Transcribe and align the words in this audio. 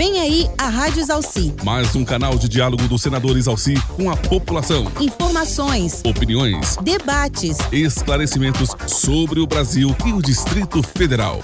Vem 0.00 0.18
aí 0.18 0.48
a 0.56 0.70
Rádio 0.70 1.00
Exalci. 1.00 1.52
Mais 1.62 1.94
um 1.94 2.06
canal 2.06 2.38
de 2.38 2.48
diálogo 2.48 2.88
do 2.88 2.98
senador 2.98 3.36
Exalci 3.36 3.74
com 3.98 4.10
a 4.10 4.16
população. 4.16 4.90
Informações, 4.98 6.00
Opiniões, 6.02 6.78
debates, 6.82 7.58
esclarecimentos 7.70 8.70
sobre 8.86 9.40
o 9.40 9.46
Brasil 9.46 9.94
e 10.06 10.12
o 10.14 10.22
Distrito 10.22 10.82
Federal. 10.82 11.38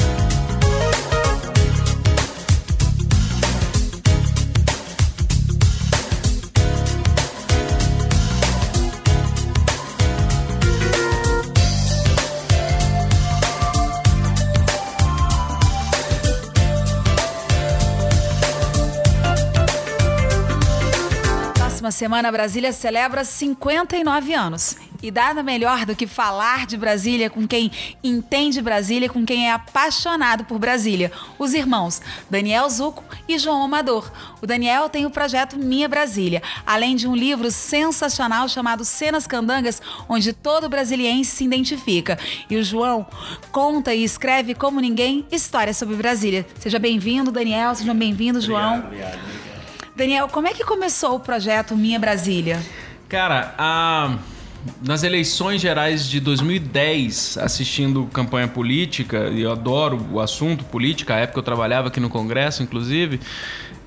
Semana, 21.96 22.30
Brasília 22.30 22.72
celebra 22.72 23.24
59 23.24 24.34
anos. 24.34 24.76
E 25.02 25.10
nada 25.10 25.42
melhor 25.42 25.86
do 25.86 25.96
que 25.96 26.06
falar 26.06 26.66
de 26.66 26.76
Brasília 26.76 27.30
com 27.30 27.46
quem 27.46 27.70
entende 28.02 28.60
Brasília, 28.60 29.08
com 29.08 29.24
quem 29.24 29.48
é 29.48 29.52
apaixonado 29.52 30.44
por 30.44 30.58
Brasília. 30.58 31.10
Os 31.38 31.54
irmãos 31.54 32.00
Daniel 32.30 32.68
Zuco 32.68 33.02
e 33.28 33.38
João 33.38 33.62
Amador. 33.62 34.10
O 34.42 34.46
Daniel 34.46 34.88
tem 34.88 35.06
o 35.06 35.10
projeto 35.10 35.58
Minha 35.58 35.88
Brasília, 35.88 36.42
além 36.66 36.96
de 36.96 37.08
um 37.08 37.16
livro 37.16 37.50
sensacional 37.50 38.48
chamado 38.48 38.84
Cenas 38.84 39.26
Candangas, 39.26 39.80
onde 40.08 40.32
todo 40.32 40.68
brasiliense 40.68 41.36
se 41.36 41.44
identifica. 41.44 42.18
E 42.50 42.56
o 42.56 42.64
João 42.64 43.06
conta 43.50 43.94
e 43.94 44.04
escreve 44.04 44.54
como 44.54 44.80
ninguém 44.80 45.26
histórias 45.30 45.76
sobre 45.76 45.96
Brasília. 45.96 46.46
Seja 46.58 46.78
bem-vindo, 46.78 47.30
Daniel. 47.30 47.74
Seja 47.74 47.94
bem-vindo, 47.94 48.40
João. 48.40 48.80
Obrigado, 48.80 49.14
obrigado. 49.14 49.45
Daniel, 49.96 50.28
como 50.28 50.46
é 50.46 50.52
que 50.52 50.62
começou 50.64 51.16
o 51.16 51.20
projeto 51.20 51.74
Minha 51.74 51.98
Brasília? 51.98 52.60
Cara, 53.08 53.54
a- 53.56 54.18
nas 54.82 55.02
eleições 55.02 55.60
gerais 55.60 56.06
de 56.08 56.20
2010, 56.20 57.38
assistindo 57.38 58.04
campanha 58.12 58.48
política, 58.48 59.28
e 59.28 59.42
eu 59.42 59.52
adoro 59.52 60.04
o 60.12 60.20
assunto 60.20 60.64
política, 60.64 61.14
a 61.14 61.18
época 61.18 61.38
eu 61.38 61.42
trabalhava 61.42 61.88
aqui 61.88 62.00
no 62.00 62.10
Congresso, 62.10 62.62
inclusive, 62.62 63.20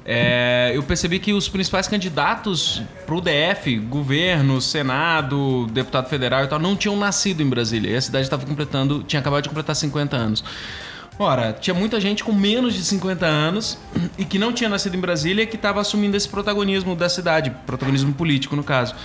é, 0.06 0.72
eu 0.74 0.82
percebi 0.82 1.20
que 1.20 1.32
os 1.34 1.48
principais 1.48 1.88
candidatos 1.88 2.82
para 3.06 3.14
o 3.16 3.22
DF, 3.22 3.78
governo, 3.78 4.60
Senado, 4.62 5.68
deputado 5.68 6.10
federal 6.10 6.44
e 6.44 6.48
tal, 6.48 6.58
não 6.58 6.76
tinham 6.76 6.98
nascido 6.98 7.44
em 7.44 7.48
Brasília. 7.48 7.92
E 7.92 7.96
a 7.96 8.02
cidade 8.02 8.24
estava 8.24 8.44
completando, 8.46 9.04
tinha 9.04 9.20
acabado 9.20 9.44
de 9.44 9.50
completar 9.50 9.76
50 9.76 10.16
anos. 10.18 10.44
Ora, 11.22 11.52
tinha 11.52 11.74
muita 11.74 12.00
gente 12.00 12.24
com 12.24 12.32
menos 12.32 12.74
de 12.74 12.82
50 12.82 13.26
anos 13.26 13.78
e 14.18 14.24
que 14.24 14.40
não 14.40 14.54
tinha 14.54 14.70
nascido 14.70 14.96
em 14.96 15.00
Brasília 15.02 15.44
e 15.44 15.46
que 15.46 15.58
estava 15.58 15.82
assumindo 15.82 16.16
esse 16.16 16.30
protagonismo 16.30 16.96
da 16.96 17.10
cidade, 17.10 17.52
protagonismo 17.66 18.14
político 18.14 18.56
no 18.56 18.64
caso. 18.64 18.96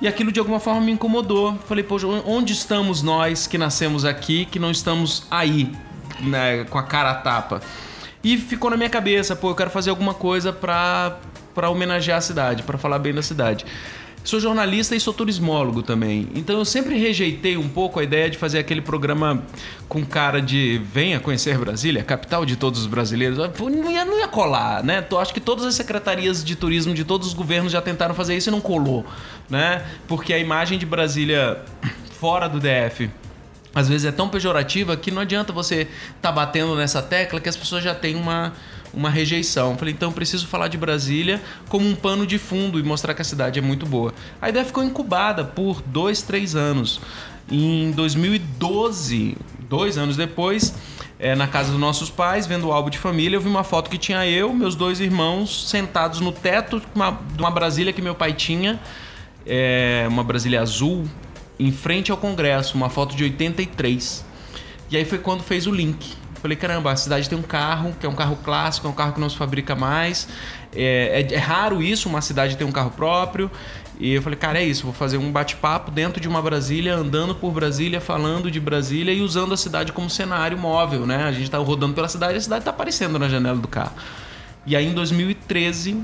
E 0.00 0.06
aquilo 0.06 0.30
de 0.30 0.38
alguma 0.38 0.60
forma 0.60 0.82
me 0.82 0.92
incomodou. 0.92 1.58
Falei, 1.66 1.82
poxa, 1.82 2.06
onde 2.06 2.52
estamos 2.52 3.02
nós 3.02 3.48
que 3.48 3.58
nascemos 3.58 4.04
aqui, 4.04 4.44
que 4.44 4.60
não 4.60 4.70
estamos 4.70 5.26
aí, 5.28 5.72
né, 6.20 6.62
com 6.62 6.78
a 6.78 6.84
cara 6.84 7.10
a 7.10 7.14
tapa? 7.14 7.60
E 8.22 8.38
ficou 8.38 8.70
na 8.70 8.76
minha 8.76 8.88
cabeça, 8.88 9.34
pô, 9.34 9.50
eu 9.50 9.54
quero 9.56 9.70
fazer 9.70 9.90
alguma 9.90 10.14
coisa 10.14 10.52
pra, 10.52 11.18
homenagear 11.68 12.18
a 12.18 12.20
cidade, 12.20 12.62
pra 12.62 12.78
falar 12.78 13.00
bem 13.00 13.12
da 13.12 13.20
cidade. 13.20 13.66
Sou 14.24 14.40
jornalista 14.40 14.96
e 14.96 15.00
sou 15.00 15.12
turismólogo 15.12 15.82
também. 15.82 16.26
Então 16.34 16.58
eu 16.58 16.64
sempre 16.64 16.96
rejeitei 16.96 17.58
um 17.58 17.68
pouco 17.68 18.00
a 18.00 18.02
ideia 18.02 18.30
de 18.30 18.38
fazer 18.38 18.58
aquele 18.58 18.80
programa 18.80 19.44
com 19.86 20.02
cara 20.02 20.40
de 20.40 20.80
venha 20.92 21.20
conhecer 21.20 21.58
Brasília, 21.58 22.02
capital 22.02 22.46
de 22.46 22.56
todos 22.56 22.80
os 22.80 22.86
brasileiros. 22.86 23.36
Não 23.36 23.90
ia, 23.90 24.02
não 24.02 24.18
ia 24.18 24.26
colar, 24.26 24.82
né? 24.82 25.06
Eu 25.10 25.20
acho 25.20 25.34
que 25.34 25.40
todas 25.40 25.66
as 25.66 25.74
secretarias 25.74 26.42
de 26.42 26.56
turismo 26.56 26.94
de 26.94 27.04
todos 27.04 27.28
os 27.28 27.34
governos 27.34 27.70
já 27.70 27.82
tentaram 27.82 28.14
fazer 28.14 28.34
isso 28.34 28.48
e 28.48 28.52
não 28.52 28.62
colou, 28.62 29.04
né? 29.50 29.84
Porque 30.08 30.32
a 30.32 30.38
imagem 30.38 30.78
de 30.78 30.86
Brasília 30.86 31.62
fora 32.18 32.48
do 32.48 32.58
DF 32.58 33.10
às 33.74 33.88
vezes 33.88 34.06
é 34.06 34.12
tão 34.12 34.28
pejorativa 34.28 34.96
que 34.96 35.10
não 35.10 35.20
adianta 35.20 35.52
você 35.52 35.88
tá 36.22 36.30
batendo 36.30 36.76
nessa 36.76 37.02
tecla 37.02 37.40
que 37.40 37.48
as 37.48 37.56
pessoas 37.56 37.82
já 37.82 37.94
têm 37.94 38.14
uma, 38.14 38.52
uma 38.96 39.10
rejeição. 39.10 39.76
Falei, 39.76 39.92
então 39.94 40.12
preciso 40.12 40.46
falar 40.46 40.68
de 40.68 40.76
Brasília 40.76 41.42
como 41.68 41.88
um 41.88 41.94
pano 41.94 42.26
de 42.26 42.38
fundo 42.38 42.78
e 42.78 42.82
mostrar 42.82 43.14
que 43.14 43.22
a 43.22 43.24
cidade 43.24 43.58
é 43.58 43.62
muito 43.62 43.86
boa. 43.86 44.14
A 44.40 44.48
ideia 44.48 44.64
ficou 44.64 44.82
incubada 44.82 45.44
por 45.44 45.82
dois, 45.82 46.22
três 46.22 46.54
anos. 46.54 47.00
Em 47.50 47.90
2012, 47.90 49.36
dois 49.68 49.98
anos 49.98 50.16
depois, 50.16 50.74
é, 51.18 51.34
na 51.34 51.46
casa 51.46 51.70
dos 51.70 51.80
nossos 51.80 52.10
pais, 52.10 52.46
vendo 52.46 52.68
o 52.68 52.72
álbum 52.72 52.90
de 52.90 52.98
família, 52.98 53.36
eu 53.36 53.40
vi 53.40 53.48
uma 53.48 53.64
foto 53.64 53.90
que 53.90 53.98
tinha 53.98 54.26
eu, 54.26 54.52
meus 54.52 54.74
dois 54.74 55.00
irmãos, 55.00 55.68
sentados 55.68 56.20
no 56.20 56.32
teto 56.32 56.80
de 56.80 56.86
uma, 56.94 57.10
de 57.10 57.40
uma 57.40 57.50
Brasília 57.50 57.92
que 57.92 58.02
meu 58.02 58.14
pai 58.14 58.32
tinha, 58.32 58.80
é, 59.46 60.06
uma 60.08 60.24
Brasília 60.24 60.60
azul, 60.60 61.04
em 61.58 61.70
frente 61.70 62.10
ao 62.10 62.16
Congresso, 62.16 62.76
uma 62.76 62.88
foto 62.88 63.14
de 63.14 63.24
83. 63.24 64.24
E 64.90 64.96
aí 64.96 65.04
foi 65.04 65.18
quando 65.18 65.42
fez 65.42 65.66
o 65.66 65.70
link. 65.70 66.14
Falei, 66.44 66.58
caramba, 66.58 66.92
a 66.92 66.96
cidade 66.96 67.26
tem 67.26 67.38
um 67.38 67.42
carro, 67.42 67.96
que 67.98 68.04
é 68.04 68.08
um 68.08 68.14
carro 68.14 68.36
clássico, 68.44 68.86
é 68.86 68.90
um 68.90 68.92
carro 68.92 69.14
que 69.14 69.18
não 69.18 69.30
se 69.30 69.36
fabrica 69.38 69.74
mais. 69.74 70.28
É, 70.76 71.24
é- 71.30 71.34
é 71.36 71.38
raro 71.38 71.82
isso, 71.82 72.06
uma 72.06 72.20
cidade 72.20 72.54
ter 72.54 72.64
um 72.64 72.70
carro 72.70 72.90
próprio. 72.90 73.50
E 73.98 74.12
eu 74.12 74.20
falei, 74.20 74.38
cara, 74.38 74.60
é 74.60 74.62
isso, 74.62 74.84
vou 74.84 74.92
fazer 74.92 75.16
um 75.16 75.32
bate-papo 75.32 75.90
dentro 75.90 76.20
de 76.20 76.28
uma 76.28 76.42
Brasília, 76.42 76.96
andando 76.96 77.34
por 77.34 77.50
Brasília, 77.50 77.98
falando 77.98 78.50
de 78.50 78.60
Brasília 78.60 79.10
e 79.10 79.22
usando 79.22 79.54
a 79.54 79.56
cidade 79.56 79.90
como 79.90 80.10
cenário 80.10 80.58
móvel, 80.58 81.06
né? 81.06 81.24
A 81.24 81.32
gente 81.32 81.50
tá 81.50 81.56
rodando 81.56 81.94
pela 81.94 82.08
cidade 82.08 82.34
e 82.34 82.36
a 82.36 82.40
cidade 82.42 82.62
tá 82.62 82.72
aparecendo 82.72 83.18
na 83.18 83.26
janela 83.26 83.56
do 83.56 83.66
carro. 83.66 83.94
E 84.66 84.76
aí 84.76 84.86
em 84.86 84.92
2013 84.92 85.98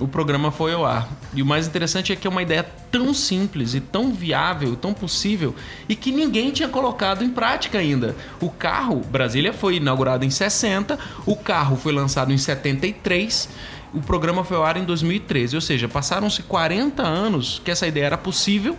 o 0.00 0.08
programa 0.08 0.50
foi 0.50 0.72
ao 0.72 0.84
ar. 0.84 1.08
E 1.32 1.42
o 1.42 1.46
mais 1.46 1.66
interessante 1.66 2.12
é 2.12 2.16
que 2.16 2.26
é 2.26 2.30
uma 2.30 2.42
ideia 2.42 2.64
tão 2.90 3.14
simples 3.14 3.74
e 3.74 3.80
tão 3.80 4.12
viável, 4.12 4.74
tão 4.74 4.92
possível, 4.92 5.54
e 5.88 5.94
que 5.94 6.10
ninguém 6.10 6.50
tinha 6.50 6.68
colocado 6.68 7.22
em 7.22 7.30
prática 7.30 7.78
ainda. 7.78 8.16
O 8.40 8.50
carro, 8.50 9.00
Brasília 9.10 9.52
foi 9.52 9.76
inaugurado 9.76 10.24
em 10.24 10.30
60, 10.30 10.98
o 11.24 11.36
carro 11.36 11.76
foi 11.76 11.92
lançado 11.92 12.32
em 12.32 12.38
73, 12.38 13.48
o 13.92 14.00
programa 14.00 14.42
foi 14.42 14.56
ao 14.56 14.64
ar 14.64 14.76
em 14.76 14.84
2013. 14.84 15.54
Ou 15.54 15.62
seja, 15.62 15.88
passaram-se 15.88 16.42
40 16.42 17.02
anos 17.02 17.62
que 17.64 17.70
essa 17.70 17.86
ideia 17.86 18.06
era 18.06 18.18
possível. 18.18 18.76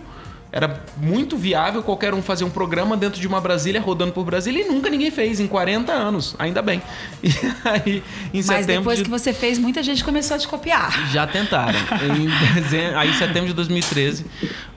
Era 0.56 0.82
muito 0.96 1.36
viável 1.36 1.82
qualquer 1.82 2.14
um 2.14 2.22
fazer 2.22 2.42
um 2.42 2.48
programa 2.48 2.96
dentro 2.96 3.20
de 3.20 3.26
uma 3.26 3.42
Brasília, 3.42 3.78
rodando 3.78 4.12
por 4.12 4.24
Brasília, 4.24 4.64
e 4.64 4.66
nunca 4.66 4.88
ninguém 4.88 5.10
fez, 5.10 5.38
em 5.38 5.46
40 5.46 5.92
anos, 5.92 6.34
ainda 6.38 6.62
bem. 6.62 6.80
E 7.22 7.68
aí, 7.68 8.02
em 8.32 8.36
Mas 8.38 8.46
setembro 8.46 8.66
depois 8.66 8.98
de... 8.98 9.04
que 9.04 9.10
você 9.10 9.34
fez, 9.34 9.58
muita 9.58 9.82
gente 9.82 10.02
começou 10.02 10.34
a 10.34 10.38
te 10.38 10.48
copiar. 10.48 11.10
Já 11.10 11.26
tentaram. 11.26 11.78
Em 12.16 12.94
aí, 12.96 13.10
em 13.10 13.12
setembro 13.12 13.48
de 13.48 13.52
2013, 13.52 14.24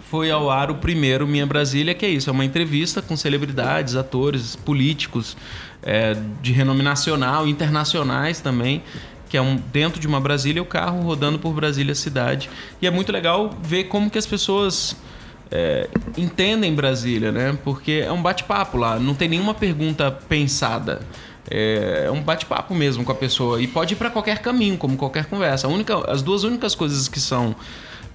foi 0.10 0.30
ao 0.32 0.50
ar 0.50 0.70
o 0.70 0.76
primeiro 0.76 1.26
Minha 1.26 1.46
Brasília, 1.46 1.94
que 1.94 2.06
é 2.06 2.10
isso: 2.10 2.30
é 2.30 2.34
uma 2.34 2.44
entrevista 2.44 3.02
com 3.02 3.16
celebridades, 3.16 3.96
atores, 3.96 4.58
políticos 4.58 5.38
é, 5.82 6.18
de 6.42 6.52
renome 6.52 6.84
nacional, 6.84 7.48
internacionais 7.48 8.42
também. 8.42 8.84
Que 9.30 9.38
é 9.38 9.42
um, 9.42 9.56
dentro 9.72 10.00
de 10.02 10.08
uma 10.08 10.20
Brasília, 10.20 10.62
o 10.62 10.66
carro 10.66 11.02
rodando 11.04 11.38
por 11.40 11.54
Brasília 11.54 11.94
cidade. 11.96 12.50
E 12.82 12.88
é 12.88 12.92
muito 12.92 13.12
legal 13.12 13.56
ver 13.62 13.84
como 13.86 14.10
que 14.10 14.18
as 14.18 14.26
pessoas 14.26 14.98
é, 15.52 15.90
entendem 16.18 16.74
Brasília, 16.74 17.32
né? 17.32 17.58
Porque 17.64 18.04
é 18.06 18.12
um 18.12 18.22
bate-papo 18.22 18.78
lá, 18.78 19.00
não 19.00 19.14
tem 19.14 19.28
nenhuma 19.28 19.54
pergunta 19.54 20.12
pensada. 20.12 21.02
É 21.50 21.90
é 22.10 22.12
um 22.12 22.22
bate-papo 22.22 22.74
mesmo 22.74 23.04
com 23.04 23.12
a 23.12 23.16
pessoa 23.16 23.62
e 23.62 23.68
pode 23.68 23.94
ir 23.94 23.98
para 23.98 24.10
qualquer 24.10 24.40
caminho, 24.40 24.78
como 24.78 24.98
qualquer 24.98 25.26
conversa. 25.26 25.68
Única, 25.68 26.12
as 26.12 26.22
duas 26.22 26.44
únicas 26.44 26.74
coisas 26.76 27.08
que 27.08 27.20
são 27.20 27.56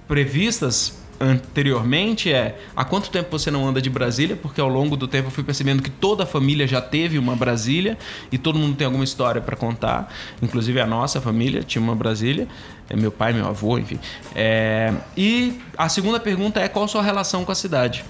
previstas 0.07 0.99
anteriormente 1.17 2.31
é 2.31 2.59
há 2.75 2.83
quanto 2.83 3.09
tempo 3.09 3.31
você 3.31 3.49
não 3.49 3.65
anda 3.65 3.81
de 3.81 3.89
Brasília, 3.89 4.35
porque 4.35 4.59
ao 4.59 4.67
longo 4.67 4.97
do 4.97 5.07
tempo 5.07 5.27
eu 5.27 5.31
fui 5.31 5.45
percebendo 5.45 5.81
que 5.81 5.89
toda 5.89 6.23
a 6.23 6.25
família 6.25 6.67
já 6.67 6.81
teve 6.81 7.17
uma 7.17 7.37
Brasília 7.37 7.97
e 8.29 8.37
todo 8.37 8.59
mundo 8.59 8.75
tem 8.75 8.85
alguma 8.85 9.05
história 9.05 9.41
para 9.41 9.55
contar, 9.55 10.13
inclusive 10.41 10.79
a 10.81 10.85
nossa 10.85 11.21
família 11.21 11.63
tinha 11.63 11.81
uma 11.81 11.95
Brasília, 11.95 12.49
meu 12.93 13.11
pai, 13.11 13.33
meu 13.33 13.47
avô, 13.47 13.79
enfim. 13.79 13.99
É, 14.35 14.93
e 15.15 15.59
a 15.77 15.89
segunda 15.89 16.19
pergunta 16.19 16.59
é 16.59 16.67
qual 16.67 16.85
a 16.85 16.87
sua 16.87 17.01
relação 17.01 17.45
com 17.45 17.51
a 17.51 17.55
cidade? 17.55 18.05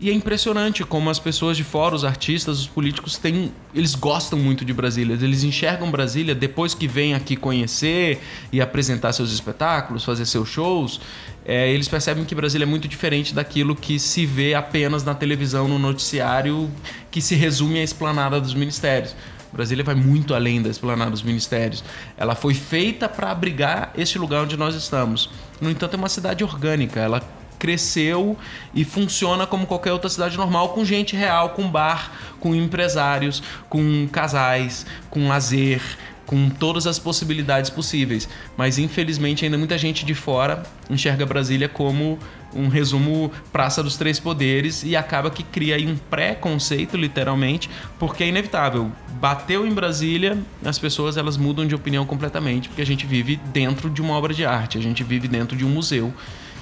E 0.00 0.10
é 0.10 0.12
impressionante 0.12 0.82
como 0.84 1.08
as 1.08 1.18
pessoas 1.18 1.56
de 1.56 1.62
fora, 1.62 1.94
os 1.94 2.04
artistas, 2.04 2.58
os 2.58 2.66
políticos, 2.66 3.16
têm, 3.16 3.52
eles 3.74 3.94
gostam 3.94 4.38
muito 4.38 4.64
de 4.64 4.72
Brasília. 4.72 5.14
Eles 5.14 5.44
enxergam 5.44 5.90
Brasília 5.90 6.34
depois 6.34 6.74
que 6.74 6.88
vêm 6.88 7.14
aqui 7.14 7.36
conhecer 7.36 8.20
e 8.52 8.60
apresentar 8.60 9.12
seus 9.12 9.32
espetáculos, 9.32 10.04
fazer 10.04 10.26
seus 10.26 10.48
shows. 10.48 11.00
é, 11.46 11.70
eles 11.70 11.86
percebem 11.86 12.24
que 12.24 12.34
Brasília 12.34 12.64
é 12.64 12.66
muito 12.66 12.88
diferente 12.88 13.34
daquilo 13.34 13.76
que 13.76 13.98
se 13.98 14.26
vê 14.26 14.52
apenas 14.54 15.04
na 15.04 15.14
televisão, 15.14 15.68
no 15.68 15.78
noticiário, 15.78 16.70
que 17.10 17.20
se 17.20 17.34
resume 17.36 17.78
à 17.78 17.82
esplanada 17.82 18.40
dos 18.40 18.52
ministérios. 18.52 19.14
Brasília 19.54 19.84
vai 19.84 19.94
muito 19.94 20.34
além 20.34 20.60
da 20.60 20.68
esplanada 20.68 21.12
dos 21.12 21.22
ministérios. 21.22 21.84
Ela 22.16 22.34
foi 22.34 22.54
feita 22.54 23.08
para 23.08 23.30
abrigar 23.30 23.92
este 23.96 24.18
lugar 24.18 24.42
onde 24.42 24.56
nós 24.56 24.74
estamos. 24.74 25.30
No 25.60 25.70
entanto, 25.70 25.94
é 25.94 25.96
uma 25.96 26.08
cidade 26.08 26.42
orgânica. 26.42 27.00
Ela 27.00 27.22
cresceu 27.58 28.36
e 28.74 28.84
funciona 28.84 29.46
como 29.46 29.66
qualquer 29.66 29.92
outra 29.92 30.10
cidade 30.10 30.36
normal, 30.36 30.70
com 30.70 30.84
gente 30.84 31.16
real, 31.16 31.50
com 31.50 31.70
bar, 31.70 32.12
com 32.38 32.54
empresários, 32.54 33.42
com 33.70 34.06
casais, 34.10 34.84
com 35.08 35.28
lazer, 35.28 35.80
com 36.26 36.48
todas 36.48 36.86
as 36.86 36.98
possibilidades 36.98 37.70
possíveis. 37.70 38.28
Mas 38.56 38.78
infelizmente 38.78 39.44
ainda 39.44 39.58
muita 39.58 39.76
gente 39.78 40.04
de 40.04 40.14
fora 40.14 40.62
enxerga 40.90 41.26
Brasília 41.26 41.68
como 41.68 42.18
um 42.54 42.68
resumo 42.68 43.32
Praça 43.52 43.82
dos 43.82 43.96
Três 43.96 44.20
Poderes 44.20 44.84
e 44.84 44.94
acaba 44.94 45.30
que 45.30 45.42
cria 45.42 45.76
aí 45.76 45.86
um 45.86 45.96
preconceito, 45.96 46.96
literalmente, 46.96 47.68
porque 47.98 48.22
é 48.22 48.28
inevitável. 48.28 48.92
Bateu 49.20 49.66
em 49.66 49.72
Brasília, 49.72 50.38
as 50.64 50.78
pessoas 50.78 51.16
elas 51.16 51.36
mudam 51.36 51.66
de 51.66 51.74
opinião 51.74 52.06
completamente, 52.06 52.68
porque 52.68 52.82
a 52.82 52.86
gente 52.86 53.06
vive 53.06 53.36
dentro 53.52 53.90
de 53.90 54.00
uma 54.00 54.14
obra 54.14 54.32
de 54.32 54.44
arte, 54.44 54.78
a 54.78 54.80
gente 54.80 55.02
vive 55.02 55.26
dentro 55.26 55.56
de 55.56 55.64
um 55.64 55.68
museu 55.68 56.12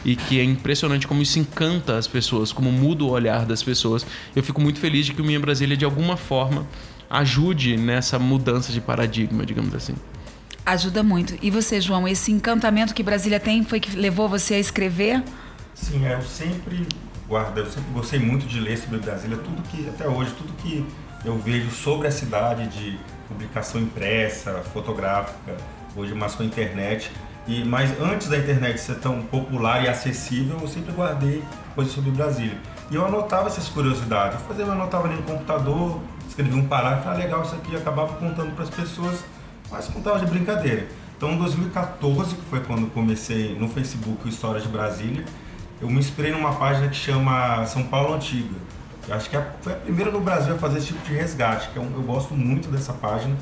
e 0.05 0.17
que 0.17 0.41
é 0.41 0.45
impressionante 0.45 1.07
como 1.07 1.23
isso 1.23 1.39
encanta 1.39 1.97
as 1.97 2.07
pessoas, 2.07 2.53
como 2.53 2.73
muda 2.73 3.05
o 3.05 3.11
olhar 3.11 3.47
das 3.47 3.63
pessoas. 3.63 4.05
Eu 4.35 4.43
fico 4.43 4.61
muito 4.61 4.81
feliz 4.81 5.07
de 5.07 5.13
que 5.13 5.23
o 5.23 5.25
Minha 5.25 5.39
Brasília, 5.39 5.77
de 5.77 5.85
alguma 5.85 6.17
forma, 6.17 6.67
ajude 7.13 7.77
nessa 7.77 8.19
mudança 8.19 8.73
de 8.73 8.81
paradigma, 8.81 9.45
digamos 9.45 9.75
assim. 9.75 9.95
Ajuda 10.65 11.03
muito. 11.03 11.37
E 11.43 11.51
você, 11.51 11.79
João, 11.79 12.09
esse 12.09 12.33
encantamento 12.33 12.95
que 12.95 13.03
Brasília 13.03 13.39
tem 13.39 13.63
foi 13.65 13.81
que 13.81 13.95
levou 13.95 14.29
você 14.29 14.55
a 14.55 14.59
escrever? 14.59 15.23
Sim, 15.75 16.07
é, 16.07 16.15
eu 16.15 16.23
sempre 16.23 16.87
guardo, 17.29 17.59
eu 17.59 17.67
sempre 17.67 17.93
gostei 17.93 18.19
muito 18.19 18.47
de 18.47 18.59
ler 18.59 18.79
sobre 18.79 18.99
Brasília, 18.99 19.37
tudo 19.37 19.63
que, 19.69 19.87
até 19.89 20.09
hoje, 20.09 20.33
tudo 20.39 20.53
que 20.55 20.87
eu 21.25 21.39
vejo 21.39 21.71
sobre 21.71 22.09
a 22.09 22.11
cidade 22.11 22.67
de 22.69 22.99
publicação 23.29 23.81
impressa, 23.81 24.63
fotográfica, 24.73 25.57
hoje 25.95 26.15
mais 26.15 26.35
com 26.35 26.43
a 26.43 26.47
internet, 26.47 27.11
e, 27.47 27.65
mas 27.65 27.91
antes 28.01 28.29
da 28.29 28.39
internet 28.39 28.81
ser 28.81 28.97
tão 28.97 29.23
popular 29.23 29.85
e 29.85 29.89
acessível, 29.89 30.59
eu 30.61 30.69
sempre 30.69 30.93
guardei 30.93 31.43
coisas 31.75 31.93
sobre 31.93 32.11
Brasília. 32.11 32.57
E 32.91 32.95
eu 32.95 33.05
anotava 33.05 33.49
essas 33.49 33.69
curiosidades. 33.69 34.39
Eu 34.41 34.47
fazia, 34.47 34.65
eu 34.65 34.73
anotava 34.73 35.09
ali 35.09 35.17
no 35.17 35.23
computador, 35.23 36.01
escrevia 36.33 36.57
um 36.57 36.67
parágrafo, 36.67 37.09
ah, 37.09 37.13
legal 37.13 37.43
isso 37.43 37.55
aqui, 37.55 37.77
acabava 37.77 38.15
contando 38.15 38.55
para 38.55 38.65
as 38.65 38.71
pessoas, 38.71 39.23
mas 39.71 39.87
contava 39.89 40.19
de 40.19 40.27
brincadeira. 40.27 40.89
Então, 41.17 41.33
em 41.33 41.39
2014, 41.39 42.35
que 42.35 42.43
foi 42.47 42.61
quando 42.61 42.91
comecei 42.91 43.55
no 43.59 43.69
Facebook 43.69 44.25
o 44.25 44.29
História 44.29 44.61
de 44.61 44.69
Brasília, 44.69 45.25
eu 45.81 45.89
me 45.89 45.99
inspirei 45.99 46.33
numa 46.33 46.55
página 46.55 46.89
que 46.89 46.97
chama 46.97 47.65
São 47.67 47.85
Paulo 47.85 48.15
Antiga. 48.15 48.57
Eu 49.07 49.15
acho 49.15 49.29
que 49.29 49.37
é 49.37 49.53
foi 49.61 49.73
a 49.73 49.77
primeira 49.77 50.11
no 50.11 50.21
Brasil 50.21 50.55
a 50.55 50.59
fazer 50.59 50.79
esse 50.79 50.89
tipo 50.89 51.05
de 51.07 51.15
resgate, 51.15 51.69
que 51.71 51.79
é 51.79 51.83
eu 51.83 52.03
gosto 52.03 52.35
muito 52.35 52.69
dessa 52.71 52.93
página. 52.93 53.37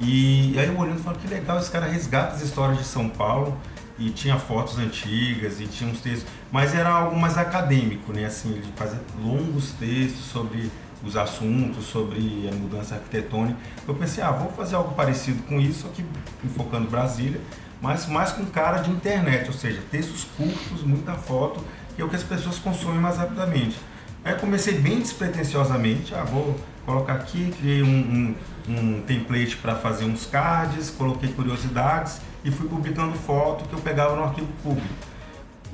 E, 0.00 0.52
e 0.54 0.58
aí 0.58 0.68
eu 0.68 0.78
olhando 0.78 0.98
e 0.98 1.02
falei, 1.02 1.20
que 1.20 1.28
legal, 1.28 1.58
esse 1.58 1.70
cara 1.70 1.86
resgata 1.86 2.34
as 2.34 2.42
histórias 2.42 2.78
de 2.78 2.84
São 2.84 3.08
Paulo 3.08 3.56
e 3.98 4.10
tinha 4.10 4.38
fotos 4.38 4.78
antigas 4.78 5.60
e 5.60 5.66
tinha 5.66 5.90
uns 5.90 6.00
textos, 6.00 6.26
mas 6.50 6.74
era 6.74 6.88
algo 6.88 7.16
mais 7.16 7.36
acadêmico, 7.36 8.12
né? 8.12 8.24
Assim, 8.24 8.52
ele 8.52 8.72
fazia 8.74 9.00
longos 9.22 9.72
textos 9.72 10.24
sobre 10.24 10.70
os 11.04 11.16
assuntos, 11.16 11.86
sobre 11.86 12.48
a 12.50 12.54
mudança 12.54 12.94
arquitetônica. 12.94 13.58
Eu 13.86 13.94
pensei, 13.94 14.22
ah, 14.22 14.30
vou 14.30 14.50
fazer 14.52 14.76
algo 14.76 14.94
parecido 14.94 15.42
com 15.44 15.60
isso, 15.60 15.86
aqui 15.86 16.04
enfocando 16.44 16.88
Brasília, 16.88 17.40
mas 17.80 18.06
mais 18.06 18.32
com 18.32 18.44
cara 18.46 18.78
de 18.78 18.90
internet, 18.90 19.48
ou 19.48 19.52
seja, 19.52 19.80
textos 19.90 20.24
curtos, 20.36 20.82
muita 20.82 21.14
foto, 21.14 21.64
que 21.96 22.02
é 22.02 22.04
o 22.04 22.08
que 22.08 22.16
as 22.16 22.22
pessoas 22.22 22.58
consomem 22.58 23.00
mais 23.00 23.16
rapidamente. 23.16 23.76
Aí 24.24 24.34
comecei 24.34 24.74
bem 24.74 25.00
despretensiosamente, 25.00 26.14
ah, 26.14 26.22
vou 26.22 26.56
colocar 26.86 27.14
aqui, 27.14 27.52
criei 27.58 27.82
um, 27.82 28.34
um, 28.68 28.72
um 28.72 29.02
template 29.02 29.56
para 29.56 29.74
fazer 29.74 30.04
uns 30.04 30.26
cards, 30.26 30.90
coloquei 30.90 31.32
curiosidades 31.32 32.20
e 32.44 32.50
fui 32.50 32.68
publicando 32.68 33.14
foto 33.14 33.68
que 33.68 33.72
eu 33.72 33.80
pegava 33.80 34.14
no 34.14 34.24
arquivo 34.24 34.48
público. 34.62 34.94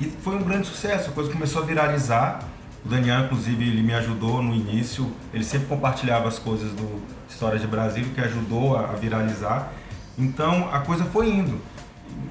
E 0.00 0.06
foi 0.22 0.36
um 0.36 0.42
grande 0.42 0.66
sucesso, 0.66 1.10
a 1.10 1.12
coisa 1.12 1.30
começou 1.30 1.62
a 1.62 1.66
viralizar. 1.66 2.40
O 2.84 2.88
Daniel, 2.88 3.24
inclusive, 3.24 3.68
ele 3.68 3.82
me 3.82 3.92
ajudou 3.94 4.42
no 4.42 4.54
início, 4.54 5.10
ele 5.34 5.44
sempre 5.44 5.66
compartilhava 5.66 6.28
as 6.28 6.38
coisas 6.38 6.70
do 6.72 7.02
História 7.28 7.58
de 7.58 7.66
Brasil, 7.66 8.06
que 8.14 8.20
ajudou 8.20 8.76
a 8.76 8.92
viralizar. 8.92 9.72
Então 10.18 10.68
a 10.72 10.80
coisa 10.80 11.04
foi 11.04 11.28
indo. 11.28 11.60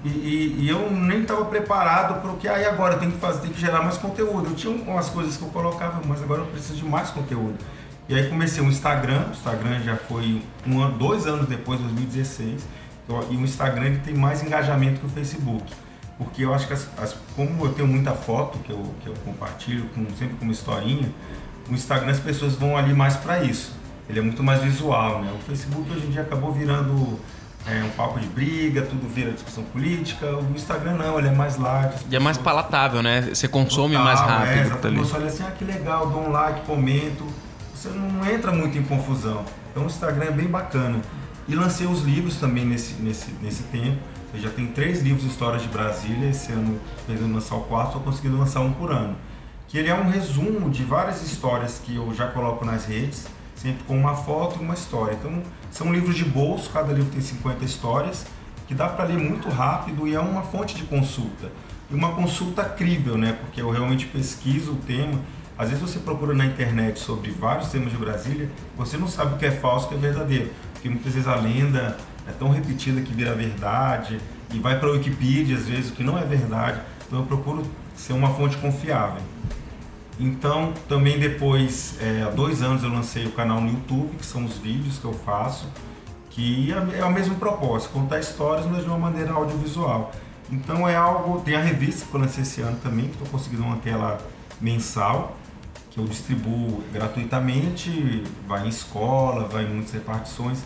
E, 0.03 0.09
e, 0.09 0.55
e 0.61 0.69
eu 0.69 0.91
nem 0.91 1.21
estava 1.21 1.45
preparado 1.45 2.21
para 2.21 2.31
o 2.31 2.37
que 2.37 2.47
aí 2.47 2.65
ah, 2.65 2.69
agora 2.69 2.97
tem 2.97 3.11
que 3.11 3.17
fazer, 3.17 3.41
tem 3.41 3.51
que 3.51 3.59
gerar 3.59 3.81
mais 3.81 3.97
conteúdo. 3.97 4.49
Eu 4.49 4.55
tinha 4.55 4.73
umas 4.73 5.09
coisas 5.09 5.37
que 5.37 5.43
eu 5.43 5.49
colocava, 5.49 6.01
mas 6.05 6.21
agora 6.21 6.41
eu 6.41 6.47
preciso 6.47 6.75
de 6.75 6.85
mais 6.85 7.09
conteúdo. 7.09 7.57
E 8.09 8.15
aí 8.15 8.29
comecei 8.29 8.63
o 8.63 8.67
Instagram, 8.67 9.25
o 9.27 9.31
Instagram 9.31 9.81
já 9.83 9.95
foi 9.95 10.41
um 10.65 10.81
ano, 10.81 10.97
dois 10.97 11.27
anos 11.27 11.47
depois, 11.47 11.79
2016, 11.79 12.65
e 13.29 13.35
o 13.35 13.41
Instagram 13.41 13.85
ele 13.85 13.99
tem 13.99 14.13
mais 14.13 14.41
engajamento 14.41 14.99
que 15.01 15.05
o 15.05 15.09
Facebook. 15.09 15.63
Porque 16.17 16.43
eu 16.43 16.53
acho 16.53 16.67
que, 16.67 16.73
as, 16.73 16.87
as, 16.97 17.15
como 17.35 17.65
eu 17.65 17.73
tenho 17.73 17.87
muita 17.87 18.11
foto 18.11 18.57
que 18.59 18.71
eu, 18.71 18.81
que 19.01 19.07
eu 19.07 19.13
compartilho, 19.23 19.85
com, 19.89 20.05
sempre 20.17 20.35
com 20.37 20.45
uma 20.45 20.53
historinha, 20.53 21.09
o 21.69 21.73
Instagram 21.73 22.11
as 22.11 22.19
pessoas 22.19 22.55
vão 22.55 22.75
ali 22.75 22.93
mais 22.93 23.15
para 23.17 23.43
isso. 23.43 23.73
Ele 24.09 24.19
é 24.19 24.21
muito 24.21 24.41
mais 24.41 24.61
visual, 24.61 25.21
né? 25.21 25.31
O 25.37 25.43
Facebook 25.43 25.91
hoje 25.91 26.07
em 26.07 26.11
dia 26.11 26.21
acabou 26.21 26.51
virando 26.51 27.19
é, 27.67 27.83
um 27.83 27.89
papo 27.89 28.19
de 28.19 28.27
briga, 28.27 28.81
tudo 28.81 29.07
vira 29.13 29.31
discussão 29.31 29.63
política. 29.65 30.25
O 30.37 30.53
Instagram 30.55 30.93
não, 30.93 31.19
ele 31.19 31.27
é 31.27 31.35
mais 31.35 31.57
light. 31.57 32.05
E 32.09 32.15
é 32.15 32.19
mais 32.19 32.37
palatável, 32.37 33.03
né? 33.03 33.21
Você 33.21 33.47
consome 33.47 33.95
Total, 33.95 34.05
mais 34.05 34.19
rápido. 34.19 34.57
É, 34.57 34.61
exatamente. 34.61 35.07
Você 35.07 35.15
olha 35.15 35.27
assim, 35.27 35.43
ah, 35.45 35.51
que 35.51 35.65
legal, 35.65 36.09
dou 36.09 36.27
um 36.27 36.31
like, 36.31 36.61
comento 36.61 37.25
você 37.77 37.89
não 37.89 38.25
entra 38.29 38.51
muito 38.51 38.77
em 38.77 38.83
confusão. 38.83 39.45
Então 39.71 39.83
o 39.83 39.85
Instagram 39.85 40.25
é 40.25 40.31
bem 40.31 40.47
bacana. 40.47 40.99
E 41.47 41.55
lancei 41.55 41.85
os 41.85 42.01
livros 42.01 42.37
também 42.37 42.65
nesse, 42.65 42.95
nesse, 42.95 43.31
nesse 43.41 43.63
tempo. 43.63 43.97
Eu 44.33 44.39
já 44.39 44.49
tenho 44.49 44.69
três 44.71 45.01
livros 45.01 45.23
de 45.23 45.29
histórias 45.29 45.61
de 45.61 45.67
Brasília. 45.69 46.29
Esse 46.29 46.51
ano, 46.51 46.79
pretendo 47.05 47.33
lançar 47.33 47.55
o 47.55 47.61
quarto, 47.61 47.87
estou 47.87 48.01
conseguindo 48.01 48.37
lançar 48.37 48.61
um 48.61 48.73
por 48.73 48.91
ano. 48.91 49.15
Que 49.67 49.77
ele 49.77 49.89
é 49.89 49.95
um 49.95 50.09
resumo 50.09 50.69
de 50.69 50.83
várias 50.83 51.21
histórias 51.21 51.81
que 51.83 51.95
eu 51.95 52.13
já 52.13 52.27
coloco 52.27 52.63
nas 52.63 52.85
redes, 52.85 53.27
sempre 53.55 53.83
com 53.83 53.97
uma 53.97 54.15
foto 54.15 54.59
e 54.59 54.63
uma 54.63 54.73
história. 54.73 55.13
Então, 55.13 55.41
são 55.71 55.91
livros 55.91 56.15
de 56.15 56.25
bolso, 56.25 56.69
cada 56.69 56.93
livro 56.93 57.11
tem 57.11 57.21
50 57.21 57.65
histórias, 57.65 58.25
que 58.67 58.73
dá 58.73 58.87
para 58.87 59.05
ler 59.05 59.17
muito 59.17 59.49
rápido 59.49 60.07
e 60.07 60.15
é 60.15 60.19
uma 60.19 60.43
fonte 60.43 60.75
de 60.75 60.83
consulta. 60.83 61.51
E 61.89 61.95
uma 61.95 62.13
consulta 62.13 62.63
crível, 62.63 63.17
né? 63.17 63.37
Porque 63.41 63.61
eu 63.61 63.69
realmente 63.69 64.05
pesquiso 64.07 64.73
o 64.73 64.75
tema 64.75 65.19
às 65.57 65.69
vezes 65.69 65.81
você 65.81 65.97
procura 65.97 66.35
na 66.35 66.45
internet 66.45 66.99
sobre 66.99 67.31
vários 67.31 67.69
temas 67.69 67.91
de 67.91 67.97
Brasília, 67.97 68.47
você 68.77 68.95
não 68.95 69.07
sabe 69.07 69.33
o 69.33 69.37
que 69.37 69.45
é 69.45 69.51
falso 69.51 69.87
o 69.87 69.89
que 69.89 69.95
é 69.95 69.97
verdadeiro. 69.97 70.51
Porque 70.73 70.87
muitas 70.87 71.13
vezes 71.13 71.27
a 71.27 71.35
lenda 71.35 71.97
é 72.27 72.31
tão 72.31 72.49
repetida 72.49 73.01
que 73.01 73.13
vira 73.13 73.33
verdade 73.33 74.19
e 74.53 74.59
vai 74.59 74.79
para 74.79 74.89
a 74.89 74.91
Wikipedia, 74.91 75.55
às 75.55 75.67
vezes, 75.67 75.91
o 75.91 75.93
que 75.93 76.03
não 76.03 76.17
é 76.17 76.23
verdade. 76.23 76.79
Então 77.05 77.19
eu 77.19 77.25
procuro 77.25 77.63
ser 77.95 78.13
uma 78.13 78.29
fonte 78.33 78.57
confiável. 78.57 79.21
Então, 80.19 80.73
também 80.89 81.19
depois, 81.19 81.97
é, 82.01 82.23
há 82.23 82.29
dois 82.31 82.61
anos 82.61 82.83
eu 82.83 82.89
lancei 82.89 83.25
o 83.25 83.31
canal 83.31 83.61
no 83.61 83.69
YouTube, 83.69 84.15
que 84.17 84.25
são 84.25 84.45
os 84.45 84.57
vídeos 84.57 84.97
que 84.97 85.05
eu 85.05 85.13
faço, 85.13 85.67
que 86.31 86.73
é, 86.73 86.99
é 86.99 87.05
o 87.05 87.11
mesmo 87.11 87.35
propósito, 87.35 87.91
contar 87.91 88.19
histórias, 88.19 88.65
mas 88.65 88.83
de 88.83 88.89
uma 88.89 88.97
maneira 88.97 89.31
audiovisual. 89.33 90.11
Então 90.51 90.87
é 90.87 90.95
algo, 90.95 91.41
tem 91.41 91.55
a 91.55 91.61
revista 91.61 92.05
que 92.09 92.15
eu 92.15 92.19
lancei 92.19 92.43
esse 92.43 92.61
ano 92.61 92.77
também, 92.81 93.05
que 93.05 93.11
estou 93.11 93.27
conseguindo 93.27 93.63
manter 93.63 93.91
ela 93.91 94.17
mensal, 94.59 95.37
que 95.91 95.99
eu 95.99 96.05
distribuo 96.05 96.83
gratuitamente, 96.91 98.23
vai 98.47 98.65
em 98.65 98.69
escola, 98.69 99.47
vai 99.47 99.65
em 99.65 99.67
muitas 99.67 99.91
repartições, 99.91 100.63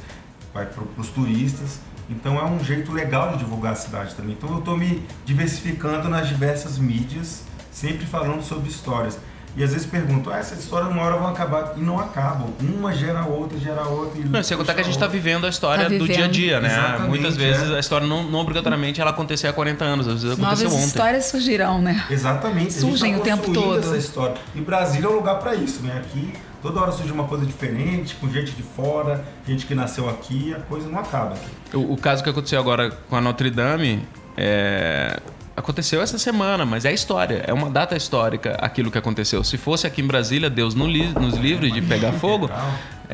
vai 0.54 0.66
para 0.66 0.84
os 0.98 1.10
turistas. 1.10 1.80
Então 2.10 2.38
é 2.38 2.44
um 2.44 2.62
jeito 2.64 2.92
legal 2.92 3.32
de 3.32 3.38
divulgar 3.38 3.74
a 3.74 3.76
cidade 3.76 4.14
também. 4.16 4.34
Então 4.34 4.50
eu 4.52 4.60
estou 4.60 4.78
me 4.78 5.04
diversificando 5.26 6.10
nas 6.10 6.28
diversas 6.28 6.78
mídias, 6.78 7.44
sempre 7.72 8.06
falando 8.06 8.42
sobre 8.42 8.70
histórias. 8.70 9.18
E 9.56 9.64
às 9.64 9.74
vezes 9.74 9.86
perguntam, 9.86 10.32
ah, 10.32 10.38
essa 10.38 10.56
história 10.56 10.88
uma 10.88 11.02
hora 11.02 11.18
vão 11.18 11.28
acabar. 11.28 11.74
E 11.76 11.82
não 11.82 12.00
acabam. 12.00 12.54
Uma 12.62 12.94
gera 12.94 13.26
outra, 13.26 13.58
gera 13.60 13.86
outra. 13.86 14.18
E 14.20 14.24
não, 14.24 14.42
sem 14.42 14.56
contar 14.56 14.74
que 14.74 14.80
a 14.80 14.84
gente 14.84 14.94
está 14.94 15.08
vivendo 15.08 15.46
a 15.46 15.50
história 15.50 15.84
tá 15.84 15.90
vivendo. 15.90 16.08
do 16.08 16.14
dia 16.14 16.26
a 16.26 16.28
dia, 16.28 16.60
né? 16.62 16.70
Exatamente, 16.70 17.10
Muitas 17.10 17.36
vezes 17.36 17.70
é. 17.70 17.76
a 17.76 17.80
história 17.80 18.08
não, 18.08 18.24
não, 18.24 18.40
obrigatoriamente 18.40 19.02
ela 19.02 19.10
acontecer 19.12 19.48
há 19.48 19.54
40 19.54 19.84
anos, 19.84 20.08
às 20.08 20.24
vezes 20.24 20.40
aconteceu 20.40 20.70
Novas 20.70 20.80
ontem. 20.80 20.88
histórias 20.88 21.26
surgirão, 21.26 21.82
né? 21.82 22.06
Exatamente. 22.10 22.74
Surgem 22.74 23.14
tá 23.14 23.20
o 23.20 23.24
tempo 23.24 23.52
todo. 23.52 23.80
Essa 23.80 23.98
história. 23.98 24.36
E 24.56 24.62
Brasília 24.62 25.08
é 25.08 25.10
um 25.10 25.16
lugar 25.16 25.40
para 25.40 25.54
isso, 25.54 25.82
né? 25.82 25.98
Aqui 25.98 26.34
toda 26.62 26.82
hora 26.82 26.92
surge 26.92 27.12
uma 27.12 27.26
coisa 27.26 27.46
diferente, 27.46 28.16
com 28.16 28.30
gente 28.30 28.52
de 28.52 28.64
fora, 28.64 29.24
gente 29.48 29.66
que 29.66 29.76
nasceu 29.76 30.10
aqui, 30.10 30.54
a 30.54 30.60
coisa 30.60 30.88
não 30.90 31.00
acaba. 31.00 31.36
O, 31.74 31.94
o 31.94 31.98
caso 31.98 32.24
que 32.24 32.30
aconteceu 32.30 32.60
agora 32.60 32.92
com 32.92 33.16
a 33.16 33.22
Notre 33.22 33.50
Dame 33.50 34.06
é 34.38 35.20
aconteceu 35.56 36.02
essa 36.02 36.18
semana, 36.18 36.66
mas 36.66 36.86
é 36.86 36.94
história, 36.94 37.44
é 37.46 37.54
uma 37.54 37.70
data 37.70 37.96
histórica 37.96 38.58
aquilo 38.60 38.90
que 38.90 38.98
aconteceu. 38.98 39.44
Se 39.44 39.58
fosse 39.58 39.86
aqui 39.86 40.02
em 40.02 40.08
Brasília, 40.08 40.50
Deus 40.50 40.74
nos 40.74 41.38
livre 41.38 41.72
de 41.72 41.82
pegar 41.82 42.14
fogo, 42.14 42.50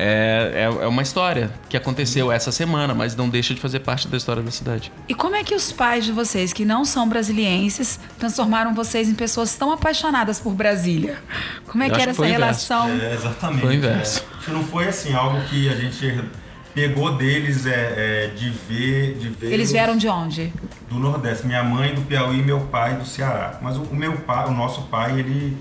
é, 0.00 0.52
é, 0.54 0.62
é, 0.62 0.86
uma 0.86 1.02
história 1.02 1.50
que 1.68 1.76
aconteceu 1.76 2.30
essa 2.30 2.52
semana, 2.52 2.94
mas 2.94 3.16
não 3.16 3.28
deixa 3.28 3.52
de 3.52 3.60
fazer 3.60 3.80
parte 3.80 4.06
da 4.06 4.16
história 4.16 4.40
da 4.40 4.50
cidade. 4.52 4.92
E 5.08 5.14
como 5.14 5.34
é 5.34 5.42
que 5.42 5.56
os 5.56 5.72
pais 5.72 6.04
de 6.04 6.12
vocês, 6.12 6.52
que 6.52 6.64
não 6.64 6.84
são 6.84 7.08
brasilienses, 7.08 7.98
transformaram 8.16 8.72
vocês 8.72 9.08
em 9.08 9.14
pessoas 9.14 9.56
tão 9.56 9.72
apaixonadas 9.72 10.38
por 10.38 10.54
Brasília? 10.54 11.18
Como 11.66 11.82
é 11.82 11.88
Eu 11.88 11.94
que 11.94 12.00
era 12.00 12.14
que 12.14 12.22
essa 12.22 12.26
relação? 12.26 12.88
É, 12.90 13.12
exatamente. 13.12 13.60
Foi 13.60 13.70
o 13.70 13.72
inverso. 13.72 14.24
É. 14.46 14.52
Não 14.52 14.62
foi 14.62 14.86
assim, 14.86 15.12
algo 15.14 15.40
que 15.48 15.68
a 15.68 15.74
gente 15.74 16.24
pegou 16.72 17.16
deles 17.16 17.66
é, 17.66 17.72
é, 17.72 18.26
de 18.28 18.50
ver, 18.50 19.18
de 19.18 19.28
ver. 19.30 19.52
Eles 19.52 19.72
vieram 19.72 19.96
de 19.96 20.06
onde? 20.06 20.52
Do 20.88 21.00
Nordeste. 21.00 21.44
Minha 21.44 21.64
mãe 21.64 21.92
do 21.92 22.02
Piauí, 22.02 22.40
meu 22.40 22.60
pai 22.60 22.94
do 22.94 23.04
Ceará. 23.04 23.58
Mas 23.60 23.76
o, 23.76 23.82
o 23.82 23.96
meu 23.96 24.12
pai, 24.18 24.46
o 24.46 24.52
nosso 24.52 24.82
pai, 24.82 25.18
ele 25.18 25.56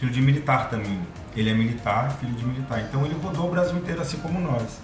filho 0.00 0.12
de 0.12 0.20
militar 0.20 0.68
também. 0.68 0.98
Ele 1.36 1.50
é 1.50 1.54
militar, 1.54 2.16
filho 2.18 2.32
de 2.32 2.44
militar. 2.44 2.80
Então 2.88 3.04
ele 3.04 3.14
rodou 3.22 3.46
o 3.48 3.50
Brasil 3.50 3.76
inteiro 3.76 4.00
assim 4.00 4.16
como 4.18 4.40
nós. 4.40 4.80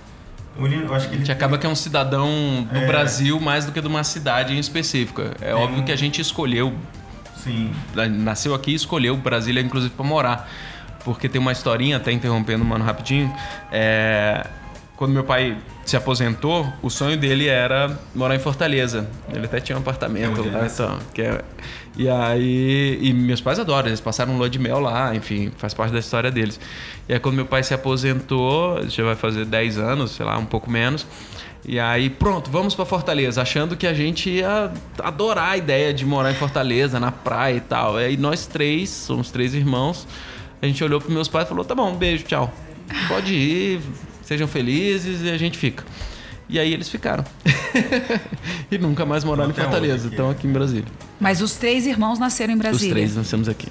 Então, 0.55 0.67
ele- 0.67 0.85
eu 0.85 0.95
acho 0.95 1.07
que 1.07 1.13
A 1.13 1.17
ele 1.17 1.25
gente 1.25 1.33
acaba 1.33 1.57
que 1.57 1.67
é 1.67 1.69
um 1.69 1.75
cidadão 1.75 2.29
do 2.71 2.77
É. 2.77 2.87
Brasil 2.87 3.41
mais 3.41 3.65
do 3.65 3.73
que 3.73 3.81
de 3.81 3.87
uma 3.87 4.05
cidade 4.05 4.55
em 4.55 4.59
específica. 4.59 5.35
É 5.41 5.55
óbvio 5.55 5.81
um- 5.81 5.85
que 5.85 5.91
a 5.91 5.97
gente 5.97 6.21
escolheu, 6.21 6.75
Sim. 7.43 7.73
nasceu 8.11 8.55
aqui 8.55 8.73
e 8.73 8.75
escolheu 8.75 9.17
Brasília, 9.17 9.63
inclusive, 9.63 9.95
para 9.95 10.05
morar. 10.05 10.49
Porque 11.05 11.29
tem 11.29 11.41
uma 11.41 11.51
historinha, 11.53 11.97
até 11.97 12.13
interrompendo, 12.13 12.65
mano, 12.65 12.85
rapidinho. 12.85 13.35
É, 13.73 14.47
Quando 15.03 15.15
meu 15.15 15.25
pai 15.25 15.59
se 15.85 15.97
aposentou, 15.97 16.65
o 16.81 16.89
sonho 16.89 17.17
dele 17.17 17.49
era 17.49 17.99
morar 18.15 18.37
em 18.37 18.39
Fortaleza. 18.39 19.11
Ele 19.35 19.47
até 19.47 19.59
tinha 19.59 19.77
um 19.77 19.81
apartamento 19.81 20.39
É 20.39 20.53
lá 20.53 20.59
ele 20.61 20.69
e 20.69 20.71
tal. 20.71 20.99
Que 21.13 21.23
é... 21.23 21.45
E 21.99 22.09
aí. 22.09 23.01
E 23.03 23.13
meus 23.13 23.41
pais 23.41 23.59
adoram, 23.59 23.89
eles 23.89 24.01
passaram 24.01 24.39
lua 24.39 24.49
de 24.49 24.61
mel 24.61 24.79
lá, 24.79 25.13
enfim, 25.13 25.51
faz 25.57 25.75
parte 25.75 25.91
da 25.91 25.99
história 25.99 26.31
deles. 26.31 26.61
E 27.09 27.15
aí, 27.15 27.19
quando 27.19 27.35
meu 27.35 27.45
pai 27.45 27.65
se 27.65 27.75
aposentou, 27.75 28.89
já 28.89 29.03
vai 29.03 29.17
fazer 29.17 29.45
10 29.45 29.79
anos, 29.79 30.13
sei 30.13 30.25
lá, 30.25 30.39
um 30.39 30.47
pouco 30.47 30.71
menos. 30.71 31.05
E 31.67 31.81
aí, 31.81 32.09
pronto, 32.09 32.49
vamos 32.49 32.73
pra 32.77 32.85
Fortaleza, 32.85 33.43
achando 33.43 33.77
que 33.77 33.89
a 33.89 33.95
gente 33.95 34.31
ia 34.31 34.71
adorar 35.03 35.51
a 35.51 35.57
ideia 35.57 35.93
de 35.93 36.07
morar 36.07 36.31
em 36.31 36.37
Fortaleza, 36.37 37.01
na 37.01 37.11
praia 37.11 37.57
e 37.57 37.61
tal. 37.61 38.01
E 38.01 38.05
aí, 38.05 38.17
nós 38.17 38.47
três, 38.47 38.89
somos 38.89 39.33
três 39.33 39.53
irmãos, 39.53 40.07
a 40.63 40.67
gente 40.67 40.85
olhou 40.85 41.01
pros 41.01 41.13
meus 41.13 41.27
pais 41.27 41.47
e 41.47 41.49
falou: 41.49 41.65
tá 41.65 41.75
bom, 41.75 41.91
um 41.91 41.97
beijo, 41.97 42.23
tchau. 42.23 42.55
Pode 43.09 43.35
ir, 43.35 43.81
sejam 44.23 44.49
felizes 44.49 45.23
e 45.23 45.31
a 45.31 45.37
gente 45.37 45.59
fica. 45.59 45.85
E 46.49 46.59
aí 46.59 46.73
eles 46.73 46.89
ficaram. 46.89 47.25
e 48.71 48.79
nunca 48.79 49.07
mais 49.07 49.25
moraram 49.25 49.51
em 49.51 49.53
Até 49.53 49.63
Fortaleza, 49.63 50.09
estão 50.09 50.31
aqui 50.31 50.47
em 50.47 50.53
Brasília. 50.53 50.89
Mas 51.21 51.41
os 51.41 51.55
três 51.55 51.87
irmãos 51.87 52.19
nasceram 52.19 52.53
em 52.53 52.57
Os 52.57 52.63
Brasília. 52.63 52.95
três 52.95 53.17
nascemos 53.17 53.49
aqui. 53.49 53.69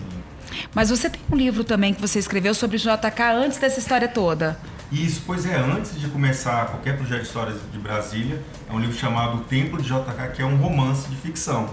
Mas 0.73 0.89
você 0.89 1.09
tem 1.09 1.21
um 1.31 1.35
livro 1.35 1.63
também 1.63 1.93
que 1.93 2.01
você 2.01 2.19
escreveu 2.19 2.53
sobre 2.53 2.77
JK 2.77 3.21
antes 3.35 3.57
dessa 3.57 3.79
história 3.79 4.07
toda. 4.07 4.57
Isso, 4.91 5.21
pois 5.25 5.45
é, 5.45 5.57
antes 5.57 5.99
de 5.99 6.07
começar 6.09 6.65
qualquer 6.65 6.97
projeto 6.97 7.21
de 7.21 7.27
histórias 7.27 7.57
de 7.71 7.79
Brasília, 7.79 8.41
é 8.69 8.73
um 8.73 8.79
livro 8.79 8.97
chamado 8.97 9.37
O 9.37 9.41
Templo 9.41 9.81
de 9.81 9.87
JK, 9.87 10.35
que 10.35 10.41
é 10.41 10.45
um 10.45 10.57
romance 10.57 11.07
de 11.07 11.15
ficção, 11.15 11.69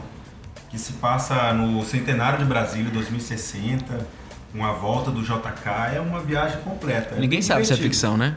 que 0.70 0.78
se 0.78 0.92
passa 0.94 1.52
no 1.52 1.84
centenário 1.84 2.38
de 2.38 2.44
Brasília, 2.44 2.90
2060, 2.92 4.06
com 4.52 4.64
a 4.64 4.72
volta 4.72 5.10
do 5.10 5.22
JK, 5.22 5.96
é 5.96 6.00
uma 6.00 6.20
viagem 6.20 6.60
completa. 6.60 7.16
é 7.16 7.20
Ninguém 7.20 7.38
muito 7.38 7.46
sabe 7.46 7.64
se 7.64 7.72
é 7.72 7.76
ficção, 7.76 8.16
né? 8.16 8.36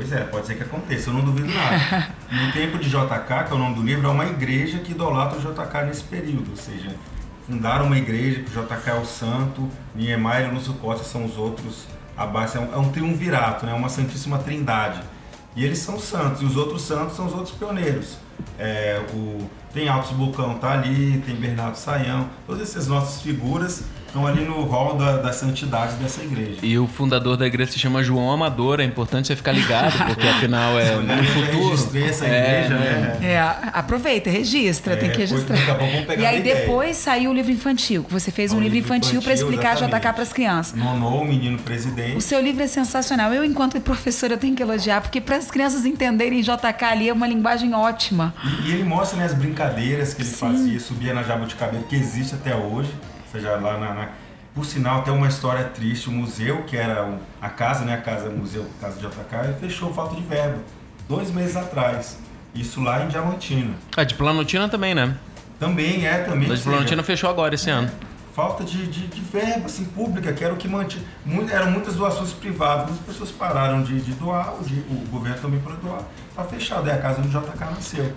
Pois 0.00 0.12
é, 0.12 0.24
pode 0.24 0.46
ser 0.46 0.54
que 0.54 0.62
aconteça, 0.62 1.10
eu 1.10 1.14
não 1.14 1.20
duvido 1.20 1.52
nada. 1.52 2.08
E 2.32 2.48
o 2.48 2.52
Templo 2.52 2.78
de 2.78 2.88
JK, 2.88 3.44
que 3.46 3.52
é 3.52 3.54
o 3.54 3.58
nome 3.58 3.74
do 3.74 3.82
livro, 3.82 4.06
é 4.06 4.10
uma 4.10 4.24
igreja 4.24 4.78
que 4.78 4.92
idolatra 4.92 5.36
o 5.36 5.40
JK 5.42 5.84
nesse 5.84 6.04
período, 6.04 6.52
ou 6.52 6.56
seja, 6.56 6.94
fundaram 7.46 7.84
uma 7.84 7.98
igreja 7.98 8.40
que 8.40 8.56
o 8.56 8.62
JK 8.62 8.88
é 8.88 8.94
o 8.94 9.04
santo, 9.04 9.68
Niemeyer 9.94 10.48
e 10.48 10.54
Lúcio 10.54 10.72
Costa 10.74 11.04
são 11.04 11.26
os 11.26 11.36
outros 11.36 11.86
abaixo, 12.16 12.56
é 12.56 12.60
um, 12.60 12.72
é 12.72 12.78
um 12.78 12.90
triunvirato, 12.90 13.66
né? 13.66 13.74
uma 13.74 13.90
santíssima 13.90 14.38
trindade. 14.38 15.02
E 15.54 15.66
eles 15.66 15.80
são 15.80 16.00
santos, 16.00 16.40
e 16.40 16.46
os 16.46 16.56
outros 16.56 16.80
santos 16.80 17.14
são 17.14 17.26
os 17.26 17.34
outros 17.34 17.54
pioneiros. 17.54 18.16
É, 18.58 19.02
o, 19.12 19.50
tem 19.74 19.86
Altos 19.86 20.12
Bulcão 20.12 20.54
tá 20.54 20.72
ali, 20.72 21.22
tem 21.26 21.34
Bernardo 21.34 21.76
Saião, 21.76 22.30
todas 22.46 22.62
essas 22.62 22.88
nossas 22.88 23.20
figuras 23.20 23.84
estão 24.10 24.26
ali 24.26 24.44
no 24.44 24.64
hall 24.64 24.96
da, 24.96 25.18
das 25.18 25.36
santidades 25.36 25.94
dessa 25.96 26.22
igreja. 26.22 26.58
E 26.62 26.76
o 26.78 26.86
fundador 26.86 27.36
da 27.36 27.46
igreja 27.46 27.70
se 27.72 27.78
chama 27.78 28.02
João 28.02 28.30
Amador, 28.30 28.80
é 28.80 28.84
importante 28.84 29.28
você 29.28 29.36
ficar 29.36 29.52
ligado, 29.52 29.96
porque 30.06 30.26
afinal 30.26 30.78
é 30.78 30.96
no 31.00 31.24
futuro. 31.24 31.70
registrei 31.70 32.04
essa 32.08 32.26
É, 32.26 32.64
igreja, 32.66 32.74
né? 32.78 33.16
né? 33.20 33.26
É, 33.32 33.38
aproveita, 33.72 34.28
registra, 34.28 34.94
É, 34.94 34.96
tem 34.96 35.10
que 35.10 35.18
registrar. 35.18 35.56
daqui 35.56 35.70
a 35.70 35.74
pouco 35.74 35.92
vamos 35.92 36.06
pegar 36.06 36.22
E 36.22 36.26
aí 36.26 36.42
depois 36.42 36.96
saiu 36.96 37.30
o 37.30 37.34
livro 37.34 37.52
infantil, 37.52 38.02
que 38.04 38.12
você 38.12 38.30
fez 38.30 38.52
um 38.52 38.56
Um 38.56 38.60
livro 38.60 38.74
livro 38.74 38.94
infantil 38.94 39.22
para 39.22 39.32
explicar 39.32 39.74
JK 39.76 39.84
exatamente. 39.84 40.12
para 40.14 40.22
as 40.22 40.32
crianças. 40.32 40.74
Nonou 40.78 41.22
o 41.22 41.24
menino 41.24 41.56
O 41.58 41.62
presidente. 41.62 42.20
seu 42.22 42.40
livro 42.40 42.62
é 42.62 42.66
sensacional. 42.66 43.32
Eu, 43.32 43.44
enquanto 43.44 43.80
professora, 43.80 44.36
tenho 44.36 44.54
que 44.56 44.62
elogiar, 44.62 45.00
porque 45.00 45.20
para 45.20 45.36
as 45.36 45.50
crianças 45.50 45.86
entenderem 45.86 46.40
JK 46.42 46.84
ali 46.84 47.08
é 47.08 47.12
uma 47.12 47.26
linguagem 47.26 47.72
ótima. 47.74 48.34
E, 48.64 48.68
e 48.68 48.72
ele 48.74 48.84
mostra 48.84 49.18
né, 49.18 49.24
as 49.24 49.34
brincadeiras 49.34 50.14
que 50.14 50.22
ele 50.22 50.28
fazia, 50.30 50.78
subia 50.80 51.14
na 51.14 51.22
Jabuticabeira, 51.22 51.84
que 51.88 51.94
existe 51.96 52.34
até 52.34 52.54
hoje. 52.54 52.90
Seja, 53.32 53.56
lá 53.56 53.78
na, 53.78 53.94
na- 53.94 54.08
Por 54.54 54.64
sinal, 54.64 55.02
tem 55.02 55.12
uma 55.14 55.28
história 55.28 55.64
triste. 55.64 56.08
O 56.08 56.12
museu, 56.12 56.64
que 56.64 56.76
era 56.76 57.06
o- 57.06 57.18
a 57.40 57.48
casa, 57.48 57.84
né? 57.84 57.94
A 57.94 58.00
casa 58.00 58.28
museu, 58.30 58.66
casa 58.80 58.96
de 58.98 59.06
JK, 59.06 59.54
fechou 59.60 59.92
falta 59.94 60.16
de 60.16 60.22
verba. 60.22 60.58
Dois 61.08 61.30
meses 61.30 61.56
atrás. 61.56 62.18
Isso 62.54 62.82
lá 62.82 63.04
em 63.04 63.08
Diamantina. 63.08 63.74
A 63.96 64.02
de 64.02 64.14
Planaltina 64.14 64.68
também, 64.68 64.92
né? 64.94 65.16
Também 65.60 66.04
é, 66.06 66.18
também. 66.24 66.50
Ou 66.50 66.56
de 66.56 66.62
Planaltina 66.62 67.02
fechou 67.02 67.30
agora 67.30 67.54
esse 67.54 67.70
ano. 67.70 67.88
falta 68.34 68.64
de, 68.64 68.86
de, 68.86 69.06
de 69.08 69.20
verba 69.20 69.66
assim, 69.66 69.84
pública, 69.84 70.32
que 70.32 70.42
era 70.42 70.52
o 70.54 70.56
que 70.56 70.66
mantinha. 70.66 71.04
Muito, 71.26 71.52
eram 71.52 71.70
muitas 71.70 71.94
doações 71.96 72.32
privadas, 72.32 72.86
muitas 72.88 73.04
pessoas 73.06 73.30
pararam 73.30 73.82
de, 73.82 74.00
de 74.00 74.12
doar, 74.12 74.54
o, 74.60 74.64
de- 74.64 74.80
o 74.88 75.06
governo 75.10 75.38
também 75.38 75.60
para 75.60 75.74
doar, 75.74 76.02
está 76.30 76.42
fechado. 76.44 76.88
É 76.88 76.94
a 76.94 76.98
casa 76.98 77.20
onde 77.20 77.36
o 77.36 77.40
JK 77.40 77.60
nasceu. 77.66 78.12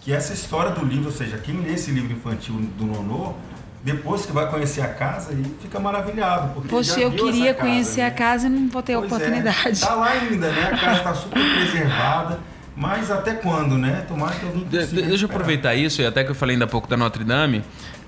Que 0.00 0.12
essa 0.12 0.32
história 0.32 0.72
do 0.72 0.84
livro, 0.84 1.06
ou 1.06 1.12
seja, 1.12 1.38
quem 1.38 1.56
lê 1.60 1.72
esse 1.74 1.90
livro 1.90 2.12
infantil 2.12 2.54
do 2.76 2.84
Nonô, 2.84 3.34
depois 3.84 4.24
que 4.24 4.32
vai 4.32 4.48
conhecer 4.48 4.80
a 4.80 4.88
casa, 4.88 5.32
e 5.32 5.42
fica 5.60 5.80
maravilhado. 5.80 6.52
Porque 6.54 6.68
Poxa, 6.68 6.94
já 6.94 7.00
eu 7.00 7.10
viu 7.10 7.24
queria 7.24 7.52
casa, 7.54 7.66
conhecer 7.68 8.00
né? 8.02 8.06
a 8.06 8.10
casa 8.10 8.46
e 8.46 8.50
não 8.50 8.68
vou 8.68 8.82
ter 8.82 8.94
a 8.94 8.98
Pois 9.00 9.10
é, 9.10 9.14
oportunidade. 9.16 9.80
tá 9.80 9.94
lá 9.94 10.08
ainda, 10.10 10.52
né? 10.52 10.70
A 10.72 10.76
casa 10.78 10.98
está 10.98 11.14
super 11.14 11.42
preservada. 11.54 12.40
Mas 12.74 13.10
até 13.10 13.34
quando, 13.34 13.76
né? 13.76 14.04
Tomara 14.08 14.34
que 14.34 14.46
alguém 14.46 14.64
De- 14.64 14.78
consiga 14.78 15.02
de- 15.02 15.08
deixa 15.08 15.24
eu 15.26 15.28
aproveitar 15.30 15.74
isso, 15.74 16.00
e 16.00 16.06
até 16.06 16.24
que 16.24 16.30
eu 16.30 16.34
falei 16.34 16.54
ainda 16.54 16.64
há 16.64 16.68
pouco 16.68 16.88
da 16.88 16.96
Notre 16.96 17.22
Dame, 17.22 17.62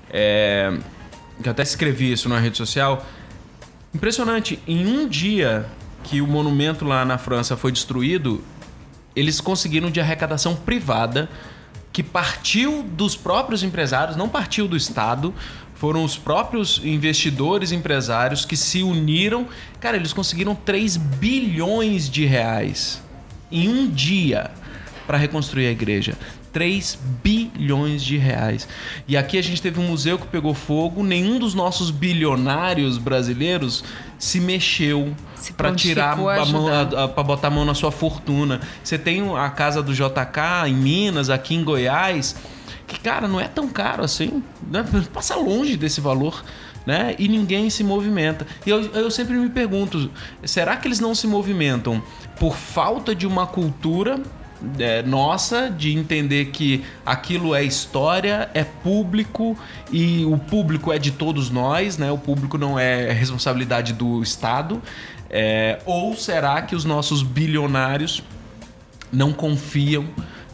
é, 0.09 0.75
que 1.43 1.47
eu 1.47 1.51
até 1.51 1.61
escrevi 1.61 2.11
isso 2.11 2.27
na 2.29 2.39
rede 2.39 2.57
social. 2.57 3.05
Impressionante, 3.93 4.59
em 4.67 4.85
um 4.87 5.07
dia 5.07 5.65
que 6.03 6.21
o 6.21 6.27
monumento 6.27 6.83
lá 6.85 7.05
na 7.05 7.17
França 7.17 7.55
foi 7.55 7.71
destruído, 7.71 8.43
eles 9.15 9.39
conseguiram 9.39 9.89
de 9.91 9.99
arrecadação 10.01 10.55
privada, 10.55 11.29
que 11.93 12.03
partiu 12.03 12.83
dos 12.83 13.15
próprios 13.15 13.63
empresários, 13.63 14.17
não 14.17 14.27
partiu 14.27 14.67
do 14.67 14.75
Estado, 14.75 15.33
foram 15.75 16.03
os 16.03 16.17
próprios 16.17 16.81
investidores 16.83 17.71
empresários 17.71 18.45
que 18.45 18.57
se 18.57 18.81
uniram. 18.81 19.47
Cara, 19.79 19.97
eles 19.97 20.13
conseguiram 20.13 20.55
3 20.55 20.97
bilhões 20.97 22.09
de 22.09 22.25
reais 22.25 23.01
em 23.51 23.69
um 23.69 23.89
dia 23.89 24.51
para 25.05 25.17
reconstruir 25.17 25.67
a 25.67 25.71
igreja. 25.71 26.17
3 26.51 26.97
bilhões 27.21 28.01
de 28.01 28.17
reais. 28.17 28.65
E 29.05 29.17
aqui 29.17 29.37
a 29.37 29.43
gente 29.43 29.61
teve 29.61 29.77
um 29.77 29.87
museu 29.87 30.17
que 30.17 30.25
pegou 30.25 30.53
fogo, 30.53 31.03
nenhum 31.03 31.37
dos 31.37 31.53
nossos 31.53 31.91
bilionários 31.91 32.97
brasileiros 32.97 33.83
se 34.17 34.39
mexeu 34.39 35.13
para 35.57 35.75
tirar 35.75 36.13
a 36.13 36.45
mão, 36.45 36.67
para 37.13 37.23
botar 37.23 37.47
a 37.49 37.51
mão 37.51 37.65
na 37.65 37.73
sua 37.73 37.91
fortuna. 37.91 38.61
Você 38.81 38.97
tem 38.97 39.21
a 39.37 39.49
casa 39.49 39.83
do 39.83 39.93
JK 39.93 40.69
em 40.69 40.73
Minas, 40.73 41.29
aqui 41.29 41.55
em 41.55 41.63
Goiás, 41.63 42.37
que 42.87 42.99
cara, 42.99 43.27
não 43.27 43.39
é 43.39 43.47
tão 43.47 43.67
caro 43.67 44.03
assim, 44.03 44.43
né? 44.69 44.85
passa 45.13 45.35
longe 45.35 45.77
desse 45.77 46.01
valor. 46.01 46.43
Né? 46.85 47.15
E 47.17 47.27
ninguém 47.27 47.67
se 47.71 47.83
movimenta. 47.83 48.45
E 48.63 48.69
eu, 48.69 48.79
eu 48.91 49.09
sempre 49.09 49.33
me 49.33 49.49
pergunto: 49.49 50.11
será 50.43 50.77
que 50.77 50.87
eles 50.87 50.99
não 50.99 51.15
se 51.15 51.25
movimentam 51.25 51.99
por 52.39 52.55
falta 52.55 53.15
de 53.15 53.25
uma 53.25 53.47
cultura 53.47 54.21
é, 54.79 55.01
nossa 55.01 55.69
de 55.69 55.93
entender 55.93 56.45
que 56.45 56.83
aquilo 57.05 57.53
é 57.53 57.63
história, 57.63 58.49
é 58.53 58.63
público 58.63 59.57
e 59.91 60.25
o 60.25 60.37
público 60.37 60.91
é 60.91 60.97
de 60.97 61.11
todos 61.11 61.49
nós, 61.49 61.97
né? 61.97 62.11
O 62.11 62.17
público 62.17 62.57
não 62.57 62.77
é 62.79 63.11
responsabilidade 63.11 63.93
do 63.93 64.21
Estado. 64.21 64.81
É, 65.29 65.79
ou 65.85 66.15
será 66.15 66.61
que 66.61 66.75
os 66.75 66.85
nossos 66.85 67.21
bilionários 67.21 68.23
não 69.11 69.33
confiam 69.33 70.05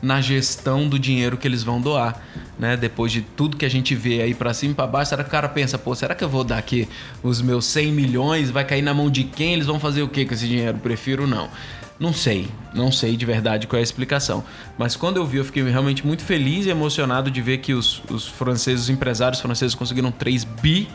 na 0.02 0.20
gestão 0.20 0.88
do 0.88 0.98
dinheiro 0.98 1.38
que 1.38 1.48
eles 1.48 1.64
vão 1.64 1.80
doar, 1.80 2.20
né? 2.58 2.76
Depois 2.76 3.12
de 3.12 3.22
tudo 3.22 3.56
que 3.56 3.66
a 3.66 3.70
gente 3.70 3.94
vê 3.96 4.22
aí 4.22 4.34
pra 4.34 4.54
cima 4.54 4.72
e 4.72 4.76
pra 4.76 4.88
baixo, 4.88 5.10
será 5.10 5.24
que 5.24 5.30
o 5.30 5.32
cara 5.32 5.48
pensa, 5.48 5.78
pô, 5.78 5.94
será 5.94 6.16
que 6.16 6.24
eu 6.24 6.30
vou 6.30 6.44
dar 6.44 6.58
aqui 6.58 6.88
os 7.22 7.42
meus 7.42 7.66
100 7.66 7.92
milhões, 7.92 8.50
vai 8.50 8.66
cair 8.66 8.82
na 8.82 8.94
mão 8.94 9.10
de 9.10 9.24
quem? 9.24 9.54
Eles 9.54 9.68
vão 9.68 9.80
fazer 9.80 10.02
o 10.02 10.08
que 10.08 10.26
com 10.26 10.34
esse 10.34 10.48
dinheiro? 10.48 10.78
Prefiro 10.78 11.28
não. 11.28 11.50
Não 12.00 12.12
sei, 12.12 12.48
não 12.74 12.92
sei 12.92 13.16
de 13.16 13.28
verdade 13.28 13.68
qual 13.68 13.78
é 13.78 13.82
a 13.82 13.84
explicação. 13.84 14.44
Mas 14.76 14.96
quando 14.96 15.18
eu 15.18 15.26
vi, 15.26 15.38
eu 15.38 15.46
fiquei 15.46 15.62
realmente 15.70 16.06
muito 16.06 16.24
feliz 16.24 16.66
e 16.66 16.70
emocionado 16.72 17.30
de 17.30 17.40
ver 17.44 17.60
que 17.60 17.76
os, 17.76 18.02
os 18.10 18.28
franceses, 18.28 18.86
os 18.86 18.90
empresários 18.90 19.40
franceses 19.40 19.76
conseguiram 19.76 20.12
3 20.12 20.44
bi 20.44 20.90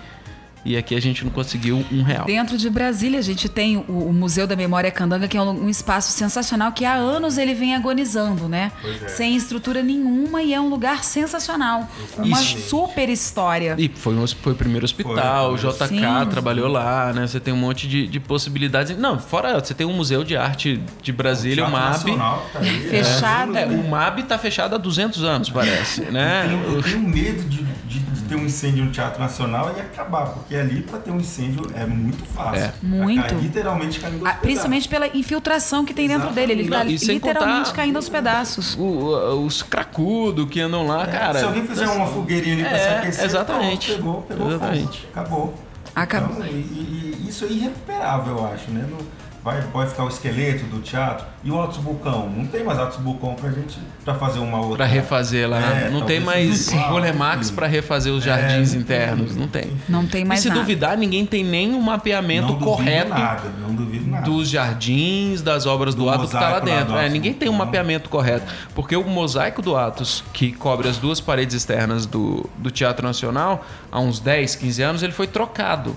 e 0.67 0.77
aqui 0.77 0.95
a 0.95 1.01
gente 1.01 1.25
não 1.25 1.31
conseguiu 1.31 1.85
um 1.93 2.03
real. 2.03 2.25
Dentro 2.27 2.59
de 2.59 2.69
Brasília, 2.69 3.19
a 3.19 3.23
gente 3.23 3.49
tem 3.49 3.77
o, 3.77 3.83
o 4.09 4.13
Museu 4.13 4.47
da 4.47 4.57
Memória 4.57 4.91
Candanga, 4.91 5.27
que 5.29 5.37
é 5.37 5.41
um, 5.43 5.65
um 5.65 5.69
espaço 5.71 6.13
sensacional 6.13 6.73
que 6.73 6.85
há 6.85 6.95
anos 6.95 7.39
ele 7.39 7.55
vem 7.55 7.75
agonizando, 7.75 8.49
né? 8.49 8.73
Pois 8.83 9.03
é. 9.03 9.09
Sem 9.09 9.37
estrutura 9.37 9.83
nenhuma 9.83 10.43
e 10.43 10.53
é 10.53 10.61
um 10.61 10.69
lugar 10.69 11.05
sensacional. 11.05 11.89
Uma 12.17 12.27
Exatamente. 12.27 12.61
super 12.61 13.09
história. 13.09 13.75
E 13.79 13.89
foi, 13.89 14.15
um, 14.15 14.27
foi 14.27 14.53
o 14.53 14.57
primeiro 14.57 14.85
hospital, 14.85 15.55
o 15.55 15.59
Foi, 15.59 15.71
JK 15.73 15.87
Sim. 15.89 16.31
trabalhou 16.31 16.69
lá, 16.69 17.13
né? 17.13 17.27
Você 17.27 17.39
tem 17.41 17.55
um 17.55 17.57
monte 17.59 17.87
de, 17.87 18.07
de 18.09 18.19
possibilidades. 18.21 18.97
Não, 18.99 19.19
fora, 19.19 19.59
você 19.61 19.73
tem 19.75 19.87
um 19.87 19.93
Museu 19.93 20.25
de 20.25 20.37
Arte 20.37 20.81
de 21.03 21.13
Brasília, 21.13 21.65
o, 21.65 21.71
Teatro 21.71 21.81
MAB. 21.81 21.93
Nacional 21.93 22.47
tá 22.53 22.59
ali, 22.59 22.81
Fechado. 22.89 23.57
É, 23.57 23.67
o 23.67 23.89
MAB 23.89 24.23
tá 24.25 24.39
fechado 24.39 24.75
há 24.75 24.79
200 24.79 25.23
anos, 25.25 25.51
parece, 25.51 26.01
né? 26.03 26.45
Eu 26.45 26.49
tenho, 26.65 26.77
eu 26.77 26.83
tenho 26.83 27.01
medo 27.01 27.43
de, 27.49 27.63
de- 27.63 27.99
de 28.17 28.23
ter 28.29 28.35
um 28.35 28.45
incêndio 28.45 28.85
no 28.85 28.91
Teatro 28.91 29.21
Nacional 29.21 29.73
e 29.77 29.81
acabar, 29.81 30.27
porque 30.27 30.56
porque 30.57 30.75
ali 30.75 30.83
para 30.83 30.99
ter 30.99 31.11
um 31.11 31.19
incêndio 31.19 31.63
é 31.75 31.85
muito 31.87 32.25
fácil. 32.25 32.63
É. 32.65 32.73
Muito. 32.83 33.35
Literalmente 33.35 34.01
caindo 34.01 34.25
aos 34.27 34.35
Ah, 34.35 34.39
principalmente 34.41 34.89
pela 34.89 35.07
infiltração 35.09 35.85
que 35.85 35.93
tem 35.93 36.09
dentro 36.09 36.31
dele. 36.31 36.53
Ele 36.53 36.99
sem 36.99 37.15
literalmente 37.17 37.73
caindo 37.73 37.97
aos 37.97 38.09
pedaços. 38.09 38.77
O- 38.79 39.45
os 39.45 39.63
cracudos 39.63 40.49
que 40.49 40.61
andam 40.61 40.87
lá, 40.87 41.01
pedaços. 41.05 41.19
cara. 41.19 41.39
Se 41.41 41.45
alguém 41.45 41.67
fizer 41.67 41.89
uma 41.89 42.07
fogueirinha 42.07 42.55
ali 42.57 42.65
pra 42.65 42.77
É, 42.79 42.79
se 42.81 42.89
aquecer, 42.99 43.25
exatamente. 43.25 43.87
pronto, 43.95 43.97
pegou, 44.03 44.23
pegou 44.23 44.49
Exatamente. 44.49 45.01
fogo. 45.01 45.09
Acabou. 45.15 45.55
Acabou. 45.95 46.37
Então, 46.37 46.47
e, 46.47 46.51
e- 46.51 47.27
isso 47.29 47.45
é 47.45 47.49
irrecuperável, 47.49 48.37
eu 48.39 48.47
acho, 48.47 48.71
né? 48.71 48.87
Não- 48.91 49.26
vai, 49.47 49.61
vai 49.61 49.87
ficar 49.87 50.03
o 50.05 50.09
esqueleto 50.09 50.65
do 50.65 50.81
teatro. 50.81 51.25
E 51.45 51.51
o 51.53 51.57
Altos 51.57 51.79
Bucão? 51.79 52.29
Não 52.29 52.45
tem 52.47 52.65
mais 52.65 52.77
Altos 52.79 52.99
Bucão 52.99 53.35
pra 53.37 53.49
gente 53.51 53.79
pra 54.05 54.15
fazer 54.17 54.41
uma 54.41 54.59
outra. 54.59 54.79
Pra 54.79 54.87
refazer 54.87 55.49
lá. 55.49 55.59
É, 55.61 55.89
não 55.91 56.03
tem 56.03 56.19
mais 56.19 56.73
enfim. 56.73 57.55
pra 57.55 57.67
refazer 57.69 58.13
os 58.13 58.25
jardins 58.25 58.73
É, 58.73 58.75
não 58.75 58.83
internos. 58.83 59.31
tem. 59.31 59.39
Não 59.41 59.49
tem. 59.49 59.71
Não 59.89 60.07
tem 60.07 60.25
mais 60.25 60.41
e 60.41 60.43
se 60.43 60.49
nada. 60.49 60.61
duvidar, 60.61 60.99
ninguém 60.99 61.25
tem 61.25 61.45
nem 61.45 61.73
um 61.73 61.81
mapeamento 61.81 62.49
não 62.49 62.55
duvido 62.55 62.65
correto 62.71 63.11
nada, 63.11 63.43
não 63.61 63.73
duvido 63.75 64.11
nada. 64.11 64.25
dos 64.25 64.49
jardins, 64.51 65.41
das 65.43 65.65
obras 65.67 65.95
do, 65.95 66.03
Do 66.05 66.11
Atos 66.11 66.27
que 66.27 66.33
tá 66.33 66.41
lá 66.41 66.49
lá 66.55 66.61
dentro. 66.61 66.87
do 66.87 66.97
É, 66.97 67.01
Atos. 67.03 67.13
ninguém 67.13 67.33
tem 67.33 67.49
um 67.49 67.53
mapeamento 67.53 68.09
correto. 68.11 68.53
Porque 68.75 68.97
o 68.97 69.05
mosaico 69.05 69.63
do 69.63 69.77
Atos, 69.77 70.25
que 70.33 70.51
cobre 70.53 70.89
as 70.89 70.99
duas 70.99 71.21
paredes 71.21 71.55
externas 71.55 72.05
do, 72.07 72.51
do 72.59 72.71
Teatro 72.73 73.07
Nacional, 73.07 73.65
há 73.93 74.01
uns 74.01 74.19
10, 74.19 74.57
15 74.57 74.83
anos, 74.83 75.03
ele 75.05 75.13
foi 75.13 75.29
trocado. 75.29 75.95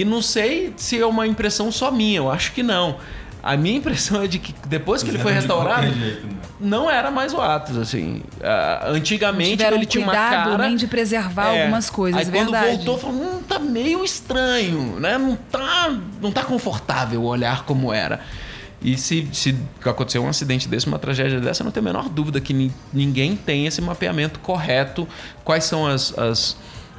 E 0.00 0.04
não 0.04 0.22
sei 0.22 0.72
se 0.76 0.98
é 0.98 1.04
uma 1.06 1.26
impressão 1.26 1.70
só 1.70 1.90
minha, 1.90 2.18
eu 2.18 2.30
acho 2.30 2.52
que 2.52 2.62
não. 2.62 2.96
A 3.42 3.56
minha 3.56 3.76
impressão 3.76 4.22
é 4.22 4.28
de 4.28 4.38
que 4.38 4.54
depois 4.68 5.02
que 5.02 5.10
ele 5.10 5.18
foi 5.18 5.32
Fizeram 5.34 5.58
de 5.58 5.64
restaurado, 5.64 5.92
jeito, 5.98 6.26
né? 6.28 6.32
não 6.60 6.88
era 6.88 7.10
mais 7.10 7.34
o 7.34 7.40
Atos, 7.40 7.76
assim. 7.76 8.22
Não 8.86 8.94
antigamente 8.94 9.50
tiveram 9.56 9.76
ele 9.76 9.86
tinha 9.86 10.04
uma 10.04 10.12
cuidado 10.12 10.50
cara... 10.50 10.66
nem 10.68 10.76
de 10.76 10.86
preservar 10.86 11.52
É. 11.54 11.62
algumas 11.62 11.90
coisas, 11.90 12.20
Aí 12.20 12.24
quando 12.26 12.52
verdade. 12.52 12.76
voltou, 12.76 12.98
falou, 12.98 13.16
hum, 13.20 13.42
tá 13.48 13.58
meio 13.58 14.04
estranho, 14.04 15.00
né? 15.00 15.18
Não 15.18 15.34
tá, 15.34 15.92
não 16.20 16.30
tá 16.30 16.44
confortável 16.44 17.22
olhar 17.24 17.64
como 17.64 17.92
era. 17.92 18.20
E 18.80 18.96
se, 18.96 19.28
se 19.32 19.56
acontecer 19.84 20.20
um 20.20 20.28
acidente 20.28 20.68
desse, 20.68 20.86
uma 20.86 20.98
tragédia 21.00 21.40
dessa, 21.40 21.62
eu 21.62 21.64
não 21.64 21.72
tenho 21.72 21.86
a 21.86 21.92
menor 21.92 22.08
dúvida 22.08 22.40
que 22.40 22.52
ni- 22.54 22.72
ninguém 22.92 23.34
tem 23.36 23.66
esse 23.66 23.80
mapeamento 23.80 24.38
correto. 24.38 25.06
Quais 25.44 25.64
são 25.64 25.84
as, 25.86 26.16
as, 26.16 26.56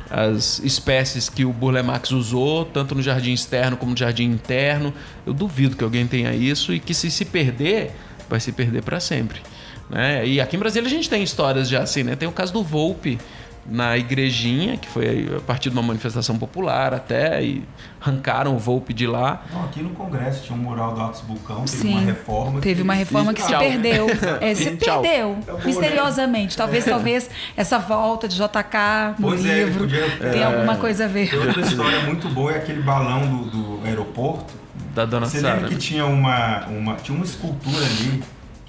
as 0.10 0.60
espécies 0.60 1.30
que 1.30 1.46
o 1.46 1.52
Burle 1.52 1.82
Marx 1.82 2.12
usou, 2.12 2.66
tanto 2.66 2.94
no 2.94 3.02
jardim 3.02 3.34
externo 3.34 3.78
como 3.78 3.92
no 3.92 3.98
jardim 3.98 4.26
interno. 4.26 4.94
Eu 5.26 5.34
duvido 5.34 5.76
que 5.76 5.84
alguém 5.84 6.06
tenha 6.08 6.34
isso 6.34 6.74
e 6.74 6.80
que 6.80 6.94
se 6.94 7.10
se 7.10 7.26
perder, 7.26 7.92
vai 8.30 8.40
se 8.40 8.52
perder 8.52 8.84
para 8.84 9.00
sempre. 9.00 9.42
Né? 9.90 10.28
E 10.28 10.42
aqui 10.42 10.56
em 10.56 10.60
Brasília 10.60 10.88
a 10.88 10.90
gente 10.90 11.10
tem 11.10 11.24
histórias 11.24 11.68
já 11.70 11.82
assim, 11.82 12.04
né? 12.04 12.16
Tem 12.16 12.28
o 12.28 12.32
caso 12.32 12.54
do 12.54 12.64
Volpe 12.64 13.20
na 13.66 13.98
igrejinha, 13.98 14.76
que 14.78 14.88
foi 14.90 15.30
a 15.38 15.40
partir 15.40 15.70
de 15.70 15.76
uma 15.76 15.82
manifestação 15.84 16.38
popular 16.38 16.94
até, 16.94 17.42
e 17.44 17.64
arrancaram 18.02 18.56
o 18.56 18.60
Volpe 18.60 18.94
de 18.94 19.08
lá. 19.08 19.42
Não, 19.54 19.64
aqui 19.64 19.82
no 19.82 19.92
Congresso 19.92 20.44
tinha 20.44 20.58
um 20.58 20.62
mural 20.62 20.94
do 20.94 21.00
Altos 21.00 21.22
Bucão, 21.22 21.64
teve 21.64 21.70
Sim. 21.78 21.92
uma 21.94 22.02
reforma. 22.02 22.60
Teve 22.62 22.82
uma 22.82 22.94
reforma 22.94 23.34
que 23.34 23.42
se 23.42 23.56
perdeu. 23.58 24.08
É, 24.42 24.54
se 24.54 24.76
Tchau. 24.76 25.02
perdeu. 25.02 25.30
Né? 25.48 25.62
misteriosamente. 25.66 26.58
Talvez, 26.58 26.84
talvez 26.86 27.30
essa 27.56 27.80
volta 27.80 28.28
de 28.28 28.36
JK 28.36 29.16
no 29.20 29.30
Pois 29.30 29.46
é, 29.46 29.64
livro 29.66 29.80
podia- 29.82 30.18
tem 30.32 30.42
é. 30.42 30.44
alguma 30.44 30.76
coisa 30.76 31.06
a 31.06 31.08
ver. 31.08 31.34
Outra 31.34 31.62
história 31.62 32.00
muito 32.02 32.28
boa, 32.30 32.52
é 32.52 32.58
aquele 32.58 32.82
balão 32.82 33.22
do, 33.28 33.78
do 33.80 33.86
aeroporto. 33.86 34.54
Da 34.94 35.06
dona 35.06 35.26
Você 35.26 35.40
Sara. 35.40 35.56
lembra 35.56 35.70
que 35.70 35.76
tinha 35.78 36.06
uma, 36.06 36.66
uma, 36.68 36.96
tinha 36.96 37.16
uma 37.16 37.26
escultura 37.26 37.78
ali, 37.86 38.24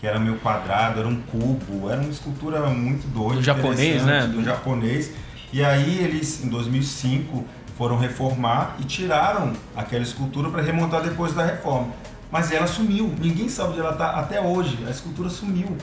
que 0.05 0.09
era 0.09 0.21
meio 0.21 0.37
quadrado, 0.37 1.01
era 1.01 1.09
um 1.09 1.17
cubo, 1.17 1.89
era 1.89 1.99
uma 1.99 2.11
escultura 2.11 2.61
muito 2.67 3.09
doida. 3.09 3.37
Do 3.37 3.43
japonês, 3.43 4.05
né? 4.05 4.27
Do 4.27 4.45
japonês. 4.45 5.11
E 5.51 5.65
aí 5.65 5.99
eles, 5.99 6.45
em 6.45 6.49
2005, 6.51 7.43
foram 7.79 7.97
reformar 7.97 8.77
e 8.79 8.85
tiraram 8.85 9.55
aquela 9.75 10.03
escultura 10.03 10.51
para 10.51 10.61
remontar 10.61 11.03
depois 11.03 11.33
da 11.33 11.43
reforma. 11.43 11.89
Mas 12.31 12.53
ela 12.53 12.67
sumiu, 12.67 13.15
ninguém 13.19 13.49
sabe 13.49 13.71
onde 13.71 13.81
ela 13.81 13.93
está 13.93 14.11
até 14.11 14.43
hoje, 14.43 14.77
a 14.87 14.91
escultura 14.91 15.31
sumiu. 15.31 15.75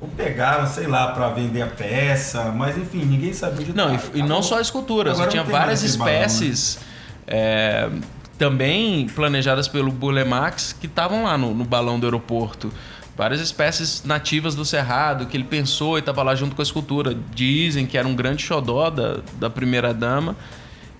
Ou 0.00 0.08
pegaram, 0.08 0.66
sei 0.66 0.86
lá, 0.86 1.08
para 1.08 1.28
vender 1.28 1.60
a 1.60 1.66
peça, 1.66 2.44
mas 2.56 2.78
enfim, 2.78 3.04
ninguém 3.04 3.34
sabe 3.34 3.60
onde 3.60 3.74
Não, 3.74 3.94
tá. 3.94 4.02
e, 4.14 4.20
e 4.20 4.22
não 4.22 4.42
só 4.42 4.56
a 4.56 4.60
escultura, 4.62 5.14
você 5.14 5.26
tinha 5.26 5.44
várias 5.44 5.82
né? 5.82 5.88
espécies 5.88 6.78
é, 7.26 7.90
também 8.38 9.06
planejadas 9.08 9.68
pelo 9.68 9.92
Burle 9.92 10.24
Marx 10.24 10.72
que 10.72 10.86
estavam 10.86 11.24
lá 11.24 11.36
no, 11.36 11.52
no 11.52 11.66
balão 11.66 12.00
do 12.00 12.06
aeroporto. 12.06 12.72
Várias 13.16 13.40
espécies 13.40 14.02
nativas 14.04 14.54
do 14.54 14.64
Cerrado 14.64 15.26
que 15.26 15.36
ele 15.36 15.44
pensou 15.44 15.96
e 15.98 16.00
estava 16.00 16.22
lá 16.22 16.34
junto 16.34 16.56
com 16.56 16.62
a 16.62 16.64
escultura. 16.64 17.14
Dizem 17.34 17.86
que 17.86 17.98
era 17.98 18.08
um 18.08 18.14
grande 18.14 18.42
xodó 18.42 18.88
da, 18.90 19.18
da 19.38 19.50
primeira 19.50 19.92
dama. 19.92 20.34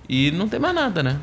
E 0.07 0.29
não 0.31 0.47
tem 0.47 0.59
mais 0.59 0.75
nada, 0.75 1.01
né? 1.01 1.17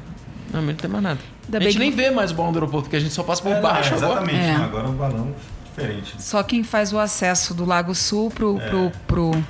Realmente 0.51 0.77
não 0.77 0.81
tem 0.83 0.91
mais 0.91 1.03
nada. 1.05 1.21
Ainda 1.45 1.59
a 1.59 1.61
gente 1.63 1.73
que- 1.75 1.79
nem 1.79 1.91
vê 1.93 2.11
mais 2.11 2.33
o 2.33 2.35
balão 2.35 2.51
do 2.53 2.59
aeroporto, 2.59 2.85
porque 2.85 2.97
a 2.97 3.01
gente 3.01 3.15
só 3.15 3.23
passa 3.23 3.41
por 3.43 3.53
É, 3.53 3.55
não, 3.55 3.63
baixo 3.63 3.95
é, 3.95 3.97
agora. 3.97 4.13
Exatamente, 4.15 4.39
É. 4.45 4.59
né? 4.59 4.65
agora 4.65 4.89
o 4.89 4.93
balão 4.93 5.35
diferente. 5.65 6.15
Só 6.19 6.43
quem 6.43 6.65
faz 6.65 6.93
o 6.93 6.99
acesso 6.99 7.55
do 7.55 7.65
Lago 7.65 7.95
Sul 7.95 8.31
pro, 8.31 8.59
É. 8.61 8.69
pro, 8.69 8.93
pro 9.07 9.45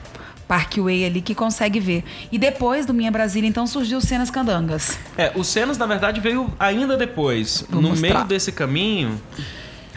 Parkway 0.46 1.04
ali 1.06 1.22
que 1.22 1.34
consegue 1.34 1.80
ver. 1.80 2.04
E 2.30 2.36
depois 2.38 2.84
do 2.84 2.92
Minha 2.92 3.10
Brasília, 3.10 3.48
então, 3.48 3.66
surgiu 3.66 3.98
o 3.98 4.00
Cenas 4.00 4.30
Candangas. 4.30 4.98
É, 5.16 5.32
o 5.34 5.42
Cenas, 5.44 5.78
na 5.78 5.86
verdade, 5.86 6.20
veio 6.20 6.52
ainda 6.58 6.96
depois. 6.96 7.64
Vou 7.70 7.80
no 7.80 7.90
mostrar. 7.90 8.14
meio 8.14 8.24
desse 8.26 8.50
caminho. 8.52 9.20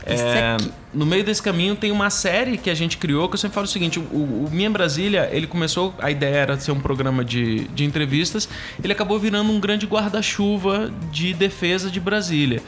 É, 0.05 0.55
aqui. 0.55 0.71
no 0.93 1.05
meio 1.05 1.23
desse 1.23 1.41
caminho 1.41 1.75
tem 1.75 1.89
uma 1.89 2.09
série 2.09 2.57
que 2.57 2.69
a 2.69 2.73
gente 2.73 2.97
criou 2.97 3.29
que 3.29 3.35
eu 3.35 3.39
sempre 3.39 3.55
falo 3.55 3.65
o 3.65 3.69
seguinte: 3.69 3.99
o, 3.99 4.01
o 4.01 4.49
Minha 4.51 4.69
Brasília, 4.69 5.29
ele 5.31 5.47
começou, 5.47 5.93
a 5.99 6.11
ideia 6.11 6.35
era 6.35 6.59
ser 6.59 6.71
um 6.71 6.79
programa 6.79 7.23
de, 7.23 7.67
de 7.69 7.85
entrevistas, 7.85 8.49
ele 8.83 8.91
acabou 8.91 9.17
virando 9.17 9.51
um 9.51 9.59
grande 9.59 9.85
guarda-chuva 9.85 10.91
de 11.11 11.33
defesa 11.33 11.89
de 11.89 11.99
Brasília. 11.99 12.61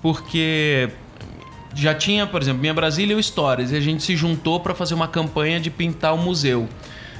Porque 0.00 0.88
já 1.74 1.94
tinha, 1.94 2.26
por 2.26 2.40
exemplo, 2.40 2.60
Minha 2.60 2.74
Brasília 2.74 3.14
e 3.14 3.16
o 3.18 3.22
Stories, 3.22 3.72
e 3.72 3.76
a 3.76 3.80
gente 3.80 4.02
se 4.02 4.14
juntou 4.16 4.60
para 4.60 4.74
fazer 4.74 4.94
uma 4.94 5.08
campanha 5.08 5.58
de 5.58 5.70
pintar 5.70 6.14
o 6.14 6.18
museu, 6.18 6.68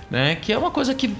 né? 0.09 0.37
Que 0.37 0.53
é 0.53 0.59
uma 0.59 0.71
coisa 0.71 0.94
que 0.94 1.12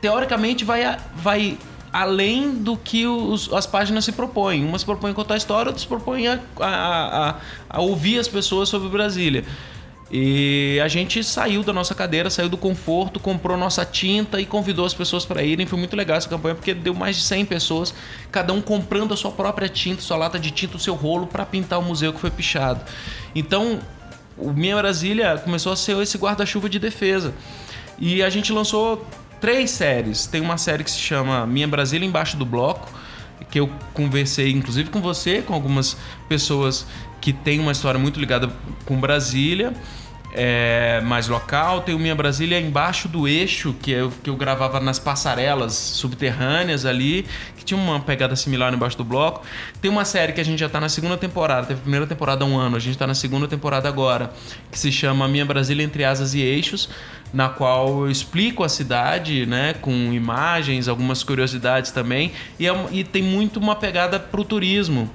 teoricamente 0.00 0.64
vai, 0.64 0.96
vai 1.16 1.58
além 1.92 2.54
do 2.54 2.76
que 2.76 3.06
os- 3.06 3.52
as 3.52 3.66
páginas 3.66 4.04
se 4.04 4.12
propõem. 4.12 4.64
Uma 4.64 4.78
se 4.78 4.84
propõe 4.84 5.10
a 5.10 5.14
contar 5.14 5.34
a 5.34 5.36
história, 5.36 5.70
outra 5.70 5.82
se 5.82 5.88
a, 6.58 6.66
a- 6.66 7.28
a- 7.30 7.34
a 7.68 7.80
ouvir 7.80 8.18
as 8.18 8.28
pessoas 8.28 8.68
sobre 8.68 8.88
Brasília. 8.88 9.44
E 10.14 10.78
a 10.84 10.88
gente 10.88 11.24
saiu 11.24 11.62
da 11.62 11.72
nossa 11.72 11.94
cadeira, 11.94 12.28
saiu 12.28 12.48
do 12.48 12.58
conforto, 12.58 13.18
comprou 13.18 13.56
nossa 13.56 13.82
tinta 13.82 14.38
e 14.40 14.44
convidou 14.44 14.84
as 14.84 14.92
pessoas 14.92 15.24
para 15.24 15.42
irem. 15.42 15.64
Foi 15.66 15.78
muito 15.78 15.96
legal 15.96 16.18
essa 16.18 16.28
campanha 16.28 16.54
porque 16.54 16.74
deu 16.74 16.92
mais 16.92 17.16
de 17.16 17.22
100 17.22 17.46
pessoas, 17.46 17.94
cada 18.30 18.52
um 18.52 18.60
comprando 18.60 19.14
a 19.14 19.16
sua 19.16 19.30
própria 19.30 19.70
tinta, 19.70 20.02
sua 20.02 20.18
lata 20.18 20.38
de 20.38 20.50
tinta, 20.50 20.76
o 20.76 20.80
seu 20.80 20.94
rolo 20.94 21.26
para 21.26 21.46
pintar 21.46 21.78
o 21.78 21.82
museu 21.82 22.12
que 22.12 22.20
foi 22.20 22.30
pichado. 22.30 22.82
Então, 23.34 23.80
o 24.36 24.50
Minha 24.52 24.76
Brasília 24.76 25.38
começou 25.38 25.72
a 25.72 25.76
ser 25.76 25.96
esse 26.02 26.18
guarda-chuva 26.18 26.68
de 26.68 26.78
defesa. 26.78 27.32
E 27.98 28.22
a 28.22 28.28
gente 28.28 28.52
lançou 28.52 29.06
três 29.42 29.72
séries. 29.72 30.24
Tem 30.24 30.40
uma 30.40 30.56
série 30.56 30.84
que 30.84 30.90
se 30.90 31.00
chama 31.00 31.44
Minha 31.44 31.66
Brasília 31.66 32.06
Embaixo 32.06 32.36
do 32.36 32.46
Bloco, 32.46 32.88
que 33.50 33.58
eu 33.58 33.68
conversei 33.92 34.52
inclusive 34.52 34.88
com 34.88 35.02
você, 35.02 35.42
com 35.42 35.52
algumas 35.52 35.96
pessoas 36.28 36.86
que 37.20 37.32
têm 37.32 37.58
uma 37.58 37.72
história 37.72 37.98
muito 37.98 38.20
ligada 38.20 38.48
com 38.86 38.98
Brasília. 39.00 39.74
É, 40.34 41.02
mais 41.02 41.28
local, 41.28 41.82
tem 41.82 41.94
o 41.94 41.98
Minha 41.98 42.14
Brasília 42.14 42.58
embaixo 42.58 43.06
do 43.06 43.28
eixo, 43.28 43.74
que 43.82 43.90
eu, 43.90 44.10
que 44.22 44.30
eu 44.30 44.36
gravava 44.36 44.80
nas 44.80 44.98
passarelas 44.98 45.74
subterrâneas 45.74 46.86
ali, 46.86 47.26
que 47.56 47.64
tinha 47.64 47.78
uma 47.78 48.00
pegada 48.00 48.34
similar 48.34 48.72
embaixo 48.72 48.96
do 48.96 49.04
bloco. 49.04 49.42
Tem 49.80 49.90
uma 49.90 50.06
série 50.06 50.32
que 50.32 50.40
a 50.40 50.44
gente 50.44 50.58
já 50.58 50.70
tá 50.70 50.80
na 50.80 50.88
segunda 50.88 51.18
temporada, 51.18 51.66
teve 51.66 51.80
a 51.80 51.82
primeira 51.82 52.06
temporada 52.06 52.44
há 52.44 52.48
um 52.48 52.58
ano, 52.58 52.76
a 52.76 52.80
gente 52.80 52.96
tá 52.96 53.06
na 53.06 53.14
segunda 53.14 53.46
temporada 53.46 53.88
agora, 53.88 54.32
que 54.70 54.78
se 54.78 54.90
chama 54.90 55.28
Minha 55.28 55.44
Brasília 55.44 55.84
Entre 55.84 56.02
Asas 56.02 56.32
e 56.32 56.40
Eixos, 56.40 56.88
na 57.32 57.48
qual 57.48 58.04
eu 58.04 58.10
explico 58.10 58.64
a 58.64 58.68
cidade, 58.68 59.46
né, 59.46 59.74
com 59.74 59.90
imagens, 60.12 60.88
algumas 60.88 61.22
curiosidades 61.22 61.90
também, 61.90 62.32
e, 62.58 62.66
é 62.66 62.74
e 62.90 63.04
tem 63.04 63.22
muito 63.22 63.58
uma 63.58 63.76
pegada 63.76 64.18
pro 64.18 64.44
turismo. 64.44 65.10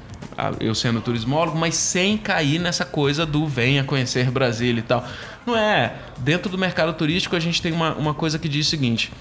Eu 0.59 0.75
sendo 0.75 1.01
turismólogo, 1.01 1.57
mas 1.57 1.75
sem 1.75 2.17
cair 2.17 2.59
nessa 2.59 2.85
coisa 2.85 3.25
do 3.25 3.47
venha 3.47 3.83
conhecer 3.83 4.29
Brasília 4.29 4.79
e 4.79 4.83
tal. 4.83 5.03
Não 5.45 5.57
é. 5.57 5.95
Dentro 6.19 6.51
do 6.51 6.57
mercado 6.57 6.93
turístico, 6.93 7.35
a 7.35 7.39
gente 7.39 7.61
tem 7.61 7.71
uma, 7.71 7.95
uma 7.95 8.13
coisa 8.13 8.37
que 8.37 8.47
diz 8.47 8.67
o 8.67 8.69
seguinte: 8.69 9.11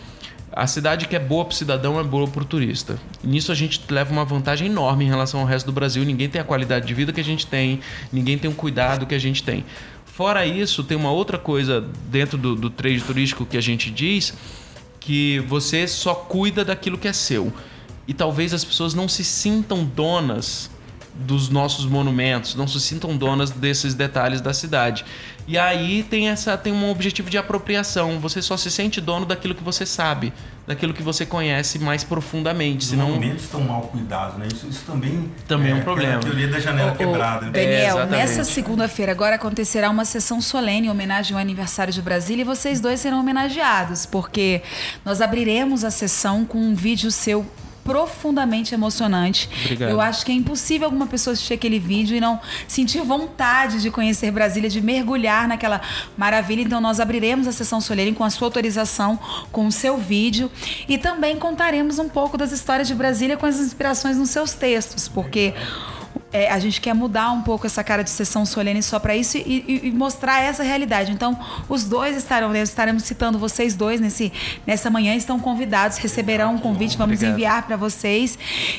a 0.52 0.66
cidade 0.66 1.07
que 1.07 1.14
é 1.14 1.18
boa 1.18 1.44
para 1.44 1.52
o 1.52 1.55
cidadão 1.55 2.00
é 2.00 2.02
boa 2.02 2.26
para 2.26 2.42
o 2.42 2.44
turista. 2.46 2.98
Nisso 3.22 3.52
a 3.52 3.55
gente 3.55 3.81
leva 3.90 4.12
uma 4.12 4.24
vantagem 4.24 4.68
enorme 4.68 5.05
em 5.05 5.09
relação 5.09 5.40
ao 5.40 5.46
resto 5.46 5.66
do 5.66 5.72
Brasil. 5.72 6.05
Ninguém 6.05 6.29
tem 6.29 6.40
a 6.40 6.44
qualidade 6.44 6.87
de 6.87 6.94
vida 6.94 7.12
que 7.12 7.20
a 7.20 7.24
gente 7.24 7.46
tem, 7.46 7.81
ninguém 8.12 8.38
tem 8.38 8.50
o 8.50 8.55
cuidado 8.55 9.07
que 9.07 9.14
a 9.14 9.18
gente 9.18 9.42
tem. 9.42 9.64
Fora 10.05 10.46
isso, 10.46 10.83
tem 10.83 10.96
uma 10.96 11.11
outra 11.11 11.37
coisa 11.37 11.85
dentro 12.11 12.38
do, 12.38 12.57
do 12.57 12.70
trade 12.70 13.02
turístico 13.02 13.44
que 13.44 13.57
a 13.59 13.61
gente 13.61 13.90
diz 13.90 14.33
que 14.98 15.40
você 15.40 15.87
só 15.87 16.14
cuida 16.14 16.64
daquilo 16.64 16.96
que 16.96 17.07
é 17.07 17.12
seu. 17.12 17.52
E 18.09 18.14
talvez 18.14 18.55
as 18.55 18.64
pessoas 18.64 18.94
não 18.94 19.09
se 19.09 19.22
sintam 19.22 19.85
donas 19.85 20.70
dos 21.18 21.48
nossos 21.48 21.87
monumentos, 21.87 22.55
não 22.55 22.68
se 22.68 22.81
sintam 22.81 23.16
donas 23.16 23.50
desses 23.50 23.94
detalhes 23.94 24.40
da 24.40 24.52
cidade. 24.52 25.05
E 25.48 25.57
aí 25.57 26.02
tem 26.02 26.29
essa 26.29 26.57
tem 26.59 26.72
um 26.72 26.90
objetivo 26.90 27.31
de 27.31 27.38
apropriação. 27.38 28.18
Você 28.18 28.42
só 28.42 28.57
se 28.57 28.68
sente 28.70 29.00
dono 29.00 29.24
daquilo 29.24 29.55
que 29.55 29.62
você 29.62 29.87
sabe, 29.87 30.33
daquilo 30.66 30.92
que 30.92 31.02
você 31.05 31.24
conhece 31.24 31.79
mais 31.79 32.02
profundamente. 32.02 32.79
Os 32.85 32.90
Senão 32.90 33.07
monumentos 33.11 33.44
estão 33.44 33.61
mal 33.61 33.83
cuidados, 33.83 34.37
né? 34.38 34.48
Isso, 34.52 34.66
isso 34.66 34.83
também, 34.85 35.31
Também 35.46 35.70
é 35.70 35.74
um 35.74 35.79
aquela 35.79 35.94
problema. 35.94 36.20
teoria 36.20 36.48
da 36.48 36.59
janela 36.59 36.92
ô, 36.92 36.96
quebrada. 36.96 37.46
né? 37.46 37.52
Daniel, 37.52 37.79
exatamente. 37.98 38.11
nessa 38.11 38.44
segunda-feira 38.44 39.12
agora 39.12 39.37
acontecerá 39.37 39.88
uma 39.88 40.05
sessão 40.05 40.40
solene 40.40 40.88
em 40.88 40.90
homenagem 40.90 41.35
ao 41.35 41.40
aniversário 41.40 41.92
de 41.92 42.02
Brasília 42.02 42.42
e 42.42 42.44
vocês 42.44 42.81
dois 42.81 42.98
serão 42.98 43.20
homenageados, 43.20 44.05
porque 44.05 44.62
nós 45.05 45.20
abriremos 45.20 45.85
a 45.85 45.92
sessão 45.92 46.44
com 46.44 46.59
um 46.59 46.74
vídeo 46.74 47.11
seu 47.12 47.46
profundamente 47.87 48.75
emocionante. 48.75 49.49
Obrigado. 49.64 49.90
Eu 49.90 50.01
acho 50.01 50.27
que 50.27 50.33
é 50.33 50.35
impossível 50.35 50.87
alguma 50.87 51.07
pessoa 51.07 51.33
assistir 51.33 51.55
aquele 51.55 51.79
vídeo 51.79 52.16
e 52.16 52.20
não 52.20 52.40
sentir 52.66 53.01
vontade 53.03 53.81
de 53.81 53.90
conhecer 53.90 54.33
Brasília, 54.33 54.68
de 54.68 54.81
mergulhar 54.81 55.46
naquela 55.46 55.81
maravilha. 56.18 56.62
Então 56.62 56.81
nós 56.81 56.99
abriremos 56.99 57.46
a 57.46 57.53
sessão 57.53 57.81
solene 57.81 58.12
com 58.12 58.25
a 58.25 58.31
sua 58.31 58.49
autorização, 58.49 59.18
com 59.53 59.66
o 59.68 59.72
seu 59.72 59.96
vídeo 59.96 60.51
e 60.88 60.99
também 60.99 61.37
contaremos 61.37 62.01
um 62.01 62.09
pouco 62.09 62.37
das 62.37 62.51
histórias 62.51 62.88
de 62.88 62.94
Brasília 62.94 63.37
com 63.37 63.46
as 63.46 63.59
inspirações 63.61 64.16
nos 64.16 64.31
seus 64.31 64.53
textos, 64.53 65.07
porque 65.07 65.55
é, 66.37 66.51
a 66.51 66.59
gente 66.59 66.81
quer 66.81 66.94
mudar 66.94 67.31
um 67.33 67.42
pouco 67.42 67.66
essa 67.66 67.83
cara 67.83 68.03
de 68.05 68.11
sessão 68.11 68.44
solene 68.44 68.83
só 68.83 68.99
para 68.99 69.16
isso 69.16 69.37
e, 69.38 69.64
e- 69.66 69.81
e 69.88 69.90
mostrar 69.92 70.40
essa 70.42 70.62
realidade. 70.62 71.12
Então, 71.12 71.38
os 71.68 71.85
dois 71.85 72.16
estarão, 72.16 72.55
estaremos 72.55 73.03
citando 73.05 73.38
vocês 73.38 73.75
dois 73.75 74.01
nesse, 74.01 74.33
nessa 74.66 74.90
manhã, 74.90 75.14
estão 75.14 75.38
convidados, 75.38 75.99
receberão 75.99 76.55
um 76.55 76.59
convite, 76.59 76.96
vamos 76.96 77.14
Obrigado. 77.16 77.35
enviar 77.35 77.66
para 77.66 77.77
vocês. 77.77 78.38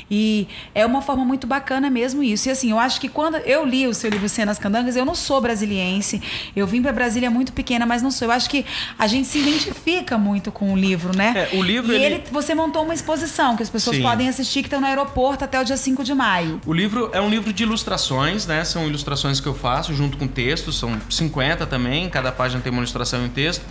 E 0.09 0.47
é 0.75 0.85
uma 0.85 1.01
forma 1.01 1.23
muito 1.25 1.47
bacana 1.47 1.89
mesmo 1.89 2.21
isso. 2.23 2.47
E 2.47 2.51
assim, 2.51 2.71
eu 2.71 2.79
acho 2.79 2.99
que 3.01 3.09
quando 3.09 3.37
eu 3.37 3.65
li 3.65 3.87
o 3.87 3.93
seu 3.93 4.09
livro 4.09 4.29
Cenas 4.29 4.59
Candangas, 4.59 4.95
eu 4.95 5.05
não 5.05 5.15
sou 5.15 5.41
brasiliense, 5.41 6.21
eu 6.55 6.65
vim 6.67 6.81
para 6.81 6.91
Brasília 6.93 7.29
muito 7.29 7.51
pequena, 7.53 7.85
mas 7.85 8.01
não 8.01 8.11
sou. 8.11 8.27
Eu 8.27 8.31
acho 8.31 8.49
que 8.49 8.65
a 8.99 9.07
gente 9.07 9.27
se 9.27 9.39
identifica 9.39 10.17
muito 10.17 10.51
com 10.51 10.73
o 10.73 10.77
livro, 10.77 11.15
né? 11.15 11.47
É, 11.51 11.57
o 11.57 11.61
livro, 11.63 11.91
E 11.91 11.95
ele- 11.95 12.05
ele, 12.15 12.23
você 12.31 12.53
montou 12.53 12.83
uma 12.83 12.93
exposição 12.93 13.55
que 13.55 13.63
as 13.63 13.69
pessoas 13.69 13.95
Sim. 13.97 14.01
podem 14.03 14.27
assistir, 14.29 14.61
que 14.61 14.67
estão 14.67 14.81
no 14.81 14.87
aeroporto 14.87 15.43
até 15.43 15.59
o 15.59 15.63
dia 15.63 15.77
5 15.77 16.03
de 16.03 16.13
maio. 16.13 16.61
O 16.65 16.73
livro 16.73 17.09
é 17.13 17.21
um 17.21 17.29
livro 17.29 17.46
de 17.53 17.63
ilustrações, 17.63 18.45
né? 18.47 18.63
São 18.63 18.87
ilustrações 18.87 19.39
que 19.39 19.47
eu 19.47 19.53
faço 19.53 19.93
junto 19.93 20.17
com 20.17 20.27
textos, 20.27 20.77
são 20.77 20.97
50 21.09 21.65
também, 21.65 22.09
cada 22.09 22.31
página 22.31 22.61
tem 22.61 22.71
uma 22.71 22.79
ilustração 22.81 23.21
e 23.23 23.25
um 23.25 23.29
texto. 23.29 23.63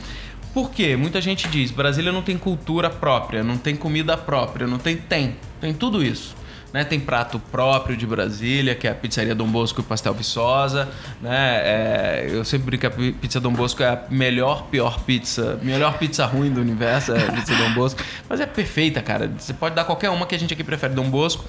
Por 0.55 0.71
quê? 0.71 0.97
Muita 0.97 1.21
gente 1.21 1.49
diz, 1.49 1.71
Brasília 1.71 2.11
não 2.13 2.23
tem 2.23 2.39
cultura 2.39 2.89
própria, 2.89 3.43
não 3.45 3.59
tem 3.59 3.77
comida 3.77 4.17
própria, 4.17 4.67
não 4.67 4.79
tem 4.79 4.97
tem, 4.97 5.37
tem 5.61 5.75
tudo 5.75 6.03
isso. 6.03 6.35
Né, 6.73 6.85
tem 6.85 7.01
prato 7.01 7.39
próprio 7.39 7.97
de 7.97 8.05
Brasília, 8.07 8.75
que 8.75 8.87
é 8.87 8.91
a 8.91 8.95
pizzaria 8.95 9.35
Dom 9.35 9.47
Bosco 9.47 9.81
e 9.81 9.85
Pastel 9.85 10.13
Viçosa. 10.13 10.87
Né, 11.23 11.61
é, 11.63 12.29
eu 12.31 12.45
sempre 12.45 12.67
brinco 12.67 12.81
que 12.83 12.87
a 12.87 12.91
pi- 12.91 13.13
pizza 13.13 13.41
Dom 13.41 13.53
Bosco 13.53 13.83
é 13.83 13.87
a 13.89 14.03
melhor, 14.11 14.65
pior 14.65 15.01
pizza, 15.01 15.59
melhor 15.63 15.97
pizza 15.97 16.27
ruim 16.27 16.51
do 16.51 16.61
universo, 16.61 17.13
é 17.13 17.29
a 17.29 17.33
pizza 17.33 17.55
Dom 17.55 17.73
Bosco. 17.73 18.03
Mas 18.29 18.41
é 18.41 18.47
perfeita, 18.47 19.01
cara. 19.01 19.31
Você 19.39 19.55
pode 19.55 19.75
dar 19.75 19.85
qualquer 19.85 20.11
uma 20.11 20.27
que 20.27 20.35
a 20.35 20.39
gente 20.39 20.53
aqui 20.53 20.63
prefere 20.65 20.93
Dom 20.93 21.09
Bosco. 21.09 21.45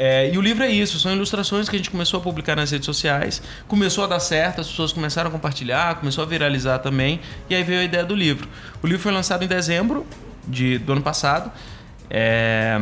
É, 0.00 0.32
e 0.32 0.38
o 0.38 0.40
livro 0.40 0.62
é 0.62 0.70
isso, 0.70 0.96
são 1.00 1.12
ilustrações 1.12 1.68
que 1.68 1.74
a 1.74 1.78
gente 1.78 1.90
começou 1.90 2.20
a 2.20 2.22
publicar 2.22 2.54
nas 2.54 2.70
redes 2.70 2.86
sociais, 2.86 3.42
começou 3.66 4.04
a 4.04 4.06
dar 4.06 4.20
certo, 4.20 4.60
as 4.60 4.68
pessoas 4.68 4.92
começaram 4.92 5.28
a 5.28 5.32
compartilhar, 5.32 5.96
começou 5.96 6.22
a 6.22 6.26
viralizar 6.26 6.78
também, 6.78 7.18
e 7.50 7.54
aí 7.56 7.64
veio 7.64 7.80
a 7.80 7.82
ideia 7.82 8.04
do 8.04 8.14
livro. 8.14 8.48
O 8.80 8.86
livro 8.86 9.02
foi 9.02 9.10
lançado 9.10 9.42
em 9.42 9.48
dezembro 9.48 10.06
de, 10.46 10.78
do 10.78 10.92
ano 10.92 11.02
passado, 11.02 11.50
é, 12.08 12.78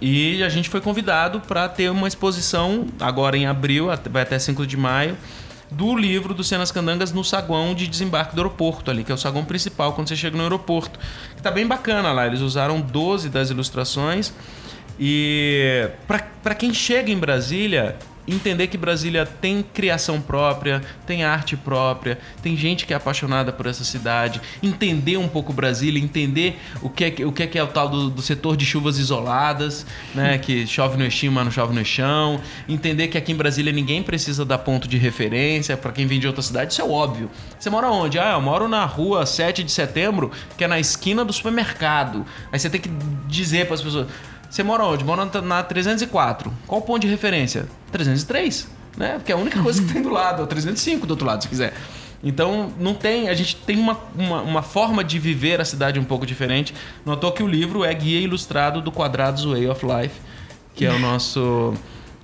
e 0.00 0.40
a 0.44 0.48
gente 0.48 0.68
foi 0.68 0.80
convidado 0.80 1.40
para 1.40 1.68
ter 1.68 1.90
uma 1.90 2.06
exposição 2.06 2.86
agora 3.00 3.36
em 3.36 3.44
abril, 3.44 3.88
vai 4.08 4.22
até 4.22 4.38
5 4.38 4.64
de 4.64 4.76
maio, 4.76 5.16
do 5.68 5.96
livro 5.96 6.32
do 6.32 6.44
Cenas 6.44 6.70
Candangas 6.70 7.10
no 7.10 7.24
saguão 7.24 7.74
de 7.74 7.88
desembarque 7.88 8.36
do 8.36 8.40
aeroporto 8.40 8.88
ali, 8.88 9.02
que 9.02 9.10
é 9.10 9.14
o 9.16 9.18
saguão 9.18 9.44
principal 9.44 9.94
quando 9.94 10.06
você 10.06 10.14
chega 10.14 10.36
no 10.36 10.44
aeroporto. 10.44 10.96
Que 11.34 11.42
tá 11.42 11.50
bem 11.50 11.66
bacana 11.66 12.12
lá, 12.12 12.24
eles 12.24 12.40
usaram 12.40 12.80
12 12.80 13.28
das 13.30 13.50
ilustrações. 13.50 14.32
E 15.04 15.88
para 16.06 16.54
quem 16.54 16.72
chega 16.72 17.10
em 17.10 17.18
Brasília, 17.18 17.96
entender 18.26 18.68
que 18.68 18.78
Brasília 18.78 19.26
tem 19.26 19.60
criação 19.60 20.20
própria, 20.20 20.80
tem 21.04 21.24
arte 21.24 21.56
própria, 21.56 22.20
tem 22.40 22.56
gente 22.56 22.86
que 22.86 22.92
é 22.92 22.96
apaixonada 22.96 23.52
por 23.52 23.66
essa 23.66 23.82
cidade, 23.82 24.40
entender 24.62 25.16
um 25.16 25.26
pouco 25.26 25.52
Brasília, 25.52 26.00
entender 26.00 26.56
o 26.80 26.88
que 26.88 27.04
é, 27.04 27.26
o 27.26 27.32
que 27.32 27.42
é, 27.42 27.46
que 27.48 27.58
é 27.58 27.64
o 27.64 27.66
tal 27.66 27.88
do, 27.88 28.10
do 28.10 28.22
setor 28.22 28.56
de 28.56 28.64
chuvas 28.64 28.96
isoladas, 28.96 29.84
né, 30.14 30.38
que 30.38 30.68
chove 30.68 30.96
no 30.96 31.02
Eixim, 31.02 31.30
mas 31.30 31.46
não 31.46 31.50
chove 31.50 31.74
no 31.74 31.84
chão, 31.84 32.40
entender 32.68 33.08
que 33.08 33.18
aqui 33.18 33.32
em 33.32 33.36
Brasília 33.36 33.72
ninguém 33.72 34.04
precisa 34.04 34.44
dar 34.44 34.58
ponto 34.58 34.86
de 34.86 34.98
referência, 34.98 35.76
para 35.76 35.90
quem 35.90 36.06
vem 36.06 36.20
de 36.20 36.28
outra 36.28 36.42
cidade, 36.42 36.74
isso 36.74 36.80
é 36.80 36.84
óbvio. 36.84 37.28
Você 37.58 37.68
mora 37.68 37.90
onde? 37.90 38.20
Ah, 38.20 38.34
eu 38.34 38.40
moro 38.40 38.68
na 38.68 38.84
rua 38.84 39.26
7 39.26 39.64
de 39.64 39.72
setembro, 39.72 40.30
que 40.56 40.62
é 40.62 40.68
na 40.68 40.78
esquina 40.78 41.24
do 41.24 41.32
supermercado. 41.32 42.24
Aí 42.52 42.58
você 42.60 42.70
tem 42.70 42.80
que 42.80 42.90
dizer 43.26 43.66
para 43.66 43.74
as 43.74 43.82
pessoas, 43.82 44.06
você 44.52 44.62
mora 44.62 44.84
onde? 44.84 45.02
Mora 45.04 45.24
na- 45.24 45.40
na 45.42 45.62
304. 45.62 46.52
Qual 46.66 46.80
o 46.80 46.84
ponto 46.84 47.00
de 47.00 47.06
referência? 47.08 47.66
303, 47.90 48.68
né? 48.96 49.14
Porque 49.14 49.32
é 49.32 49.34
a 49.34 49.38
única 49.38 49.62
coisa 49.62 49.82
que 49.82 49.92
tem 49.92 50.02
do 50.02 50.10
lado, 50.10 50.40
ou 50.40 50.46
305 50.46 51.06
do 51.06 51.12
outro 51.12 51.26
lado, 51.26 51.42
se 51.42 51.48
quiser. 51.48 51.72
Então, 52.24 52.70
não 52.78 52.94
tem. 52.94 53.28
A 53.28 53.34
gente 53.34 53.56
tem 53.56 53.76
uma, 53.78 53.98
uma, 54.16 54.42
uma 54.42 54.62
forma 54.62 55.02
de 55.02 55.18
viver 55.18 55.60
a 55.60 55.64
cidade 55.64 55.98
um 55.98 56.04
pouco 56.04 56.24
diferente. 56.24 56.72
Notou 57.04 57.32
que 57.32 57.42
o 57.42 57.48
livro 57.48 57.84
é 57.84 57.92
guia 57.92 58.20
ilustrado 58.20 58.80
do 58.80 58.92
Quadrados 58.92 59.44
Way 59.44 59.68
of 59.68 59.84
Life, 59.84 60.14
que 60.74 60.84
é 60.86 60.90
o 60.92 60.98
nosso. 60.98 61.74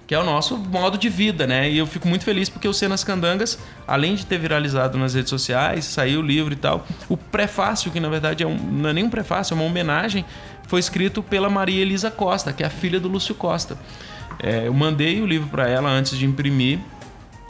Que 0.07 0.14
é 0.14 0.19
o 0.19 0.25
nosso 0.25 0.57
modo 0.57 0.97
de 0.97 1.09
vida, 1.11 1.47
né? 1.47 1.69
E 1.71 1.77
eu 1.77 1.87
fico 1.87 2.09
muito 2.09 2.25
feliz 2.25 2.49
porque 2.49 2.67
o 2.67 2.73
Cenas 2.73 3.05
Candangas, 3.05 3.59
além 3.87 4.14
de 4.14 4.25
ter 4.25 4.38
viralizado 4.38 4.97
nas 4.97 5.12
redes 5.12 5.29
sociais, 5.29 5.85
saiu 5.85 6.21
o 6.21 6.23
livro 6.23 6.51
e 6.55 6.57
tal, 6.57 6.87
o 7.11 7.17
prefácio, 7.17 7.91
que 7.91 8.01
na 8.01 8.09
verdade 8.09 8.43
é 8.43 8.47
um, 8.47 8.57
não 8.57 8.88
é 8.88 8.93
nem 8.95 9.05
um 9.05 9.11
prefácio, 9.11 9.53
é 9.53 9.55
uma 9.55 9.64
homenagem, 9.67 10.25
foi 10.69 10.79
escrito 10.79 11.23
pela 11.23 11.51
Maria 11.51 11.83
Elisa 11.83 12.11
Costa, 12.11 12.53
que 12.53 12.63
é 12.63 12.67
a 12.67 12.71
filha 12.71 13.01
do 13.01 13.09
Lúcio 13.09 13.35
Costa. 13.35 13.77
É, 14.41 14.69
eu 14.69 14.75
mandei 14.75 15.21
o 15.21 15.27
livro 15.27 15.49
para 15.49 15.69
ela 15.69 15.91
antes 15.91 16.17
de 16.17 16.25
imprimir. 16.25 16.79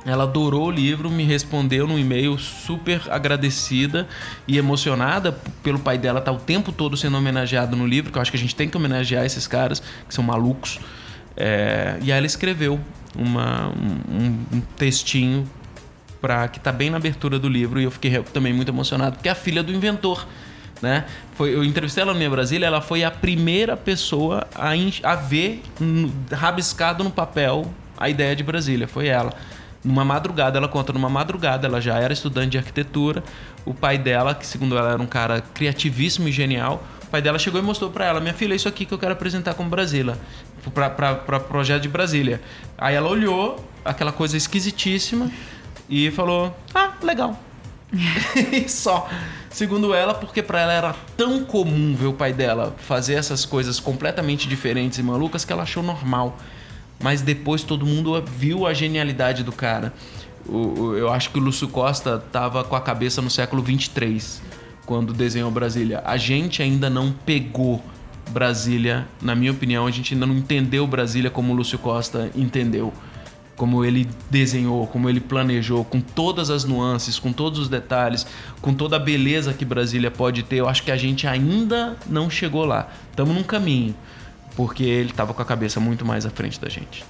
Ela 0.06 0.22
adorou 0.24 0.68
o 0.68 0.70
livro, 0.70 1.10
me 1.10 1.24
respondeu 1.24 1.86
num 1.86 1.98
e-mail 1.98 2.38
super 2.38 3.02
agradecida 3.10 4.08
e 4.46 4.56
emocionada 4.56 5.32
pelo 5.62 5.78
pai 5.80 5.98
dela 5.98 6.20
estar 6.20 6.32
o 6.32 6.38
tempo 6.38 6.72
todo 6.72 6.96
sendo 6.96 7.18
homenageado 7.18 7.76
no 7.76 7.86
livro, 7.86 8.10
que 8.10 8.16
eu 8.16 8.22
acho 8.22 8.30
que 8.30 8.36
a 8.36 8.40
gente 8.40 8.54
tem 8.54 8.68
que 8.70 8.76
homenagear 8.76 9.26
esses 9.26 9.46
caras 9.46 9.82
que 10.08 10.14
são 10.14 10.24
malucos. 10.24 10.78
É, 11.36 11.98
e 12.00 12.10
aí 12.12 12.16
ela 12.18 12.26
escreveu 12.26 12.80
uma- 13.14 13.68
um, 13.68 14.56
um- 14.56 14.60
textinho 14.76 15.46
pra, 16.20 16.48
que 16.48 16.58
tá 16.60 16.72
bem 16.72 16.88
na 16.90 16.96
abertura 16.96 17.38
do 17.38 17.48
livro 17.48 17.80
e 17.80 17.84
eu 17.84 17.90
fiquei 17.90 18.22
também 18.32 18.52
muito 18.52 18.70
emocionado, 18.70 19.16
porque 19.16 19.28
é 19.28 19.32
a 19.32 19.34
filha 19.34 19.62
do 19.62 19.72
inventor. 19.72 20.26
Né? 20.80 21.04
Foi, 21.34 21.52
eu 21.54 21.64
entrevistei 21.64 22.02
ela 22.02 22.12
no 22.12 22.18
Minha 22.18 22.30
Brasília, 22.30 22.66
ela 22.66 22.80
foi 22.80 23.02
a 23.02 23.10
primeira 23.10 23.76
pessoa 23.76 24.46
a, 24.54 24.70
a 25.02 25.14
ver 25.16 25.62
no- 25.80 26.12
rabiscado 26.32 27.02
no 27.02 27.10
papel 27.10 27.72
a 27.96 28.08
ideia 28.08 28.36
de 28.36 28.44
Brasília, 28.44 28.86
foi 28.86 29.08
ela. 29.08 29.32
Numa 29.82 30.04
madrugada, 30.04 30.56
ela 30.58 30.68
conta, 30.68 30.92
numa 30.92 31.08
madrugada, 31.08 31.66
ela 31.66 31.80
já 31.80 31.96
era 31.98 32.12
estudante 32.12 32.50
de 32.50 32.58
arquitetura. 32.58 33.24
O 33.64 33.74
pai 33.74 33.98
dela, 33.98 34.34
que 34.34 34.46
segundo 34.46 34.76
ela 34.78 34.92
era 34.92 35.02
um 35.02 35.06
cara 35.06 35.40
criativíssimo 35.54 36.28
e 36.28 36.32
genial, 36.32 36.84
o 37.04 37.06
pai 37.06 37.22
dela 37.22 37.38
chegou 37.38 37.60
e 37.60 37.64
mostrou 37.64 37.90
pra 37.90 38.04
ela: 38.04 38.20
Minha 38.20 38.34
filha, 38.34 38.52
é 38.52 38.56
isso 38.56 38.68
aqui 38.68 38.84
que 38.84 38.92
eu 38.94 38.98
quero 38.98 39.12
apresentar 39.12 39.54
como 39.54 39.68
Brasília, 39.70 40.16
pra 40.74 41.40
projeto 41.40 41.82
de 41.82 41.88
Brasília. 41.88 42.40
Aí 42.76 42.94
ela 42.94 43.08
olhou, 43.08 43.64
aquela 43.84 44.12
coisa 44.12 44.36
esquisitíssima, 44.36 45.30
e 45.88 46.10
falou: 46.10 46.56
Ah, 46.74 46.92
legal. 47.02 47.38
só. 48.68 49.08
Segundo 49.58 49.92
ela, 49.92 50.14
porque 50.14 50.40
pra 50.40 50.60
ela 50.60 50.72
era 50.72 50.94
tão 51.16 51.44
comum 51.44 51.92
ver 51.92 52.06
o 52.06 52.12
pai 52.12 52.32
dela 52.32 52.76
fazer 52.78 53.14
essas 53.14 53.44
coisas 53.44 53.80
completamente 53.80 54.46
diferentes 54.46 55.00
e 55.00 55.02
malucas 55.02 55.44
que 55.44 55.52
ela 55.52 55.64
achou 55.64 55.82
normal. 55.82 56.38
Mas 57.02 57.22
depois 57.22 57.64
todo 57.64 57.84
mundo 57.84 58.22
viu 58.24 58.68
a 58.68 58.72
genialidade 58.72 59.42
do 59.42 59.50
cara. 59.50 59.92
Eu 60.48 61.12
acho 61.12 61.30
que 61.30 61.40
o 61.40 61.42
Lúcio 61.42 61.66
Costa 61.66 62.22
tava 62.30 62.62
com 62.62 62.76
a 62.76 62.80
cabeça 62.80 63.20
no 63.20 63.28
século 63.28 63.60
23 63.60 64.40
quando 64.86 65.12
desenhou 65.12 65.50
Brasília. 65.50 66.02
A 66.04 66.16
gente 66.16 66.62
ainda 66.62 66.88
não 66.88 67.10
pegou 67.10 67.82
Brasília, 68.30 69.08
na 69.20 69.34
minha 69.34 69.50
opinião, 69.50 69.88
a 69.88 69.90
gente 69.90 70.14
ainda 70.14 70.24
não 70.24 70.36
entendeu 70.36 70.86
Brasília 70.86 71.32
como 71.32 71.52
o 71.52 71.56
Lúcio 71.56 71.80
Costa 71.80 72.30
entendeu 72.36 72.92
como 73.58 73.84
ele 73.84 74.08
desenhou, 74.30 74.86
como 74.86 75.10
ele 75.10 75.20
planejou, 75.20 75.84
com 75.84 76.00
todas 76.00 76.48
as 76.48 76.64
nuances, 76.64 77.18
com 77.18 77.32
todos 77.32 77.58
os 77.58 77.68
detalhes, 77.68 78.24
com 78.62 78.72
toda 78.72 78.94
a 78.96 78.98
beleza 79.00 79.52
que 79.52 79.64
Brasília 79.64 80.12
pode 80.12 80.44
ter. 80.44 80.56
Eu 80.56 80.68
acho 80.68 80.84
que 80.84 80.92
a 80.92 80.96
gente 80.96 81.26
ainda 81.26 81.96
não 82.06 82.30
chegou 82.30 82.64
lá. 82.64 82.88
Estamos 83.10 83.34
num 83.34 83.42
caminho, 83.42 83.94
porque 84.54 84.84
ele 84.84 85.10
estava 85.10 85.34
com 85.34 85.42
a 85.42 85.44
cabeça 85.44 85.80
muito 85.80 86.04
mais 86.04 86.24
à 86.24 86.30
frente 86.30 86.60
da 86.60 86.68
gente. 86.68 87.04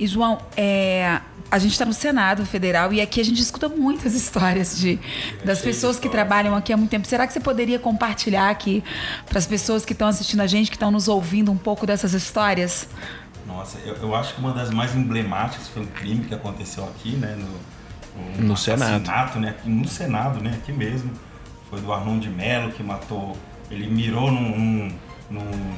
E, 0.00 0.06
João, 0.06 0.38
é, 0.56 1.20
a 1.50 1.58
gente 1.58 1.72
está 1.72 1.84
no 1.84 1.92
Senado 1.92 2.44
Federal 2.46 2.92
e 2.92 3.00
aqui 3.00 3.20
a 3.20 3.24
gente 3.24 3.40
escuta 3.40 3.68
muitas 3.68 4.14
histórias 4.16 4.78
de, 4.78 4.98
das 5.44 5.60
pessoas 5.60 6.00
que 6.00 6.08
trabalham 6.08 6.56
aqui 6.56 6.72
há 6.72 6.78
muito 6.78 6.90
tempo. 6.90 7.06
Será 7.06 7.26
que 7.26 7.32
você 7.32 7.40
poderia 7.40 7.78
compartilhar 7.78 8.48
aqui 8.48 8.82
para 9.28 9.38
as 9.38 9.46
pessoas 9.46 9.84
que 9.84 9.92
estão 9.92 10.08
assistindo 10.08 10.40
a 10.40 10.46
gente, 10.46 10.70
que 10.70 10.76
estão 10.76 10.90
nos 10.90 11.08
ouvindo, 11.08 11.52
um 11.52 11.58
pouco 11.58 11.86
dessas 11.86 12.14
histórias? 12.14 12.88
Nossa, 13.46 13.78
eu, 13.78 13.94
eu 13.96 14.14
acho 14.14 14.34
que 14.34 14.40
uma 14.40 14.52
das 14.52 14.70
mais 14.70 14.94
emblemáticas 14.94 15.68
foi 15.68 15.82
um 15.82 15.86
crime 15.86 16.24
que 16.24 16.34
aconteceu 16.34 16.84
aqui, 16.84 17.10
né? 17.10 17.36
No, 17.36 18.46
No 18.46 18.56
Senado. 18.56 19.38
Né, 19.40 19.50
aqui 19.50 19.68
no 19.68 19.86
Senado, 19.86 20.40
né? 20.40 20.52
Aqui 20.54 20.72
mesmo. 20.72 21.12
Foi 21.68 21.80
do 21.80 21.92
Arnon 21.92 22.18
de 22.18 22.28
Mello 22.28 22.72
que 22.72 22.82
matou. 22.82 23.36
Ele 23.70 23.88
mirou 23.88 24.30
num, 24.30 24.90
num, 25.30 25.74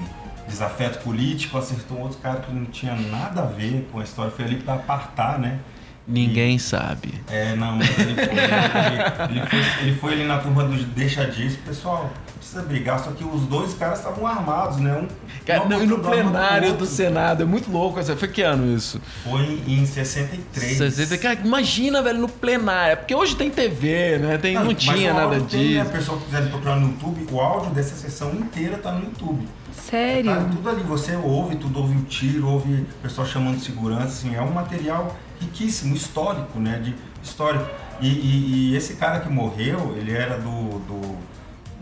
desafeto 0.47 0.99
político, 1.03 1.59
acertou 1.59 1.99
um 1.99 2.03
outro 2.03 2.19
cara 2.19 2.41
que 2.41 2.53
não 2.53 2.67
tinha 2.67 2.95
nada 2.95 3.43
a 3.43 3.47
ver 3.47 3.89
com 3.91 4.01
a 4.01 4.05
história. 4.05 4.31
Foi 4.31 4.45
ali 4.45 4.57
para 4.57 4.75
apartar, 4.75 5.39
né? 5.39 5.59
Ninguém 6.07 6.57
sabe. 6.57 7.21
É, 7.29 7.57
não, 7.57 7.77
mas 7.77 7.99
ele 7.99 8.15
foi, 8.15 8.25
ele, 8.25 9.41
ele 9.41 9.47
foi, 9.47 9.59
ele 9.81 9.97
foi 9.97 10.13
ali 10.13 10.25
na 10.25 10.39
turma 10.39 10.63
do 10.63 10.77
Deixa 10.85 11.27
Disso, 11.27 11.59
pessoal, 11.67 12.13
precisa 12.47 12.63
brigar, 12.63 12.99
só 13.03 13.11
que 13.11 13.25
os 13.25 13.43
dois 13.43 13.75
caras 13.75 13.99
estavam 13.99 14.27
armados, 14.27 14.79
né? 14.79 14.93
Um, 15.03 15.09
Cara, 15.45 15.65
não, 15.67 15.83
e 15.83 15.87
no 15.87 15.99
plenário 15.99 16.73
do. 16.75 16.87
Senado, 16.87 17.43
é 17.43 17.47
muito 17.47 17.71
louco. 17.71 17.99
essa- 18.01 18.17
Foi 18.17 18.29
que 18.29 18.43
ano 18.43 18.75
isso? 18.75 19.01
Foi 19.25 19.63
em 19.67 19.85
63. 19.85 20.77
60, 20.79 21.19
cara, 21.19 21.39
imagina, 21.45 22.03
velho, 22.03 22.19
no 22.19 22.29
plenário. 22.29 22.93
É 22.93 22.97
Porque 22.97 23.15
hoje 23.15 23.37
tem 23.37 23.51
TV, 23.51 24.19
né? 24.19 24.39
Tem, 24.39 24.55
não, 24.55 24.65
mas 24.67 24.77
tinha 24.77 25.13
nada 25.13 25.35
áudio 25.37 25.49
tem, 25.49 25.75
né? 25.75 25.81
A 25.81 25.85
disso. 25.85 25.97
pessoa 25.97 26.19
que 26.19 26.25
quiser 26.27 26.49
procurar 26.51 26.77
no 26.77 26.89
YouTube, 26.89 27.27
o 27.33 27.41
áudio 27.41 27.71
dessa 27.71 27.95
sessão 27.97 28.33
inteira 28.35 28.79
tá 28.79 28.93
no 28.93 29.05
YouTube. 29.05 29.47
Sério? 29.73 30.31
Tá 30.35 30.41
tudo 30.51 30.69
ali, 30.71 30.83
você 30.83 31.15
ouve, 31.17 31.57
tudo 31.57 31.81
ouve 31.81 31.97
o 31.97 32.03
tiro, 32.03 32.49
ouve 32.49 32.73
o 32.73 32.87
pessoal 33.03 33.27
chamando 33.27 33.59
de 33.59 33.65
segurança, 33.65 34.05
assim, 34.07 34.35
é 34.35 34.41
um 34.41 34.51
material 34.53 35.15
riquíssimo, 35.41 35.95
histórico, 35.95 36.59
né? 36.59 36.81
De 36.83 36.95
histórico. 37.23 37.67
E, 38.01 38.09
e- 38.09 38.71
e 38.73 38.77
esse 38.77 38.95
cara 38.97 39.21
que 39.21 39.29
morreu, 39.29 39.95
ele 39.97 40.13
era 40.13 40.39
do, 40.39 40.79
do, 40.81 41.17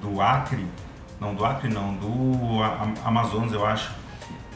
do 0.04 0.20
Acre, 0.20 0.64
não 1.20 1.34
do 1.34 1.44
Acre 1.44 1.68
não, 1.68 1.94
do 1.94 2.62
Amazonas, 3.04 3.52
eu 3.52 3.64
acho. 3.64 3.90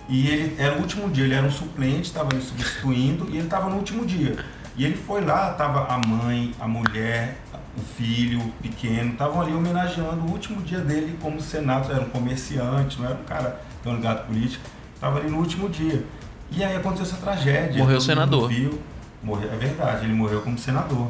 E 0.08 0.28
ele 0.28 0.56
era 0.58 0.76
o 0.76 0.80
último 0.80 1.08
dia, 1.08 1.24
ele 1.24 1.34
era 1.34 1.46
um 1.46 1.50
suplente, 1.50 2.02
estava 2.02 2.28
ali 2.32 2.42
substituindo, 2.42 3.26
e 3.30 3.36
ele 3.36 3.44
estava 3.44 3.68
no 3.68 3.76
último 3.76 4.04
dia. 4.04 4.36
E 4.76 4.84
ele 4.84 4.96
foi 4.96 5.24
lá, 5.24 5.50
tava 5.54 5.92
a 5.92 5.98
mãe, 6.06 6.54
a 6.60 6.68
mulher, 6.68 7.36
o 7.76 7.80
filho 7.80 8.40
pequeno, 8.62 9.12
estavam 9.12 9.40
ali 9.40 9.52
homenageando 9.52 10.22
o 10.22 10.30
último 10.30 10.62
dia 10.62 10.80
dele 10.80 11.18
como 11.20 11.40
senado, 11.40 11.92
era 11.92 12.02
um 12.02 12.10
comerciante, 12.10 12.98
não 12.98 13.06
era 13.06 13.18
um 13.18 13.24
cara 13.24 13.60
tão 13.82 13.96
ligado 13.96 14.26
político, 14.26 14.64
estava 14.94 15.18
ali 15.18 15.30
no 15.30 15.38
último 15.38 15.68
dia. 15.68 16.04
E 16.50 16.64
aí 16.64 16.76
aconteceu 16.76 17.06
essa 17.06 17.16
tragédia. 17.16 17.78
Morreu 17.78 17.98
todo 17.98 18.06
senador. 18.06 18.48
Viu, 18.48 18.80
morreu, 19.22 19.52
é 19.52 19.56
verdade, 19.56 20.04
ele 20.04 20.14
morreu 20.14 20.40
como 20.40 20.58
senador. 20.58 21.08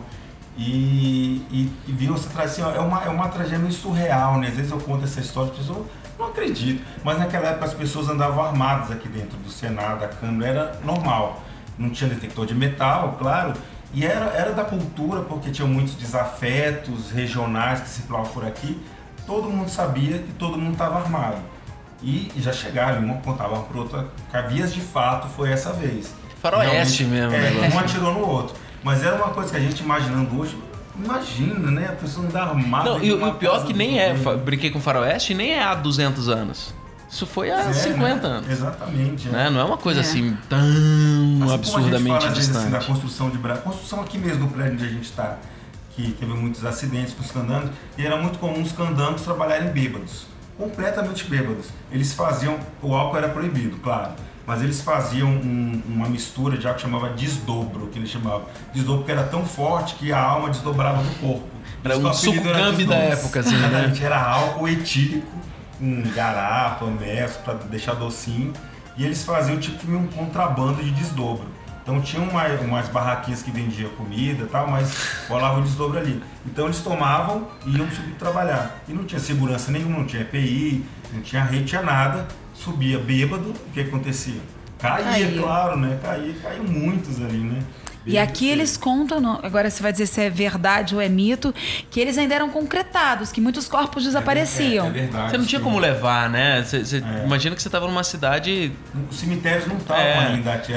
E, 0.58 1.46
e, 1.52 1.72
e 1.86 1.92
viu 1.92 2.14
essa 2.14 2.28
tragédia, 2.28 2.66
assim, 2.66 2.76
ó, 2.76 2.82
é 2.82 2.84
uma, 2.84 3.04
é 3.04 3.08
uma 3.08 3.28
tragédia 3.28 3.60
meio 3.60 3.72
surreal, 3.72 4.38
né? 4.38 4.48
Às 4.48 4.54
vezes 4.54 4.72
eu 4.72 4.80
conto 4.80 5.04
essa 5.04 5.20
história, 5.20 5.52
as 5.52 5.56
pessoas 5.56 5.86
não 6.18 6.26
acreditam. 6.26 6.84
Mas 7.04 7.16
naquela 7.16 7.50
época 7.50 7.66
as 7.66 7.74
pessoas 7.74 8.08
andavam 8.08 8.44
armadas 8.44 8.90
aqui 8.90 9.08
dentro 9.08 9.38
do 9.38 9.48
Senado, 9.48 10.04
a 10.04 10.08
Câmara 10.08 10.48
era 10.48 10.80
normal. 10.84 11.44
Não 11.78 11.90
tinha 11.90 12.10
detector 12.10 12.44
de 12.44 12.56
metal, 12.56 13.14
claro. 13.20 13.52
E 13.94 14.04
era, 14.04 14.26
era 14.34 14.52
da 14.52 14.64
cultura, 14.64 15.20
porque 15.20 15.50
tinha 15.50 15.66
muitos 15.66 15.94
desafetos 15.94 17.12
regionais 17.12 17.80
que 17.80 17.88
circulavam 17.88 18.32
por 18.32 18.44
aqui. 18.44 18.82
Todo 19.24 19.48
mundo 19.48 19.68
sabia 19.68 20.18
que 20.18 20.32
todo 20.32 20.58
mundo 20.58 20.72
estava 20.72 20.98
armado. 20.98 21.38
E 22.02 22.32
já 22.36 22.52
chegaram, 22.52 23.00
um 23.02 23.20
contava 23.20 23.60
para 23.60 23.78
outra. 23.78 24.08
Cabias 24.32 24.74
de 24.74 24.80
fato 24.80 25.28
foi 25.28 25.52
essa 25.52 25.72
vez. 25.72 26.12
Faroeste 26.42 27.04
mesmo, 27.04 27.34
É, 27.34 27.70
um 27.74 27.78
atirou 27.78 28.12
no 28.12 28.26
outro. 28.26 28.56
Mas 28.82 29.02
era 29.02 29.16
uma 29.16 29.30
coisa 29.30 29.50
que 29.50 29.56
a 29.56 29.60
gente 29.60 29.82
imaginando 29.82 30.38
hoje, 30.40 30.56
imagina, 31.02 31.70
né? 31.70 31.86
A 31.90 31.92
pessoa 31.92 32.24
não 32.24 32.30
dá 32.32 32.44
armada. 32.44 32.90
Não, 32.90 33.02
e, 33.02 33.12
o- 33.12 33.34
pior 33.34 33.64
que 33.66 33.72
nem 33.72 33.98
é, 33.98 34.14
brinquei 34.44 34.70
com 34.70 34.80
faroeste, 34.80 35.34
nem 35.34 35.52
é 35.52 35.62
há 35.62 35.74
200 35.74 36.28
anos. 36.28 36.74
Isso 37.10 37.24
foi 37.26 37.50
há 37.50 37.60
É, 37.60 37.72
50 37.72 38.28
né? 38.28 38.34
anos. 38.36 38.50
Exatamente. 38.50 39.28
é. 39.28 39.32
Né? 39.32 39.50
Não 39.50 39.60
é 39.60 39.64
uma 39.64 39.78
coisa 39.78 40.00
É. 40.00 40.02
assim 40.02 40.36
tão 40.48 40.58
Assim 40.58 41.38
como 41.38 41.44
a 41.44 41.46
gente 41.46 41.54
absurdamente 41.54 42.08
fala, 42.08 42.18
às 42.18 42.36
vezes, 42.36 42.50
assim, 42.56 42.70
da 42.70 42.78
distante. 42.78 42.86
construção 42.86 43.30
de 43.30 43.38
Brasília, 43.38 43.62
construção 43.70 44.00
aqui 44.02 44.18
mesmo 44.18 44.46
do 44.46 44.52
prédio 44.52 44.74
onde 44.74 44.84
a 44.84 44.88
gente 44.88 45.04
está, 45.04 45.38
que 45.96 46.12
teve 46.12 46.32
muitos 46.34 46.64
acidentes 46.66 47.14
com 47.14 47.22
os 47.22 47.30
candangos, 47.30 47.70
e 47.96 48.04
era 48.06 48.16
muito 48.18 48.38
comum 48.38 48.60
os 48.62 48.72
candangos 48.72 49.22
trabalharem 49.22 49.70
bêbados, 49.70 50.26
completamente 50.58 51.24
bêbados. 51.24 51.66
Eles 51.90 52.12
faziam, 52.12 52.58
o 52.82 52.94
álcool 52.94 53.16
era 53.16 53.28
proibido, 53.30 53.78
claro, 53.78 54.12
mas 54.48 54.62
eles 54.62 54.80
faziam 54.80 55.28
um- 55.28 55.82
uma 55.86 56.08
mistura 56.08 56.56
de 56.56 56.66
algo 56.66 56.76
que 56.78 56.82
chamava 56.86 57.10
desdobro, 57.10 57.86
que 57.88 57.98
eles 57.98 58.10
chamavam. 58.10 58.46
Desdobro 58.74 58.98
porque 59.00 59.12
era 59.12 59.24
tão 59.24 59.44
forte 59.44 59.94
que 59.96 60.10
a 60.12 60.18
alma 60.20 60.48
desdobrava 60.48 61.02
do 61.02 61.14
corpo. 61.20 61.46
Era 61.84 61.96
um 61.98 62.10
isso 62.10 62.22
que 62.22 62.28
o 62.28 62.32
apelido 62.32 62.48
era 62.48 62.64
sucumbi 62.64 62.84
da 62.86 62.96
época, 62.96 63.40
assim, 63.40 63.56
né? 63.56 63.92
Era 64.02 64.20
álcool 64.22 64.68
etílico, 64.68 65.26
com 65.78 66.02
garapa, 66.14 66.86
messo, 66.86 67.38
para 67.40 67.54
deixar 67.54 67.94
docinho. 67.94 68.52
E 68.96 69.04
eles 69.04 69.22
faziam 69.22 69.58
tipo 69.58 69.88
um 69.92 70.06
contrabando 70.08 70.82
de 70.82 70.90
desdobro. 70.90 71.46
Então 71.82 72.00
tinha 72.02 72.22
uma, 72.22 72.44
umas 72.62 72.88
barraquinhas 72.88 73.42
que 73.42 73.50
vendiam 73.50 73.88
comida 73.90 74.42
e 74.44 74.46
tal, 74.46 74.66
mas 74.68 74.90
rolava 75.28 75.60
o 75.60 75.62
desdobro 75.62 75.98
ali. 75.98 76.22
Então 76.44 76.64
eles 76.66 76.80
tomavam 76.80 77.46
e 77.64 77.76
iam 77.76 77.88
subir 77.90 78.12
trabalhar. 78.18 78.78
E 78.88 78.92
não 78.92 79.04
tinha 79.04 79.20
segurança 79.20 79.70
nenhuma, 79.70 79.98
não 79.98 80.04
tinha 80.06 80.22
EPI, 80.22 80.84
não 81.12 81.20
tinha 81.22 81.44
rede, 81.44 81.64
tinha 81.66 81.80
nada. 81.82 82.26
Subia 82.62 82.98
bêbado, 82.98 83.50
o 83.50 83.70
que 83.72 83.80
acontecia? 83.80 84.40
Caía, 84.78 85.04
Caía. 85.04 85.42
claro, 85.42 85.76
né? 85.76 85.98
Caía, 86.02 86.34
caiu 86.42 86.64
muitos 86.64 87.20
ali, 87.20 87.38
né? 87.38 87.62
E 88.06 88.16
aqui 88.16 88.48
eles 88.48 88.76
contam, 88.76 89.38
agora 89.42 89.68
você 89.68 89.82
vai 89.82 89.92
dizer 89.92 90.06
se 90.06 90.18
é 90.22 90.30
verdade 90.30 90.94
ou 90.94 91.00
é 91.00 91.10
mito, 91.10 91.54
que 91.90 92.00
eles 92.00 92.16
ainda 92.16 92.34
eram 92.34 92.48
concretados, 92.48 93.30
que 93.30 93.38
muitos 93.40 93.68
corpos 93.68 94.02
desapareciam. 94.04 94.86
É, 94.86 94.88
é 94.88 94.92
verdade. 94.92 95.30
Você 95.30 95.38
não 95.38 95.44
tinha 95.44 95.58
sim. 95.58 95.64
como 95.64 95.78
levar, 95.78 96.30
né? 96.30 96.62
Você, 96.62 96.82
você- 96.84 97.04
É. 97.04 97.24
Imagina 97.26 97.54
que 97.54 97.60
você 97.60 97.68
estava 97.68 97.86
numa 97.86 98.02
cidade. 98.04 98.72
Os 99.10 99.18
cemitérios 99.18 99.66
não 99.66 99.76
estavam 99.76 100.02
É. 100.02 100.18
ainda, 100.28 100.54
aqui 100.54 100.72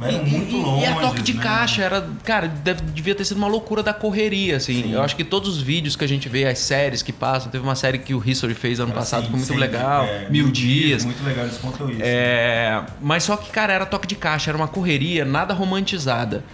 era, 0.00 0.12
eram 0.14 0.26
e, 0.26 0.30
muito 0.30 0.56
longe. 0.56 0.82
e 0.82 0.86
a 0.86 0.94
toque 0.96 1.22
de 1.22 1.34
né? 1.34 1.42
caixa 1.42 1.82
era. 1.82 2.08
Cara, 2.24 2.48
deve- 2.48 2.82
devia 2.94 3.14
ter 3.14 3.24
sido 3.24 3.36
uma 3.38 3.48
loucura 3.48 3.82
da 3.82 3.92
correria, 3.92 4.56
assim. 4.56 4.82
Sim. 4.82 4.92
Eu 4.92 5.02
acho 5.02 5.14
que 5.16 5.24
todos 5.24 5.48
os 5.48 5.60
vídeos 5.62 5.96
que 5.96 6.04
a 6.04 6.08
gente 6.08 6.28
vê, 6.28 6.46
as 6.46 6.58
séries 6.58 7.02
que 7.02 7.12
passam, 7.12 7.50
teve 7.50 7.62
uma 7.64 7.74
série 7.74 7.98
que 7.98 8.14
o 8.14 8.22
History 8.26 8.54
fez 8.54 8.80
ano 8.80 8.92
passado, 8.92 9.20
assim, 9.20 9.26
ficou 9.26 9.38
muito 9.38 9.48
sempre, 9.48 9.60
legal. 9.78 10.04
é, 10.04 10.28
Mil 10.30 10.50
Dias. 10.50 11.04
Muito 11.04 11.24
legal, 11.24 11.44
eles 11.44 11.58
contam 11.58 11.90
isso. 11.90 12.00
É, 12.02 12.82
mas 13.00 13.22
só 13.24 13.36
que, 13.36 13.50
cara, 13.50 13.72
era 13.72 13.86
toque 13.86 14.06
de 14.06 14.14
caixa, 14.14 14.50
era 14.50 14.56
uma 14.56 14.68
correria, 14.68 15.24
nada 15.24 15.54
romantizada. 15.54 16.44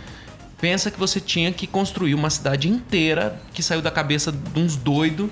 Pensa 0.60 0.90
que 0.90 0.98
você 0.98 1.20
tinha 1.20 1.52
que 1.52 1.66
construir 1.66 2.14
uma 2.14 2.30
cidade 2.30 2.68
inteira 2.68 3.38
que 3.52 3.62
saiu 3.62 3.82
da 3.82 3.90
cabeça 3.90 4.32
de 4.32 4.58
uns 4.60 4.76
doidos. 4.76 5.28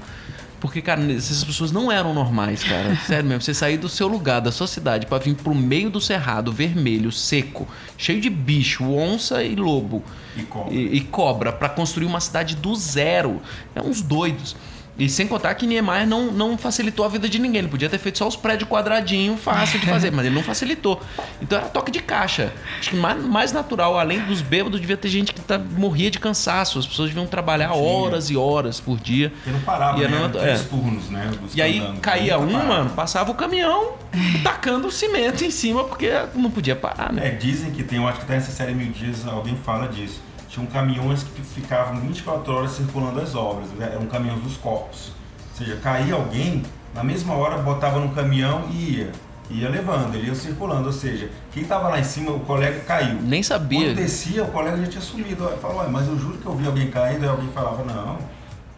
Porque, 0.62 0.80
cara, 0.80 1.02
essas 1.12 1.42
pessoas 1.42 1.72
não 1.72 1.90
eram 1.90 2.14
normais, 2.14 2.62
cara. 2.62 2.94
Sério 3.04 3.28
mesmo. 3.28 3.42
Você 3.42 3.52
sair 3.52 3.76
do 3.76 3.88
seu 3.88 4.06
lugar, 4.06 4.40
da 4.40 4.52
sua 4.52 4.68
cidade, 4.68 5.06
pra 5.06 5.18
vir 5.18 5.34
pro 5.34 5.52
meio 5.52 5.90
do 5.90 6.00
cerrado, 6.00 6.52
vermelho, 6.52 7.10
seco, 7.10 7.66
cheio 7.98 8.20
de 8.20 8.30
bicho, 8.30 8.84
onça 8.84 9.42
e 9.42 9.56
lobo 9.56 10.04
E 10.36 10.42
cobra. 10.44 10.72
e, 10.72 10.96
e 10.96 11.00
cobra, 11.00 11.52
pra 11.52 11.68
construir 11.68 12.06
uma 12.06 12.20
cidade 12.20 12.54
do 12.54 12.76
zero. 12.76 13.42
É 13.74 13.82
uns 13.82 14.00
doidos. 14.00 14.54
E 15.02 15.08
sem 15.08 15.26
contar 15.26 15.52
que 15.56 15.66
Niemeyer 15.66 16.06
não, 16.06 16.30
não 16.30 16.56
facilitou 16.56 17.04
a 17.04 17.08
vida 17.08 17.28
de 17.28 17.36
ninguém. 17.40 17.58
Ele 17.58 17.68
podia 17.68 17.90
ter 17.90 17.98
feito 17.98 18.18
só 18.18 18.28
os 18.28 18.36
prédios 18.36 18.68
quadradinhos, 18.70 19.40
fácil 19.40 19.80
de 19.80 19.86
fazer, 19.86 20.10
mas 20.14 20.24
ele 20.24 20.34
não 20.34 20.44
facilitou. 20.44 21.02
Então 21.40 21.58
era 21.58 21.66
toque 21.66 21.90
de 21.90 22.00
caixa. 22.00 22.52
Acho 22.78 22.90
que 22.90 22.96
mais, 22.96 23.20
mais 23.20 23.52
natural, 23.52 23.98
além 23.98 24.20
dos 24.20 24.40
bêbados, 24.40 24.80
devia 24.80 24.96
ter 24.96 25.08
gente 25.08 25.34
que 25.34 25.40
tá, 25.40 25.58
morria 25.58 26.08
de 26.08 26.20
cansaço. 26.20 26.78
As 26.78 26.86
pessoas 26.86 27.08
deviam 27.08 27.26
trabalhar 27.26 27.72
Sim. 27.72 27.80
horas 27.84 28.30
e 28.30 28.36
horas 28.36 28.78
por 28.78 28.96
dia. 29.00 29.30
Porque 29.30 29.50
não 29.50 29.60
parava, 29.62 29.98
E 30.00 30.06
né? 30.06 30.30
é. 30.36 30.58
turnos, 30.58 31.10
né? 31.10 31.30
E 31.52 31.60
aí 31.60 31.82
caía 32.00 32.38
um, 32.38 32.46
parava. 32.52 32.68
mano, 32.68 32.90
passava 32.90 33.32
o 33.32 33.34
caminhão 33.34 33.94
tacando 34.44 34.88
cimento 34.88 35.44
em 35.44 35.50
cima, 35.50 35.82
porque 35.82 36.10
não 36.34 36.48
podia 36.48 36.76
parar, 36.76 37.12
né? 37.12 37.26
É, 37.26 37.30
dizem 37.30 37.72
que 37.72 37.82
tem, 37.82 37.98
eu 37.98 38.06
acho 38.06 38.18
que 38.18 38.24
até 38.24 38.34
nessa 38.34 38.52
série 38.52 38.72
Mil 38.72 38.92
Dias 38.92 39.26
alguém 39.26 39.56
fala 39.56 39.88
disso. 39.88 40.20
Tinham 40.52 40.66
caminhões 40.66 41.22
que 41.22 41.40
ficavam 41.40 41.96
24 41.96 42.52
horas 42.52 42.72
circulando 42.72 43.18
as 43.18 43.34
obras, 43.34 43.70
né? 43.70 43.88
eram 43.94 44.04
caminhões 44.04 44.42
dos 44.42 44.58
corpos. 44.58 45.10
Ou 45.50 45.56
seja, 45.56 45.76
caía 45.76 46.12
alguém, 46.12 46.62
na 46.94 47.02
mesma 47.02 47.32
hora 47.32 47.56
botava 47.56 47.98
no 47.98 48.10
caminhão 48.10 48.68
e 48.70 48.98
ia. 48.98 49.12
Ia 49.48 49.70
levando, 49.70 50.14
ele 50.14 50.26
ia 50.26 50.34
circulando. 50.34 50.88
Ou 50.88 50.92
seja, 50.92 51.30
quem 51.52 51.62
estava 51.62 51.88
lá 51.88 51.98
em 51.98 52.04
cima, 52.04 52.32
o 52.32 52.40
colega 52.40 52.80
caiu. 52.80 53.18
Nem 53.22 53.42
sabia. 53.42 53.86
Quando 53.86 53.96
descia, 53.96 54.44
o 54.44 54.48
colega 54.48 54.76
já 54.76 54.86
tinha 54.88 55.00
sumido. 55.00 55.48
Falou, 55.62 55.78
"Ué, 55.78 55.88
mas 55.88 56.06
eu 56.06 56.18
juro 56.18 56.36
que 56.36 56.44
eu 56.44 56.54
vi 56.54 56.66
alguém 56.66 56.90
caindo. 56.90 57.22
Aí 57.22 57.30
alguém 57.30 57.48
falava, 57.48 57.82
não, 57.84 58.18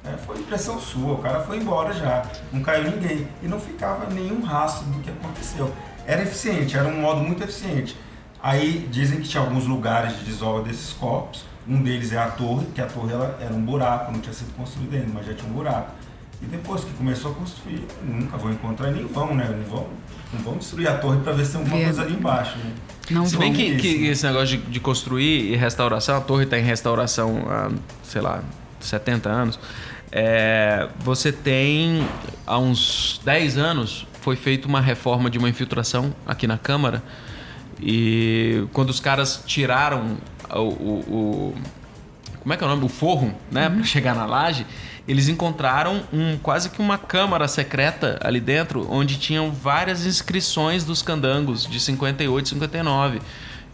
é, 0.05 0.17
foi 0.19 0.39
impressão 0.39 0.79
sua, 0.79 1.15
o 1.15 1.19
cara 1.19 1.41
foi 1.41 1.57
embora 1.57 1.93
já. 1.93 2.25
Não 2.53 2.63
caiu 2.63 2.89
ninguém. 2.89 3.27
E 3.43 3.49
não 3.49 3.59
ficava 3.59 4.09
nenhum 4.15 4.43
rastro 4.43 4.87
do 4.87 5.01
que 5.01 5.11
aconteceu. 5.11 5.73
Era 6.07 6.23
eficiente, 6.23 6.77
era 6.77 6.87
um 6.87 7.01
modo 7.01 7.21
muito 7.21 7.43
eficiente. 7.43 7.97
Aí 8.41 8.87
dizem 8.93 9.21
que 9.21 9.29
tinha 9.29 9.43
alguns 9.43 9.67
lugares 9.67 10.17
de 10.19 10.25
desova 10.25 10.63
desses 10.63 10.93
corpos. 10.93 11.53
Um 11.69 11.83
deles 11.83 12.13
é 12.13 12.19
a 12.19 12.29
torre, 12.29 12.67
que 12.75 12.81
a 12.81 12.87
torre 12.87 13.13
ela, 13.13 13.39
era 13.41 13.55
um 13.55 13.63
buraco, 13.63 14.13
não 14.13 14.21
tinha 14.21 14.35
sido 14.35 14.55
construída 14.55 14.97
ainda, 14.97 15.11
mas 15.15 15.27
já 15.27 15.35
tinha 15.35 15.51
um 15.51 15.55
buraco. 15.55 15.93
E 16.43 16.47
depois 16.47 16.85
que 16.85 16.93
começou 16.93 17.33
a 17.33 17.35
construir, 17.35 17.87
nunca 18.03 18.37
vão 18.37 18.53
encontrar 18.53 18.91
nem 18.91 19.07
vão, 19.07 19.35
né? 19.35 19.49
Não 19.49 19.65
vão, 19.65 19.87
não 20.33 20.41
vão 20.41 20.57
destruir 20.59 20.89
a 20.89 20.99
torre 20.99 21.21
para 21.21 21.33
ver 21.33 21.45
se 21.47 21.53
tem 21.53 21.61
alguma 21.61 21.85
coisa 21.85 22.03
ali 22.03 22.15
embaixo, 22.15 22.59
né? 22.59 22.73
Não 23.11 23.27
Se 23.27 23.37
bem 23.37 23.53
que, 23.53 23.63
isso, 23.63 23.81
que 23.81 23.99
né? 23.99 24.07
esse 24.09 24.27
negócio 24.27 24.59
de, 24.59 24.65
de 24.65 24.81
construir 24.81 25.53
e 25.53 25.57
restauração, 25.57 26.17
a 26.17 26.21
torre 26.21 26.45
está 26.45 26.59
em 26.59 26.63
restauração 26.63 27.45
há, 27.49 27.71
sei 28.03 28.21
lá, 28.21 28.43
70 28.81 29.29
anos. 29.29 29.59
É, 30.11 30.89
você 31.01 31.33
tem, 31.33 32.07
há 32.47 32.59
uns 32.59 33.21
10 33.25 33.59
anos, 33.59 34.07
foi 34.21 34.37
feita 34.37 34.69
uma 34.69 34.81
reforma 34.81 35.29
de 35.29 35.39
uma 35.39 35.49
infiltração 35.49 36.15
aqui 36.27 36.47
na 36.47 36.57
Câmara 36.57 37.03
E 37.81 38.65
quando 38.73 38.91
os 38.91 39.01
caras 39.01 39.43
tiraram 39.45 40.17
o, 40.51 40.59
o, 40.59 41.53
o 41.53 41.55
como 42.41 42.53
é 42.53 42.57
que 42.59 42.63
é 42.63 42.67
o 42.67 42.71
nome? 42.71 42.85
O 42.85 42.89
forro, 42.89 43.35
né? 43.51 43.71
Pra 43.71 43.83
chegar 43.85 44.15
na 44.15 44.27
laje, 44.27 44.67
eles 45.09 45.29
encontraram 45.29 46.03
um, 46.13 46.37
quase 46.37 46.69
que 46.69 46.79
uma 46.79 46.99
câmara 46.99 47.49
secreta 47.49 48.19
ali 48.23 48.39
dentro, 48.39 48.87
onde 48.91 49.19
tinham 49.19 49.51
várias 49.51 50.05
inscrições 50.05 50.85
dos 50.85 51.01
candangos 51.01 51.67
de 51.67 51.81
58 51.81 52.45
e 52.45 52.49
59 52.51 53.23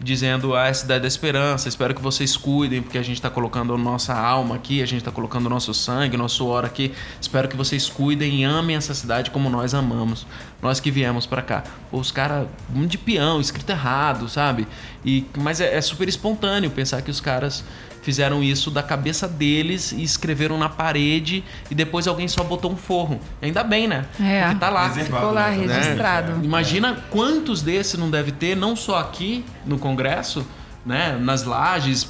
dizendo 0.02 0.54
ah, 0.54 0.66
a 0.66 0.74
cidade 0.74 1.02
da 1.02 1.08
esperança, 1.08 1.68
espero 1.68 1.94
que 1.94 2.00
vocês 2.00 2.36
cuidem, 2.36 2.80
porque 2.80 2.96
a 2.96 3.02
gente 3.02 3.16
está 3.16 3.28
colocando 3.28 3.76
nossa 3.76 4.14
alma 4.14 4.56
aqui, 4.56 4.82
a 4.82 4.86
gente 4.86 5.00
está 5.00 5.10
colocando 5.10 5.48
nosso 5.48 5.74
sangue, 5.74 6.16
nosso 6.16 6.36
suor 6.36 6.64
aqui. 6.64 6.92
Espero 7.20 7.46
que 7.46 7.56
vocês 7.56 7.88
cuidem 7.88 8.40
e 8.40 8.44
amem 8.44 8.76
essa 8.76 8.94
cidade 8.94 9.30
como 9.30 9.50
nós 9.50 9.74
amamos. 9.74 10.26
Nós 10.62 10.80
que 10.80 10.90
viemos 10.90 11.26
para 11.26 11.42
cá. 11.42 11.64
Os 11.92 12.10
caras, 12.10 12.48
um 12.74 12.86
de 12.86 12.96
peão, 12.96 13.40
escrito 13.40 13.70
errado, 13.70 14.28
sabe? 14.28 14.66
E, 15.04 15.26
mas 15.36 15.60
é, 15.60 15.76
é 15.76 15.80
super 15.80 16.08
espontâneo 16.08 16.70
pensar 16.70 17.02
que 17.02 17.10
os 17.10 17.20
caras 17.20 17.62
fizeram 18.02 18.42
isso 18.42 18.70
da 18.70 18.82
cabeça 18.82 19.28
deles 19.28 19.92
e 19.92 20.02
escreveram 20.02 20.58
na 20.58 20.68
parede 20.68 21.44
e 21.70 21.74
depois 21.74 22.06
alguém 22.06 22.28
só 22.28 22.42
botou 22.42 22.72
um 22.72 22.76
forro. 22.76 23.20
Ainda 23.40 23.62
bem, 23.62 23.86
né? 23.86 24.06
É. 24.20 24.42
Porque 24.42 24.58
tá 24.58 24.70
lá. 24.70 24.90
Ficou 24.90 25.32
lá 25.32 25.50
né? 25.50 25.66
registrado. 25.66 26.44
Imagina 26.44 27.04
quantos 27.10 27.62
desses 27.62 27.98
não 27.98 28.10
deve 28.10 28.32
ter, 28.32 28.56
não 28.56 28.74
só 28.74 28.98
aqui 28.98 29.44
no 29.66 29.78
Congresso, 29.78 30.46
né? 30.84 31.18
Nas 31.20 31.44
lajes, 31.44 32.08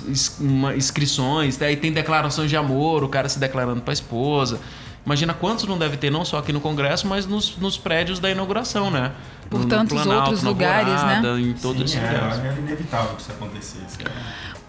inscrições, 0.77 1.61
aí 1.61 1.77
tem 1.77 1.93
declarações 1.93 2.49
de 2.49 2.57
amor, 2.57 3.03
o 3.03 3.09
cara 3.09 3.29
se 3.29 3.39
declarando 3.39 3.81
pra 3.81 3.93
esposa. 3.93 4.61
Imagina 5.05 5.33
quantos 5.33 5.65
não 5.65 5.79
deve 5.79 5.97
ter, 5.97 6.11
não 6.11 6.25
só 6.25 6.39
aqui 6.39 6.53
no 6.53 6.61
Congresso, 6.61 7.07
mas 7.07 7.27
nos, 7.27 7.57
nos 7.57 7.77
prédios 7.79 8.19
da 8.19 8.31
inauguração, 8.31 8.91
né? 8.91 9.13
Por 9.49 9.65
tantos 9.65 10.07
outros 10.07 10.43
na 10.43 10.51
lugares, 10.51 11.03
né? 11.03 11.17
Alvorada, 11.17 11.41
Em 11.41 11.53
todos 11.55 11.91
Sim, 11.91 11.99
esses 11.99 12.09
é, 12.09 12.13
lugares. 12.13 12.39
era 12.39 12.59
inevitável 12.59 13.17
que 13.17 13.23
isso 13.23 13.33
acontecesse. 13.33 13.99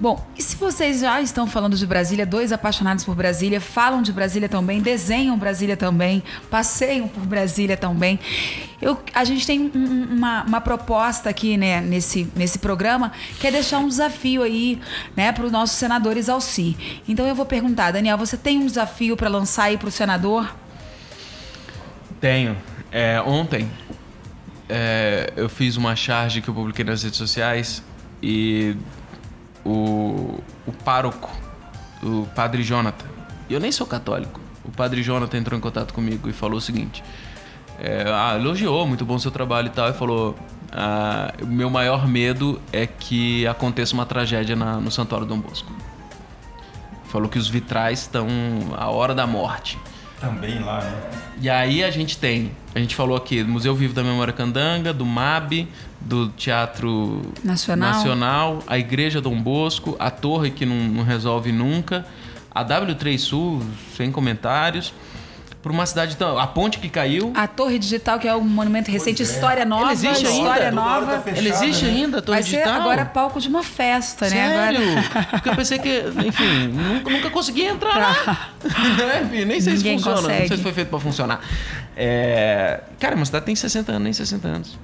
Bom, 0.02 0.26
e 0.36 0.42
se 0.42 0.56
vocês 0.56 1.02
já 1.02 1.22
estão 1.22 1.46
falando 1.46 1.78
de 1.78 1.86
Brasília, 1.86 2.26
dois 2.26 2.52
apaixonados 2.52 3.04
por 3.04 3.14
Brasília, 3.14 3.62
falam 3.62 4.02
de 4.02 4.12
Brasília 4.12 4.50
também, 4.50 4.82
desenham 4.82 5.38
Brasília 5.38 5.78
também, 5.78 6.24
passeiam 6.50 7.08
por 7.08 7.24
Brasília 7.24 7.78
também. 7.78 8.20
Eu, 8.82 9.00
a 9.14 9.24
gente 9.24 9.46
tem 9.46 9.60
um- 9.60 9.72
um- 9.76 10.08
uma, 10.18 10.42
uma 10.44 10.60
proposta 10.60 11.30
aqui 11.30 11.56
né, 11.56 11.82
nesse, 11.82 12.28
nesse 12.36 12.58
programa, 12.58 13.12
que 13.40 13.46
é 13.46 13.52
deixar 13.52 13.78
um 13.78 13.88
desafio 13.88 14.42
aí 14.42 14.82
né, 15.16 15.32
para 15.32 15.46
os 15.46 15.52
nossos 15.52 15.78
senadores 15.78 16.30
ao 16.30 16.42
si. 16.42 16.76
Então 17.08 17.28
eu 17.28 17.36
vou 17.36 17.46
perguntar, 17.46 17.92
Daniel, 17.92 18.18
você 18.18 18.36
tem 18.36 18.58
um 18.58 18.66
desafio 18.66 19.16
para 19.16 19.30
lançar 19.30 19.66
aí 19.66 19.78
para 19.78 19.88
o 19.88 19.92
senador? 19.92 20.52
Tenho. 22.20 22.58
É, 22.92 23.22
ontem 23.22 23.70
é, 24.68 25.32
eu 25.36 25.48
fiz 25.48 25.78
uma 25.78 25.96
charge 25.96 26.42
que 26.42 26.50
eu 26.50 26.56
publiquei 26.56 26.84
nas 26.84 27.04
redes 27.04 27.20
sociais 27.20 27.84
e 28.22 28.76
o, 29.66 30.40
o 30.66 30.72
pároco, 30.84 31.30
o 32.04 32.28
padre 32.36 32.64
Jonathan, 32.64 33.06
eu 33.50 33.60
nem 33.60 33.72
sou 33.72 33.86
católico, 33.88 34.40
o 34.64 34.72
padre 34.72 35.02
Jonathan 35.04 35.38
entrou 35.38 35.58
em 35.58 35.62
contato 35.62 35.94
comigo 35.94 36.30
e 36.30 36.34
falou 36.34 36.58
o 36.58 36.62
seguinte: 36.62 37.04
é, 37.80 38.04
ah, 38.08 38.36
elogiou, 38.40 38.86
muito 38.88 39.06
bom 39.06 39.16
o 39.16 39.20
seu 39.20 39.32
trabalho 39.32 39.68
e 39.68 39.72
tal, 39.72 39.90
e 39.90 39.94
falou: 39.94 40.36
ah, 40.72 41.34
o 41.42 41.48
meu 41.48 41.70
maior 41.70 42.08
medo 42.08 42.62
é 42.72 42.86
que 42.88 43.46
aconteça 43.48 43.94
uma 43.94 44.06
tragédia 44.06 44.56
na- 44.56 44.78
no 44.78 44.90
Santuário 44.92 45.26
Dom 45.28 45.40
Bosco. 45.40 45.72
Falou 47.06 47.28
que 47.28 47.38
os 47.38 47.50
vitrais 47.50 48.02
estão 48.02 48.26
à 48.78 48.90
hora 48.90 49.14
da 49.14 49.28
morte. 49.28 49.78
Também 50.20 50.60
lá, 50.60 50.80
né? 50.82 51.02
E 51.42 51.50
aí 51.50 51.84
a 51.84 51.90
gente 51.92 52.18
tem, 52.18 52.52
a 52.76 52.80
gente 52.80 52.96
falou 52.96 53.18
aqui 53.18 53.44
do 53.44 53.50
Museu 53.50 53.76
Vivo 53.76 53.94
da 53.94 54.04
Memória 54.04 54.32
Candanga, 54.32 54.94
do 54.94 55.06
MAB, 55.06 55.68
do 56.02 56.30
Teatro 56.30 57.22
Nacional. 57.44 57.94
Nacional, 57.94 58.64
a 58.68 58.78
Igreja 58.78 59.22
Dom 59.22 59.42
Bosco, 59.42 59.96
a 60.00 60.10
Torre 60.10 60.52
que 60.52 60.66
não, 60.66 60.76
não 60.76 61.04
resolve 61.04 61.52
nunca, 61.52 62.06
a 62.54 62.66
W3 62.66 63.18
Sul, 63.18 63.62
sem 63.96 64.12
comentários, 64.12 64.94
por 65.62 65.72
uma 65.72 65.86
cidade 65.86 66.18
tão. 66.18 66.40
A 66.40 66.48
ponte 66.48 66.80
que 66.80 66.90
caiu. 66.90 67.32
A 67.36 67.48
Torre 67.48 67.78
Digital, 67.78 68.18
que 68.18 68.28
é 68.28 68.36
um 68.36 68.42
monumento 68.42 68.90
recente, 68.90 69.22
é. 69.22 69.26
história 69.26 69.64
nova, 69.64 69.84
Ela 69.84 69.94
existe 69.94 70.26
ainda? 70.26 70.30
história 70.30 70.66
hora 70.66 70.72
nova. 70.72 71.18
tá 71.20 71.30
Ela 71.30 71.48
existe 71.50 71.86
né? 71.86 71.92
ainda, 71.92 72.18
a 72.18 72.22
Torre 72.22 72.42
Vai 72.42 72.44
ser 72.44 72.58
Digital? 72.58 72.82
agora 72.82 73.06
palco 73.06 73.40
de 73.40 73.48
uma 73.48 73.64
festa, 73.64 74.28
né? 74.28 74.32
Sério? 74.32 75.00
Agora... 75.00 75.28
Porque 75.32 75.50
eu 75.50 75.56
pensei 75.56 75.78
que, 75.78 76.04
enfim, 76.26 76.68
nunca, 76.68 77.10
nunca 77.12 77.30
consegui 77.30 77.66
entrar 77.66 77.96
lá. 77.96 78.50
enfim, 79.24 79.46
nem 79.46 79.62
sei 79.62 79.76
Ninguém 79.76 80.00
se 80.00 80.04
funciona. 80.04 80.16
Não 80.16 80.24
consegue. 80.24 80.48
sei 80.48 80.58
se 80.58 80.64
foi 80.64 80.74
feito 80.74 80.90
pra 80.90 81.00
funcionar. 81.00 81.42
É... 81.96 82.80
Cara, 83.00 83.16
uma 83.16 83.26
cidade 83.26 83.46
tem 83.46 83.56
60 83.56 83.92
anos, 83.92 84.04
nem 84.04 84.14
60 84.14 84.48
anos. 84.48 84.80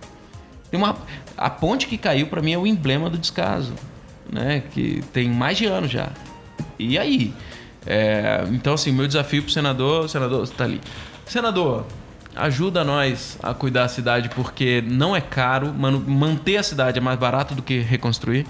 Tem 0.70 0.80
uma... 0.80 0.96
A 1.38 1.50
ponte 1.50 1.88
que 1.88 1.98
caiu, 1.98 2.28
pra 2.28 2.42
mim, 2.42 2.54
é 2.54 2.58
o 2.58 2.68
emblema 2.68 3.10
do 3.10 3.18
descaso. 3.18 3.74
Né? 4.32 4.64
Que 4.72 5.04
tem 5.14 5.30
mais 5.30 5.58
de 5.58 5.66
ano 5.66 5.88
já. 5.88 6.10
E 6.78 6.98
aí? 6.98 7.34
É, 7.86 8.44
Então, 8.52 8.74
assim, 8.74 8.92
meu 8.92 9.08
desafio 9.08 9.44
pro 9.44 9.52
senador... 9.52 10.10
Senador, 10.10 10.46
você 10.46 10.54
tá 10.54 10.64
ali. 10.64 10.82
Senador, 11.26 11.86
ajuda 12.36 12.84
nós 12.84 13.38
a 13.42 13.54
cuidar 13.54 13.84
da 13.84 13.88
cidade, 13.90 14.30
porque 14.30 14.84
não 14.86 15.16
é 15.16 15.22
caro. 15.22 15.74
Mano, 15.74 16.00
manter 16.00 16.58
a 16.58 16.64
cidade 16.64 16.98
é 16.98 17.02
mais 17.02 17.18
barato 17.20 17.56
do 17.56 17.62
que 17.62 17.80
reconstruir. 17.80 18.46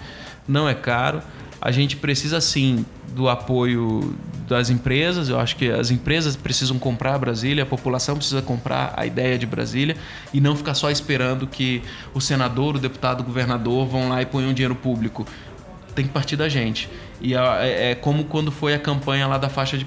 Não 0.47 0.67
é 0.67 0.73
caro. 0.73 1.21
A 1.61 1.71
gente 1.71 1.95
precisa, 1.95 2.39
sim, 2.39 2.85
do 3.09 3.27
apoio 3.27 4.15
das 4.47 4.69
empresas. 4.69 5.29
Eu 5.29 5.39
acho 5.39 5.55
que 5.55 5.69
as 5.69 5.91
empresas 5.91 6.35
precisam 6.35 6.77
comprar 6.77 7.17
Brasília, 7.17 7.63
a 7.63 7.65
população 7.65 8.15
precisa 8.15 8.41
comprar 8.41 8.93
a 8.95 9.05
ideia 9.05 9.37
de 9.37 9.45
Brasília 9.45 9.97
e 10.33 10.39
não 10.39 10.55
ficar 10.55 10.73
só 10.73 10.89
esperando 10.89 11.47
que 11.47 11.81
o 12.13 12.21
senador, 12.21 12.75
o 12.75 12.79
deputado, 12.79 13.21
o 13.21 13.23
governador 13.23 13.87
vão 13.87 14.09
lá 14.09 14.21
e 14.21 14.25
ponham 14.25 14.53
dinheiro 14.53 14.75
público 14.75 15.25
tem 15.97 16.05
que 16.05 16.13
partir 16.13 16.35
da 16.35 16.47
gente. 16.47 16.87
E 17.19 17.33
é, 17.33 17.91
é 17.91 17.95
como 17.95 18.25
quando 18.25 18.51
foi 18.51 18.75
a 18.75 18.79
campanha 18.79 19.25
lá 19.25 19.39
da 19.39 19.49
faixa 19.49 19.75
de 19.79 19.85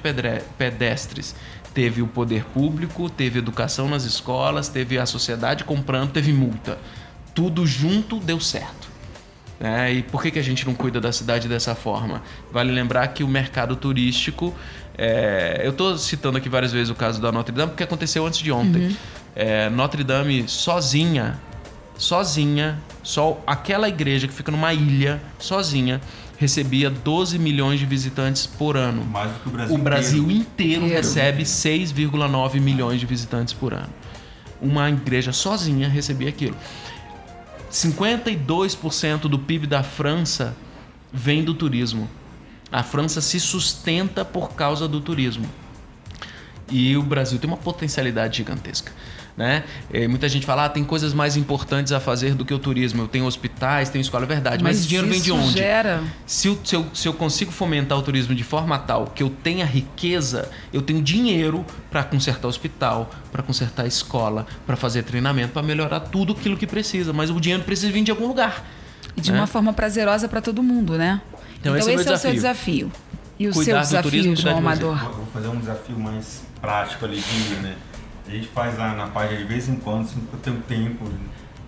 pedestres. 0.59 1.37
Teve 1.72 2.02
o 2.02 2.06
poder 2.09 2.44
público, 2.46 3.09
teve 3.09 3.38
educação 3.38 3.88
nas 3.88 4.02
escolas, 4.02 4.68
teve 4.68 4.98
a 4.98 5.06
sociedade 5.06 5.62
comprando, 5.62 6.11
teve 6.11 6.33
multa. 6.33 6.78
Tudo 7.33 7.64
junto 7.64 8.18
deu 8.18 8.40
certo. 8.40 8.89
É, 9.62 9.92
e 9.92 10.03
por 10.03 10.23
que, 10.23 10.31
que 10.31 10.38
a 10.38 10.42
gente 10.42 10.64
não 10.66 10.75
cuida 10.75 10.99
da 11.01 11.12
cidade 11.12 11.46
dessa 11.46 11.75
forma? 11.75 12.23
Vale 12.51 12.73
lembrar 12.73 13.07
que 13.09 13.23
o 13.23 13.29
mercado 13.29 13.77
turístico. 13.77 14.55
é, 14.96 15.61
eu 15.64 15.70
estou 15.70 15.99
citando 15.99 16.38
aqui 16.38 16.49
várias 16.49 16.73
vezes 16.73 16.88
o 16.90 16.94
caso 16.94 17.20
da 17.20 17.31
Notre 17.31 17.55
Dame, 17.55 17.70
porque 17.70 17.83
aconteceu 17.85 18.27
antes 18.27 18.40
de 18.40 18.51
ontem. 18.51 18.96
É, 19.37 19.68
Notre 19.68 20.03
Dame 20.03 20.49
sozinha, 20.49 21.38
sozinha, 21.99 22.79
só 23.03 23.42
aquela 23.46 23.88
igreja 23.88 24.27
que 24.27 24.33
fica 24.35 24.51
numa 24.51 24.73
ilha, 24.73 25.20
sozinha, 25.38 26.01
recebia 26.38 26.88
12 26.88 27.38
milhões 27.38 27.79
de 27.79 27.85
visitantes 27.87 28.46
por 28.46 28.77
ano. 28.77 29.05
Mais 29.05 29.31
do 29.31 29.38
que 29.40 29.49
o 29.49 29.51
Brasil 29.53 29.75
O 29.75 29.79
Brasil 29.79 30.23
inteiro. 30.23 30.40
inteiro 30.40 30.85
Inteiro. 30.87 30.96
recebe 30.96 31.42
6,9 31.42 32.61
milhões 32.61 32.99
de 32.99 33.05
visitantes 33.07 33.53
por 33.53 33.75
ano. 33.75 33.90
Uma 34.61 34.88
igreja 34.88 35.33
sozinha 35.33 35.88
recebia 35.88 36.29
aquilo. 36.31 36.57
52% 37.70 39.22
do 39.22 39.38
PIB 39.38 39.66
da 39.66 39.83
França 39.83 40.56
vem 41.12 41.44
do 41.44 41.54
turismo. 41.54 42.09
A 42.70 42.83
França 42.83 43.20
se 43.20 43.38
sustenta 43.40 44.24
por 44.24 44.54
causa 44.54 44.87
do 44.87 45.00
turismo. 45.00 45.48
E 46.70 46.96
o 46.96 47.02
Brasil 47.02 47.38
tem 47.38 47.48
uma 47.48 47.56
potencialidade 47.56 48.38
gigantesca. 48.38 48.92
Né? 49.37 49.64
Eh, 49.90 50.06
muita 50.06 50.28
gente 50.28 50.44
fala, 50.44 50.66
ah, 50.66 50.68
tem 50.68 50.85
coisas 50.85 51.14
mais 51.14 51.35
importantes 51.35 51.92
a 51.92 52.00
fazer 52.00 52.35
do 52.35 52.44
que 52.44 52.52
o 52.52 52.59
turismo. 52.59 53.02
Eu 53.02 53.09
tenho 53.09 53.24
hospitais, 53.24 53.88
tenho 53.88 54.02
escola, 54.02 54.24
é 54.24 54.26
verdade. 54.26 54.62
Mas, 54.62 54.80
esse 54.80 54.88
dinheiro 54.88 55.09
vem 55.09 55.18
de 55.18 55.30
isso 55.30 55.38
onde? 55.38 55.59
Gera... 55.59 56.02
Se 56.26 56.48
eu, 56.48 56.59
se, 56.62 56.76
eu, 56.76 56.87
se 56.92 57.09
eu 57.09 57.14
consigo 57.14 57.50
fomentar 57.50 57.96
o 57.96 58.02
turismo 58.02 58.35
de 58.35 58.44
forma 58.44 58.78
tal 58.78 59.06
que 59.06 59.22
eu 59.22 59.30
tenha 59.30 59.64
riqueza, 59.64 60.50
eu 60.72 60.83
tenho 60.83 61.00
dinheiro 61.00 61.64
para 61.90 62.04
consertar 62.04 62.48
hospital, 62.48 63.11
para 63.33 63.42
consertar 63.42 63.87
escola, 63.87 64.46
para 64.66 64.76
fazer 64.76 65.04
treinamento, 65.04 65.52
para 65.52 65.62
melhorar 65.62 66.00
tudo 66.00 66.35
aquilo 66.35 66.56
que 66.56 66.66
precisa. 66.66 67.12
Mas 67.12 67.30
o 67.30 67.40
dinheiro 67.40 67.64
precisa 67.64 67.90
vir 67.90 68.04
de 68.04 68.11
algum 68.11 68.26
lugar. 68.26 68.62
E 69.16 69.22
de 69.22 69.33
né? 69.33 69.38
uma 69.38 69.46
forma 69.46 69.72
prazerosa 69.72 70.28
para 70.28 70.42
todo 70.42 70.62
mundo, 70.62 70.98
né? 70.98 71.20
Então, 71.59 71.74
esse 71.76 71.88
é 71.88 71.94
o 71.94 71.96
meu 71.96 72.14
o 72.14 72.18
seu 72.18 72.33
desafio. 72.33 72.92
E 73.38 73.48
o 73.48 73.52
Cuidar 73.52 73.85
seu 73.85 74.02
turismo, 74.02 74.35
desafio, 74.35 74.61
cuidar 74.61 74.83
João. 74.83 74.92
Amador? 74.92 75.02
Eu 75.02 75.16
Vou 75.16 75.26
fazer 75.33 75.48
um 75.48 75.56
desafio 75.56 75.98
mais 75.98 76.50
prático 76.61 77.05
ali, 77.05 77.20
de, 77.20 77.55
né? 77.57 77.77
A 78.27 78.31
gente 78.31 78.49
faz 78.49 78.79
lá 78.79 78.94
na 78.94 79.09
página 79.09 79.38
de 79.38 79.44
vez 79.44 79.68
em 79.68 79.77
quando, 79.77 80.07
sempre 80.07 80.29
que 80.29 80.35
eu 80.35 80.40
tenho 80.40 80.61
tempo, 80.62 81.11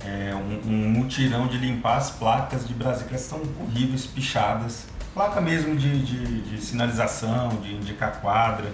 é, 0.05 0.35
um, 0.35 0.71
um 0.71 0.89
mutirão 0.91 1.47
de 1.47 1.59
limpar 1.59 1.97
as 1.97 2.11
placas 2.11 2.67
de 2.67 2.75
Brasília, 2.75 3.09
que 3.09 3.15
estão 3.15 3.41
horríveis, 3.61 4.07
pichadas. 4.07 4.87
Placa 5.15 5.41
mesmo 5.41 5.77
de, 5.77 5.99
de, 6.05 6.41
de 6.43 6.61
sinalização, 6.61 7.49
de 7.61 7.75
indicar 7.75 8.21
quadra. 8.21 8.73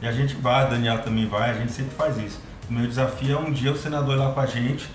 E 0.00 0.06
a 0.06 0.12
gente 0.12 0.34
vai, 0.34 0.64
a 0.64 0.66
Daniel 0.66 1.02
também 1.02 1.26
vai, 1.26 1.50
a 1.50 1.54
gente 1.54 1.72
sempre 1.72 1.94
faz 1.94 2.16
isso. 2.18 2.40
O 2.68 2.72
meu 2.72 2.86
desafio 2.86 3.36
é 3.36 3.38
um 3.38 3.52
dia 3.52 3.72
o 3.72 3.76
senador 3.76 4.16
ir 4.16 4.18
lá 4.18 4.32
com 4.32 4.40
a 4.40 4.46
gente, 4.46 4.88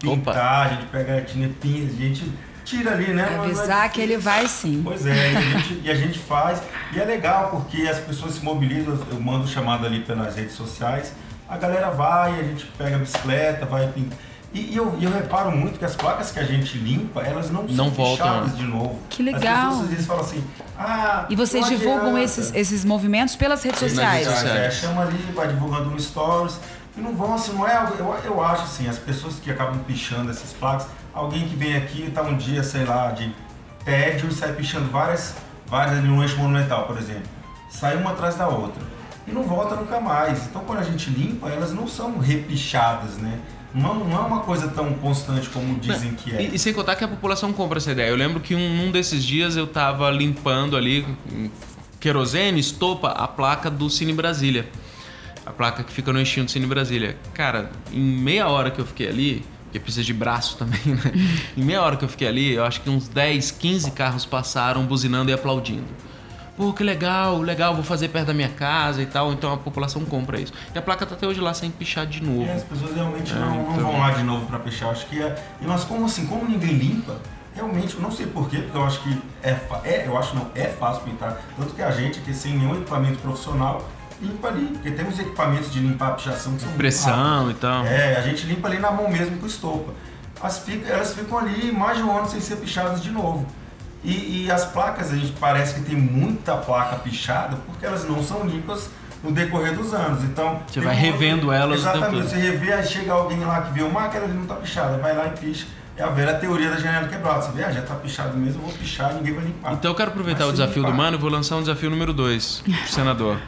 pintar, 0.00 0.66
a 0.66 0.68
gente 0.70 0.86
pega 0.86 1.18
a 1.18 1.20
tinta, 1.20 1.54
pinta, 1.60 1.92
a 1.92 1.96
gente 1.96 2.32
tira 2.68 2.92
ali, 2.92 3.12
né? 3.12 3.28
É 3.34 3.38
Avisar 3.38 3.90
que 3.90 4.00
ele 4.00 4.16
vai 4.18 4.46
sim. 4.46 4.82
Pois 4.84 5.06
é, 5.06 5.32
e 5.32 5.36
a, 5.36 5.40
gente, 5.40 5.80
e 5.84 5.90
a 5.90 5.94
gente 5.94 6.18
faz. 6.18 6.60
E 6.94 7.00
é 7.00 7.04
legal 7.04 7.48
porque 7.50 7.82
as 7.88 7.98
pessoas 7.98 8.34
se 8.34 8.44
mobilizam, 8.44 8.98
eu 9.10 9.20
mando 9.20 9.46
chamada 9.48 9.86
ali 9.86 10.00
pelas 10.00 10.36
redes 10.36 10.54
sociais, 10.54 11.12
a 11.48 11.56
galera 11.56 11.90
vai, 11.90 12.38
a 12.38 12.42
gente 12.42 12.66
pega 12.76 12.96
a 12.96 12.98
bicicleta, 12.98 13.64
vai 13.64 13.90
E, 14.52 14.72
e 14.72 14.76
eu, 14.76 14.96
eu 15.00 15.10
reparo 15.10 15.50
muito 15.50 15.78
que 15.78 15.84
as 15.84 15.94
placas 15.96 16.30
que 16.30 16.38
a 16.38 16.44
gente 16.44 16.76
limpa, 16.78 17.20
elas 17.22 17.50
não, 17.50 17.62
Não 17.62 17.74
são 17.74 17.90
voltam, 17.90 18.26
pichadas 18.26 18.52
né? 18.52 18.56
de 18.58 18.64
novo. 18.64 18.98
Que 19.08 19.22
legal. 19.22 19.40
As 19.42 19.64
pessoas 19.68 19.82
às 19.84 19.90
vezes 19.90 20.06
falam 20.06 20.22
assim, 20.24 20.44
ah, 20.78 21.26
E 21.28 21.36
vocês 21.36 21.66
divulgam 21.66 22.08
adianta. 22.16 22.20
esses, 22.24 22.54
esses 22.54 22.84
movimentos 22.84 23.34
pelas 23.36 23.62
redes 23.62 23.80
Nas 23.82 23.90
sociais. 23.92 24.26
redes 24.26 24.40
sociais. 24.40 24.60
É, 24.66 24.70
chama 24.70 25.02
ali, 25.02 25.18
vai 25.34 25.48
divulgando 25.48 25.90
no 25.90 25.98
stories. 26.00 26.58
E 26.96 27.00
não 27.00 27.14
vão 27.14 27.34
assim, 27.34 27.52
não 27.52 27.66
é. 27.66 27.76
Eu, 27.98 28.16
eu 28.24 28.42
acho 28.42 28.62
assim, 28.62 28.88
as 28.88 28.98
pessoas 28.98 29.34
que 29.36 29.50
acabam 29.50 29.78
pichando 29.86 30.30
essas 30.30 30.52
placas, 30.52 30.88
alguém 31.18 31.48
que 31.48 31.56
vem 31.56 31.76
aqui 31.76 32.10
tá 32.10 32.22
um 32.22 32.36
dia, 32.36 32.62
sei 32.62 32.84
lá, 32.84 33.10
de 33.10 33.32
tédio 33.84 34.28
e 34.28 34.32
sai 34.32 34.52
pichando 34.52 34.88
várias, 34.90 35.34
várias 35.66 35.98
ali 35.98 36.06
no 36.06 36.22
eixo 36.22 36.36
monumental, 36.36 36.86
por 36.86 36.96
exemplo. 36.96 37.28
Sai 37.70 37.96
uma 37.96 38.12
atrás 38.12 38.36
da 38.36 38.48
outra. 38.48 38.80
E 39.26 39.32
não 39.32 39.42
volta 39.42 39.74
nunca 39.74 40.00
mais. 40.00 40.46
Então 40.46 40.62
quando 40.64 40.78
a 40.78 40.84
gente 40.84 41.10
limpa, 41.10 41.48
elas 41.48 41.72
não 41.72 41.86
são 41.86 42.18
repichadas, 42.18 43.16
né? 43.18 43.38
Não, 43.74 43.94
não 43.94 44.16
é 44.16 44.20
uma 44.20 44.40
coisa 44.40 44.68
tão 44.68 44.94
constante 44.94 45.50
como 45.50 45.78
dizem 45.78 46.14
que 46.14 46.34
é. 46.34 46.42
E, 46.42 46.54
e 46.54 46.58
sem 46.58 46.72
contar 46.72 46.96
que 46.96 47.04
a 47.04 47.08
população 47.08 47.52
compra 47.52 47.78
essa 47.78 47.92
ideia. 47.92 48.08
Eu 48.08 48.16
lembro 48.16 48.40
que 48.40 48.54
um, 48.54 48.76
num 48.76 48.90
desses 48.90 49.22
dias 49.22 49.56
eu 49.56 49.66
tava 49.66 50.10
limpando 50.10 50.76
ali, 50.76 51.04
querosene, 52.00 52.58
estopa, 52.58 53.08
a 53.08 53.28
placa 53.28 53.70
do 53.70 53.90
Cine 53.90 54.12
Brasília. 54.12 54.66
A 55.44 55.50
placa 55.50 55.82
que 55.82 55.92
fica 55.92 56.12
no 56.12 56.18
eixinho 56.18 56.46
do 56.46 56.50
Cine 56.50 56.66
Brasília. 56.66 57.16
Cara, 57.34 57.70
em 57.92 58.00
meia 58.00 58.48
hora 58.48 58.70
que 58.70 58.80
eu 58.80 58.86
fiquei 58.86 59.08
ali, 59.08 59.44
porque 59.68 59.78
precisa 59.78 60.04
de 60.04 60.14
braço 60.14 60.56
também, 60.56 60.80
né? 60.86 61.12
Em 61.56 61.62
meia 61.62 61.82
hora 61.82 61.96
que 61.96 62.04
eu 62.04 62.08
fiquei 62.08 62.26
ali, 62.26 62.54
eu 62.54 62.64
acho 62.64 62.80
que 62.80 62.88
uns 62.90 63.06
10, 63.06 63.50
15 63.52 63.90
carros 63.92 64.24
passaram 64.24 64.84
buzinando 64.84 65.30
e 65.30 65.34
aplaudindo. 65.34 65.84
Pô, 66.56 66.72
que 66.72 66.82
legal, 66.82 67.40
legal, 67.40 67.72
vou 67.74 67.84
fazer 67.84 68.08
perto 68.08 68.28
da 68.28 68.34
minha 68.34 68.48
casa 68.48 69.00
e 69.00 69.06
tal. 69.06 69.32
Então 69.32 69.52
a 69.52 69.56
população 69.56 70.04
compra 70.04 70.40
isso. 70.40 70.52
E 70.74 70.78
a 70.78 70.82
placa 70.82 71.06
tá 71.06 71.14
até 71.14 71.24
hoje 71.26 71.40
lá 71.40 71.54
sem 71.54 71.70
pichar 71.70 72.04
de 72.04 72.20
novo. 72.20 72.48
É, 72.48 72.54
as 72.54 72.64
pessoas 72.64 72.96
realmente 72.96 73.32
É, 73.32 73.36
não, 73.36 73.54
não 73.54 73.62
então. 73.74 73.92
vão 73.92 73.98
lá 74.00 74.10
de 74.10 74.24
novo 74.24 74.46
para 74.46 74.58
pichar. 74.58 74.90
Acho 74.90 75.06
que 75.06 75.22
é. 75.22 75.36
e 75.60 75.66
Mas 75.66 75.84
como 75.84 76.06
assim, 76.06 76.26
como 76.26 76.48
ninguém 76.48 76.72
limpa, 76.72 77.14
realmente, 77.54 77.94
eu 77.94 78.00
não 78.00 78.10
sei 78.10 78.26
porquê, 78.26 78.58
porque 78.58 78.76
eu 78.76 78.84
acho 78.84 79.00
que 79.02 79.16
é, 79.42 79.56
é, 79.84 80.04
eu 80.06 80.18
acho 80.18 80.34
não, 80.34 80.50
é 80.54 80.64
fácil 80.64 81.02
pintar. 81.04 81.40
Tanto 81.56 81.74
que 81.74 81.82
a 81.82 81.92
gente 81.92 82.18
aqui 82.18 82.34
sem 82.34 82.58
nenhum 82.58 82.74
equipamento 82.74 83.18
profissional 83.18 83.88
limpa 84.20 84.48
ali, 84.48 84.66
porque 84.72 84.90
temos 84.90 85.18
equipamentos 85.18 85.70
de 85.72 85.80
limpar 85.80 86.08
a 86.08 86.10
pichação 86.12 86.54
que 86.54 86.62
são 86.62 86.72
Pressão 86.72 87.50
e 87.50 87.54
tal. 87.54 87.84
É, 87.86 88.16
a 88.16 88.22
gente 88.22 88.46
limpa 88.46 88.68
ali 88.68 88.78
na 88.78 88.90
mão 88.90 89.08
mesmo 89.10 89.38
com 89.38 89.46
estopa. 89.46 89.92
As 90.42 90.58
fica- 90.60 90.88
elas 90.88 91.14
ficam 91.14 91.38
ali 91.38 91.72
mais 91.72 91.96
de 91.98 92.02
um 92.02 92.16
ano 92.16 92.28
sem 92.28 92.40
ser 92.40 92.56
pichadas 92.56 93.02
de 93.02 93.10
novo. 93.10 93.46
E, 94.04 94.44
e 94.46 94.50
as 94.50 94.64
placas, 94.64 95.12
a 95.12 95.16
gente 95.16 95.32
parece 95.40 95.74
que 95.74 95.80
tem 95.80 95.96
muita 95.96 96.56
placa 96.56 96.96
pichada 96.96 97.56
porque 97.66 97.84
elas 97.84 98.08
não 98.08 98.22
são 98.22 98.46
limpas 98.46 98.88
no 99.24 99.32
decorrer 99.32 99.74
dos 99.76 99.92
anos. 99.92 100.22
Então. 100.22 100.60
Você 100.68 100.80
vai 100.80 100.94
revendo 100.94 101.50
elas 101.52 101.80
Exatamente. 101.80 102.28
Você 102.28 102.36
revê, 102.36 102.72
aí 102.72 102.86
chega 102.86 103.12
alguém 103.12 103.40
lá 103.40 103.62
que 103.62 103.72
vê 103.72 103.82
uma, 103.82 104.04
aquela 104.04 104.24
ali 104.26 104.34
não 104.34 104.46
tá 104.46 104.54
pichada, 104.54 104.96
vai 104.98 105.16
lá 105.16 105.26
e 105.26 105.30
picha. 105.30 105.66
É 105.96 106.02
a 106.04 106.06
velha 106.10 106.34
teoria 106.34 106.70
da 106.70 106.76
janela 106.76 107.08
quebrada. 107.08 107.42
Você 107.42 107.50
vê, 107.50 107.64
ah, 107.64 107.72
já 107.72 107.82
tá 107.82 107.96
pichado 107.96 108.36
mesmo, 108.38 108.60
eu 108.62 108.66
vou 108.68 108.72
pichar, 108.78 109.12
ninguém 109.14 109.34
vai 109.34 109.44
limpar. 109.44 109.72
Então 109.72 109.90
eu 109.90 109.94
quero 109.96 110.10
aproveitar 110.10 110.42
Mas 110.44 110.48
o 110.50 110.52
desafio 110.52 110.82
do 110.84 110.90
limpar- 110.90 110.96
Mano 110.96 111.16
e 111.16 111.20
vou 111.20 111.28
lançar 111.30 111.56
um 111.56 111.60
desafio 111.60 111.90
número 111.90 112.12
2 112.12 112.62
pro 112.64 112.88
senador. 112.92 113.38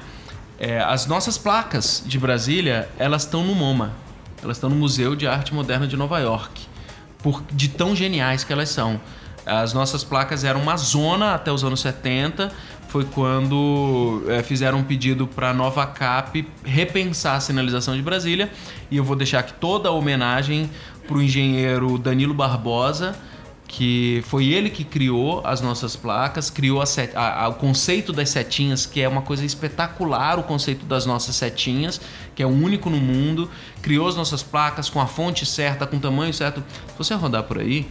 É, 0.61 0.79
as 0.79 1.07
nossas 1.07 1.39
placas 1.39 2.03
de 2.05 2.19
Brasília, 2.19 2.87
elas 2.99 3.23
estão 3.23 3.43
no 3.43 3.55
MoMA. 3.55 3.93
Elas 4.43 4.59
estão 4.59 4.69
no 4.69 4.77
Museu 4.77 5.17
de 5.17 5.27
Arte 5.27 5.55
Moderna 5.55 5.87
de 5.87 5.97
Nova 5.97 6.19
York. 6.19 6.67
Por, 7.23 7.43
de 7.51 7.71
tão 7.71 7.97
geniais 7.97 8.45
que 8.45 8.53
elas 8.53 8.69
são. 8.69 9.01
As 9.47 9.73
nossas 9.73 10.05
placas 10.05 10.45
eram 10.45 10.61
uma 10.61 10.77
zona 10.77 11.35
até 11.35 11.51
os 11.51 11.65
anos 11.65 11.81
70. 11.81 12.53
Foi 12.89 13.07
quando 13.07 14.23
é, 14.29 14.43
fizeram 14.43 14.79
um 14.79 14.85
pedido 14.85 15.27
para 15.27 15.49
a 15.49 15.55
nova 15.55 15.87
CAP 15.87 16.47
repensar 16.63 17.37
a 17.37 17.41
sinalização 17.41 17.97
de 17.97 18.03
Brasília. 18.03 18.53
E 18.91 18.99
eu 18.99 19.05
vou 19.05 19.17
deixar 19.17 19.39
aqui 19.39 19.55
toda 19.55 19.89
a 19.89 19.93
homenagem 19.93 20.71
para 21.09 21.17
o 21.17 21.23
engenheiro 21.23 21.97
Danilo 21.97 22.35
Barbosa, 22.35 23.17
que 23.73 24.21
foi 24.27 24.47
ele 24.49 24.69
que 24.69 24.83
criou 24.83 25.43
as 25.47 25.61
nossas 25.61 25.95
placas, 25.95 26.51
criou 26.51 26.85
set- 26.85 27.15
a- 27.17 27.45
a- 27.45 27.49
o 27.49 27.55
conceito 27.55 28.13
das 28.13 28.29
setinhas, 28.29 28.85
que 28.85 29.01
é 29.01 29.09
uma 29.09 29.23
coisa 29.23 29.45
espetacular, 29.47 30.41
o 30.41 30.43
conceito 30.43 30.85
das 30.85 31.07
nossas 31.07 31.37
setinhas, 31.37 32.01
que 32.35 32.43
é 32.43 32.47
o 32.47 32.49
único 32.49 32.91
no 32.91 32.97
mundo, 32.97 33.49
criou 33.81 34.09
as 34.09 34.17
nossas 34.17 34.43
placas 34.43 34.91
com 34.91 35.01
a 35.01 35.07
fonte 35.07 35.47
certa, 35.47 35.87
com 35.87 35.99
o 35.99 36.01
tamanho 36.01 36.35
certo. 36.35 36.65
Se 36.89 36.99
você 36.99 37.15
rodar 37.15 37.45
por 37.45 37.61
aí, 37.61 37.87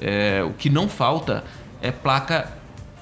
é, 0.00 0.42
o 0.42 0.52
que 0.54 0.68
não 0.68 0.88
falta 0.88 1.44
é 1.80 1.92
placa 1.92 2.50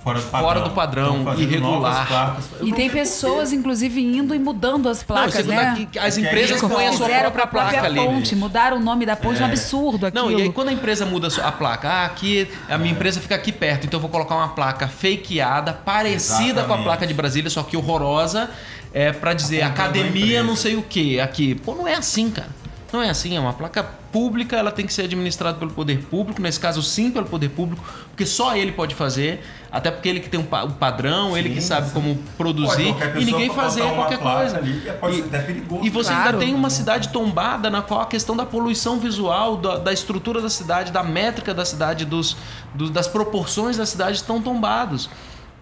Fora 0.02 0.18
do 0.18 0.26
Fora 0.26 0.60
do 0.60 0.70
padrão, 0.70 1.34
irregular. 1.36 2.06
placas. 2.06 2.44
E 2.62 2.72
tem 2.72 2.88
pessoas, 2.88 3.52
inclusive, 3.52 4.00
indo 4.00 4.34
e 4.34 4.38
mudando 4.38 4.88
as 4.88 5.02
placas, 5.02 5.46
não, 5.46 5.54
né? 5.54 5.68
aqui, 5.68 5.98
as 5.98 6.16
empresas 6.16 6.62
eles 6.62 6.62
põem 6.62 6.86
a 6.86 6.92
sua 6.92 7.08
própria 7.08 7.46
placa 7.46 7.84
ali. 7.84 8.00
ponte, 8.00 8.34
mudaram 8.34 8.78
o 8.78 8.80
nome 8.80 9.04
da 9.04 9.14
ponte, 9.14 9.42
é 9.42 9.44
um 9.44 9.48
absurdo 9.48 10.06
aquilo. 10.06 10.30
Não, 10.30 10.38
e 10.38 10.42
aí 10.42 10.52
quando 10.52 10.68
a 10.68 10.72
empresa 10.72 11.04
muda 11.04 11.28
a 11.42 11.52
placa, 11.52 11.88
ah, 11.88 12.04
aqui 12.06 12.48
a 12.68 12.78
minha 12.78 12.92
empresa 12.92 13.20
fica 13.20 13.34
aqui 13.34 13.52
perto, 13.52 13.86
então 13.86 13.98
eu 13.98 14.02
vou 14.02 14.10
colocar 14.10 14.36
uma 14.36 14.48
placa 14.48 14.88
fakeada, 14.88 15.72
parecida 15.72 16.36
com 16.36 16.48
a 16.48 16.52
Exatamente. 16.52 16.84
placa 16.84 17.06
de 17.06 17.14
Brasília, 17.14 17.50
só 17.50 17.62
que 17.62 17.76
horrorosa, 17.76 18.48
é 18.92 19.12
para 19.12 19.34
dizer 19.34 19.62
academia 19.62 20.42
não 20.42 20.56
sei 20.56 20.76
o 20.76 20.82
que 20.82 21.20
aqui. 21.20 21.54
Pô, 21.54 21.74
não 21.74 21.86
é 21.86 21.94
assim, 21.94 22.30
cara. 22.30 22.59
Não 22.92 23.00
é 23.00 23.08
assim, 23.08 23.36
é 23.36 23.40
uma 23.40 23.52
placa 23.52 23.84
pública, 24.10 24.56
ela 24.56 24.72
tem 24.72 24.84
que 24.84 24.92
ser 24.92 25.02
administrada 25.02 25.56
pelo 25.58 25.70
poder 25.70 25.98
público, 26.06 26.42
nesse 26.42 26.58
caso 26.58 26.82
sim 26.82 27.10
pelo 27.12 27.26
poder 27.26 27.50
público, 27.50 27.84
porque 28.08 28.26
só 28.26 28.56
ele 28.56 28.72
pode 28.72 28.96
fazer, 28.96 29.44
até 29.70 29.92
porque 29.92 30.08
ele 30.08 30.18
que 30.18 30.28
tem 30.28 30.40
um 30.40 30.44
pa- 30.44 30.64
o 30.64 30.70
padrão, 30.72 31.36
ele 31.38 31.50
que 31.50 31.60
Sim, 31.60 31.68
sabe 31.68 31.86
sim. 31.86 31.92
como 31.94 32.16
produzir 32.36 32.92
e 33.16 33.24
ninguém 33.24 33.48
fazer 33.54 33.82
qualquer 33.94 34.18
coisa. 34.18 34.56
ali, 34.58 34.82
pode 35.00 35.14
E- 35.14 35.22
ser 35.22 35.28
até 35.28 35.38
perigoso. 35.38 35.84
e 35.84 35.90
você 35.90 36.10
Claro. 36.10 36.26
ainda 36.30 36.38
tem 36.44 36.52
uma 36.54 36.68
cidade 36.70 37.10
tombada 37.10 37.70
na 37.70 37.80
qual 37.80 38.00
a 38.00 38.06
questão 38.06 38.36
da 38.36 38.44
poluição 38.44 38.98
visual, 38.98 39.56
da, 39.56 39.76
da 39.78 39.92
estrutura 39.92 40.40
da 40.40 40.50
cidade, 40.50 40.90
da 40.90 41.04
métrica 41.04 41.54
da 41.54 41.64
cidade, 41.64 42.04
dos, 42.04 42.36
dos- 42.74 42.90
das 42.90 43.06
proporções 43.06 43.76
da 43.76 43.86
cidade 43.86 44.16
estão 44.16 44.42
tombados. 44.42 45.08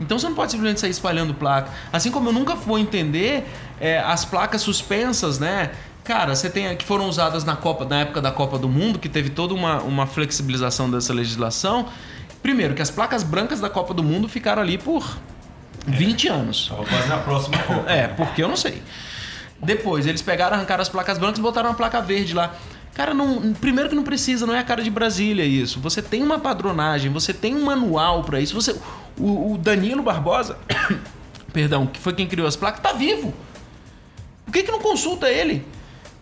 Então 0.01 0.19
você 0.19 0.27
não 0.29 0.35
pode 0.35 0.53
simplesmente 0.53 0.81
sair 0.81 0.91
espalhando 0.91 1.35
placa. 1.35 1.71
Assim 1.93 2.11
como 2.11 2.29
eu 2.31 2.33
nunca 2.33 2.55
vou 2.55 2.79
entender 2.79 3.45
é, 3.81 3.99
as 3.99 4.25
placas 4.25 4.63
suspensas, 4.63 5.39
né? 5.39 5.73
Cara, 6.09 6.35
você 6.35 6.49
tem 6.49 6.75
que 6.75 6.87
foram 6.87 7.07
usadas 7.07 7.45
na 7.45 7.55
Copa, 7.55 7.85
na 7.85 8.01
época 8.01 8.23
da 8.23 8.33
Copa 8.33 8.59
do 8.59 8.67
Mundo, 8.67 8.99
que 8.99 9.11
teve 9.11 9.29
toda 9.29 9.53
uma, 9.53 9.83
uma 9.83 10.07
flexibilização 10.07 10.91
dessa 10.91 11.13
legislação. 11.13 11.85
Primeiro, 12.43 12.73
que 12.75 12.81
as 12.81 12.91
placas 12.91 13.23
brancas 13.23 13.61
da 13.61 13.69
Copa 13.69 13.93
do 13.93 14.03
Mundo 14.03 14.27
ficaram 14.27 14.63
ali 14.63 14.79
por 14.79 15.19
20 15.87 16.29
anos. 16.29 16.67
Tava 16.67 16.87
quase 16.87 17.09
na 17.09 17.19
próxima 17.19 17.59
Copa. 17.59 17.93
É, 17.93 18.09
porque 18.09 18.43
eu 18.43 18.49
não 18.49 18.57
sei. 18.57 18.83
Depois, 19.63 20.07
eles 20.07 20.23
pegaram, 20.23 20.57
arrancaram 20.57 20.81
as 20.81 20.89
placas 20.89 21.19
brancas 21.19 21.41
e 21.41 21.43
botaram 21.43 21.69
uma 21.69 21.77
placa 21.77 22.01
verde 22.01 22.33
lá. 22.33 22.55
Cara, 22.95 23.13
não, 23.13 23.53
primeiro 23.53 23.91
que 23.91 23.95
não 23.95 24.03
precisa, 24.03 24.47
não 24.47 24.55
é 24.55 24.61
a 24.61 24.65
cara 24.65 24.83
de 24.83 24.89
Brasília 24.89 25.45
isso. 25.45 25.79
Você 25.81 26.01
tem 26.01 26.23
uma 26.23 26.39
padronagem, 26.39 27.13
você 27.13 27.35
tem 27.35 27.55
um 27.55 27.67
manual 27.67 28.25
pra 28.25 28.41
isso. 28.41 28.55
Você, 28.55 28.75
o, 29.19 29.53
o 29.53 29.59
Danilo 29.59 30.03
Barbosa, 30.03 30.57
perdão, 31.53 31.87
que 31.87 32.01
foi 32.01 32.15
quem 32.15 32.27
criou 32.27 32.49
as 32.49 32.57
placas, 32.57 32.81
tá 32.81 32.95
vivo. 32.95 33.35
Por 34.47 34.53
que, 34.53 34.63
que 34.63 34.73
não 34.73 34.81
consulta 34.81 35.29
ele? 35.29 35.67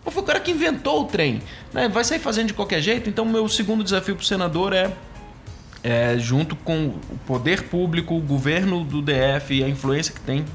Pô, 0.07 0.11
Foi 0.11 0.23
o 0.23 0.25
cara 0.25 0.39
que 0.39 0.51
inventou 0.51 1.01
o 1.01 1.03
trem. 1.03 1.41
né? 1.73 1.89
Vai 1.89 2.01
sair 2.05 2.19
fazendo 2.19 2.47
de 2.47 2.53
qualquer 2.53 2.81
jeito. 2.81 3.09
Então, 3.09 3.25
meu 3.25 3.49
segundo 3.49 3.83
desafio 3.83 4.15
pro 4.15 4.23
senador 4.25 4.71
é 4.71 4.95
é, 5.83 6.17
junto 6.17 6.55
com 6.55 6.87
o 6.87 7.17
poder 7.25 7.63
público, 7.63 8.15
o 8.15 8.21
governo 8.21 8.85
do 8.85 9.01
DF 9.01 9.53
e 9.53 9.63
a 9.65 9.67
influência 9.67 10.13
que 10.13 10.21
tem, 10.21 10.45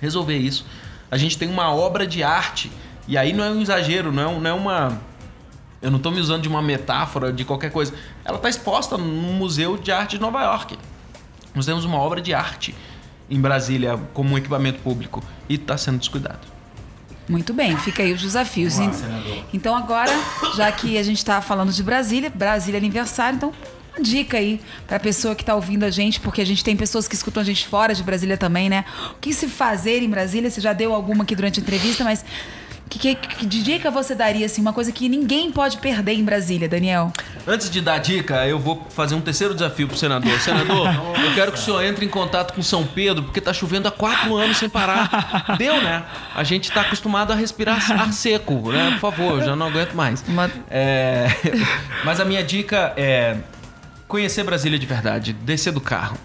resolver 0.00 0.38
isso. 0.38 0.64
A 1.10 1.18
gente 1.18 1.36
tem 1.36 1.50
uma 1.50 1.70
obra 1.70 2.06
de 2.06 2.22
arte, 2.22 2.72
e 3.06 3.18
aí 3.18 3.34
não 3.34 3.44
é 3.44 3.50
um 3.50 3.60
exagero, 3.60 4.10
não 4.10 4.30
é, 4.30 4.40
não 4.40 4.50
é 4.50 4.54
uma. 4.54 5.00
Eu 5.82 5.90
não 5.90 5.98
estou 5.98 6.10
me 6.10 6.18
usando 6.18 6.42
de 6.42 6.48
uma 6.48 6.62
metáfora, 6.62 7.30
de 7.30 7.44
qualquer 7.44 7.70
coisa. 7.70 7.92
Ela 8.24 8.38
está 8.38 8.48
exposta 8.48 8.96
no 8.96 9.32
Museu 9.34 9.76
de 9.76 9.92
Arte 9.92 10.16
de 10.16 10.20
Nova 10.20 10.42
York. 10.42 10.78
Nós 11.54 11.66
temos 11.66 11.84
uma 11.84 11.98
obra 11.98 12.22
de 12.22 12.32
arte 12.32 12.74
em 13.28 13.38
Brasília 13.38 13.98
como 14.14 14.34
um 14.34 14.38
equipamento 14.38 14.80
público 14.80 15.22
e 15.46 15.56
está 15.56 15.76
sendo 15.76 15.98
descuidado. 15.98 16.57
Muito 17.28 17.52
bem, 17.52 17.76
fica 17.76 18.02
aí 18.02 18.12
os 18.12 18.22
desafios. 18.22 18.78
Lá. 18.78 18.90
Então 19.52 19.76
agora, 19.76 20.12
já 20.56 20.70
que 20.72 20.96
a 20.96 21.02
gente 21.02 21.18
está 21.18 21.40
falando 21.42 21.70
de 21.70 21.82
Brasília, 21.82 22.30
Brasília 22.34 22.78
é 22.78 22.80
aniversário, 22.80 23.36
então 23.36 23.52
uma 23.94 24.02
dica 24.02 24.38
aí 24.38 24.60
para 24.86 24.96
a 24.96 25.00
pessoa 25.00 25.34
que 25.34 25.42
está 25.42 25.54
ouvindo 25.54 25.84
a 25.84 25.90
gente, 25.90 26.20
porque 26.20 26.40
a 26.40 26.46
gente 26.46 26.64
tem 26.64 26.76
pessoas 26.76 27.06
que 27.06 27.14
escutam 27.14 27.42
a 27.42 27.44
gente 27.44 27.66
fora 27.66 27.94
de 27.94 28.02
Brasília 28.02 28.36
também, 28.36 28.70
né? 28.70 28.84
O 29.12 29.18
que 29.20 29.34
se 29.34 29.48
fazer 29.48 30.02
em 30.02 30.08
Brasília? 30.08 30.50
Você 30.50 30.60
já 30.60 30.72
deu 30.72 30.94
alguma 30.94 31.24
aqui 31.24 31.34
durante 31.34 31.60
a 31.60 31.62
entrevista, 31.62 32.04
mas 32.04 32.24
que, 32.88 32.98
que, 32.98 33.14
que 33.14 33.46
dica 33.46 33.90
você 33.90 34.14
daria 34.14 34.46
assim, 34.46 34.60
uma 34.60 34.72
coisa 34.72 34.90
que 34.92 35.08
ninguém 35.08 35.50
pode 35.52 35.78
perder 35.78 36.12
em 36.14 36.24
Brasília, 36.24 36.68
Daniel? 36.68 37.12
Antes 37.46 37.70
de 37.70 37.80
dar 37.80 37.98
dica, 37.98 38.46
eu 38.46 38.58
vou 38.58 38.86
fazer 38.90 39.14
um 39.14 39.20
terceiro 39.20 39.54
desafio 39.54 39.86
pro 39.88 39.96
senador. 39.96 40.38
Senador, 40.40 40.86
eu 41.24 41.34
quero 41.34 41.52
que 41.52 41.58
o 41.58 41.60
senhor 41.60 41.82
entre 41.82 42.04
em 42.04 42.08
contato 42.08 42.52
com 42.54 42.62
São 42.62 42.86
Pedro, 42.86 43.22
porque 43.24 43.40
tá 43.40 43.52
chovendo 43.52 43.88
há 43.88 43.90
quatro 43.90 44.36
anos 44.36 44.56
sem 44.58 44.68
parar. 44.68 45.56
Deu, 45.58 45.80
né? 45.82 46.02
A 46.34 46.44
gente 46.44 46.70
tá 46.70 46.82
acostumado 46.82 47.32
a 47.32 47.36
respirar 47.36 47.78
ar 47.92 48.12
seco, 48.12 48.70
né? 48.70 48.90
Por 48.92 49.00
favor, 49.00 49.40
eu 49.40 49.44
já 49.46 49.56
não 49.56 49.66
aguento 49.66 49.92
mais. 49.94 50.22
Uma- 50.28 50.50
É, 50.70 51.28
Mas 52.04 52.20
a 52.20 52.24
minha 52.24 52.42
dica 52.44 52.92
é 52.96 53.36
conhecer 54.06 54.42
Brasília 54.44 54.78
de 54.78 54.86
verdade, 54.86 55.32
descer 55.32 55.72
do 55.72 55.80
carro. 55.80 56.16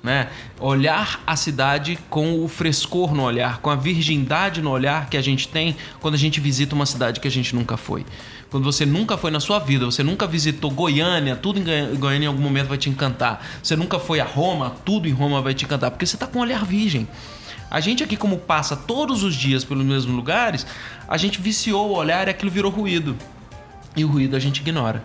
Né? 0.00 0.28
Olhar 0.60 1.20
a 1.26 1.34
cidade 1.34 1.98
com 2.08 2.44
o 2.44 2.46
frescor 2.48 3.12
no 3.12 3.24
olhar, 3.24 3.58
com 3.58 3.68
a 3.68 3.74
virgindade 3.74 4.62
no 4.62 4.70
olhar 4.70 5.10
que 5.10 5.16
a 5.16 5.20
gente 5.20 5.48
tem 5.48 5.76
quando 6.00 6.14
a 6.14 6.18
gente 6.18 6.40
visita 6.40 6.72
uma 6.74 6.86
cidade 6.86 7.18
que 7.18 7.26
a 7.26 7.30
gente 7.30 7.54
nunca 7.54 7.76
foi. 7.76 8.06
Quando 8.48 8.62
você 8.62 8.86
nunca 8.86 9.18
foi 9.18 9.30
na 9.32 9.40
sua 9.40 9.58
vida, 9.58 9.84
você 9.84 10.04
nunca 10.04 10.24
visitou 10.26 10.70
Goiânia, 10.70 11.34
tudo 11.34 11.58
em 11.58 11.64
Goi- 11.64 11.96
Goiânia 11.96 12.26
em 12.26 12.28
algum 12.28 12.40
momento 12.40 12.68
vai 12.68 12.78
te 12.78 12.88
encantar. 12.88 13.44
Você 13.62 13.74
nunca 13.74 13.98
foi 13.98 14.20
a 14.20 14.24
Roma, 14.24 14.76
tudo 14.84 15.08
em 15.08 15.12
Roma 15.12 15.42
vai 15.42 15.52
te 15.52 15.64
encantar, 15.64 15.90
porque 15.90 16.06
você 16.06 16.14
está 16.16 16.26
com 16.28 16.38
um 16.38 16.42
olhar 16.42 16.64
virgem. 16.64 17.06
A 17.70 17.80
gente 17.80 18.02
aqui, 18.02 18.16
como 18.16 18.38
passa 18.38 18.76
todos 18.76 19.22
os 19.22 19.34
dias 19.34 19.64
pelos 19.64 19.84
mesmos 19.84 20.14
lugares, 20.14 20.64
a 21.06 21.16
gente 21.18 21.40
viciou 21.40 21.90
o 21.90 21.94
olhar 21.96 22.26
e 22.26 22.30
aquilo 22.30 22.50
virou 22.50 22.70
ruído. 22.70 23.16
E 23.96 24.04
o 24.04 24.08
ruído 24.08 24.36
a 24.36 24.38
gente 24.38 24.60
ignora. 24.60 25.04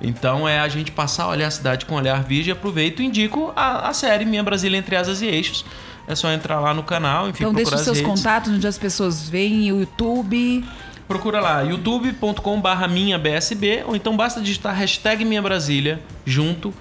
Então 0.00 0.48
é 0.48 0.60
a 0.60 0.68
gente 0.68 0.90
passar 0.90 1.24
a 1.24 1.28
olhar 1.28 1.46
a 1.46 1.50
cidade 1.50 1.86
com 1.86 1.94
um 1.94 1.98
olhar 1.98 2.22
virgem. 2.22 2.52
Aproveito 2.52 3.00
e 3.00 3.06
indico 3.06 3.52
a, 3.54 3.88
a 3.88 3.94
série 3.94 4.24
Minha 4.24 4.42
Brasília 4.42 4.76
Entre 4.78 4.94
Asas 4.96 5.22
e 5.22 5.26
Eixos. 5.26 5.64
É 6.06 6.14
só 6.14 6.30
entrar 6.30 6.60
lá 6.60 6.74
no 6.74 6.82
canal, 6.82 7.28
enfim, 7.28 7.44
Então 7.44 7.54
deixa 7.54 7.74
os 7.74 7.80
seus 7.80 7.98
redes. 7.98 8.10
contatos 8.10 8.52
onde 8.52 8.66
as 8.66 8.76
pessoas 8.76 9.28
veem, 9.28 9.72
o 9.72 9.80
YouTube. 9.80 10.64
Procura 11.08 11.40
lá, 11.40 11.62
youtube.com.br 11.62 12.88
minhabsb, 12.90 13.84
ou 13.86 13.94
então 13.96 14.16
basta 14.16 14.40
digitar 14.40 14.74
hashtag 14.74 15.24
Minha 15.24 15.42
Brasília 15.42 16.00
junto 16.24 16.72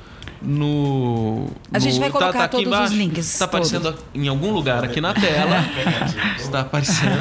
no. 0.43 1.47
A 1.71 1.79
gente 1.79 1.95
no- 1.95 1.99
vai 2.01 2.09
colocar 2.09 2.47
todos 2.47 2.79
os 2.79 2.91
links, 2.91 3.33
Está 3.33 3.45
aparecendo 3.45 3.95
em 4.13 4.27
algum 4.27 4.51
lugar 4.51 4.83
aqui 4.83 4.99
na 4.99 5.13
tela. 5.13 5.63
Está 6.37 6.59
aparecendo. 6.61 7.19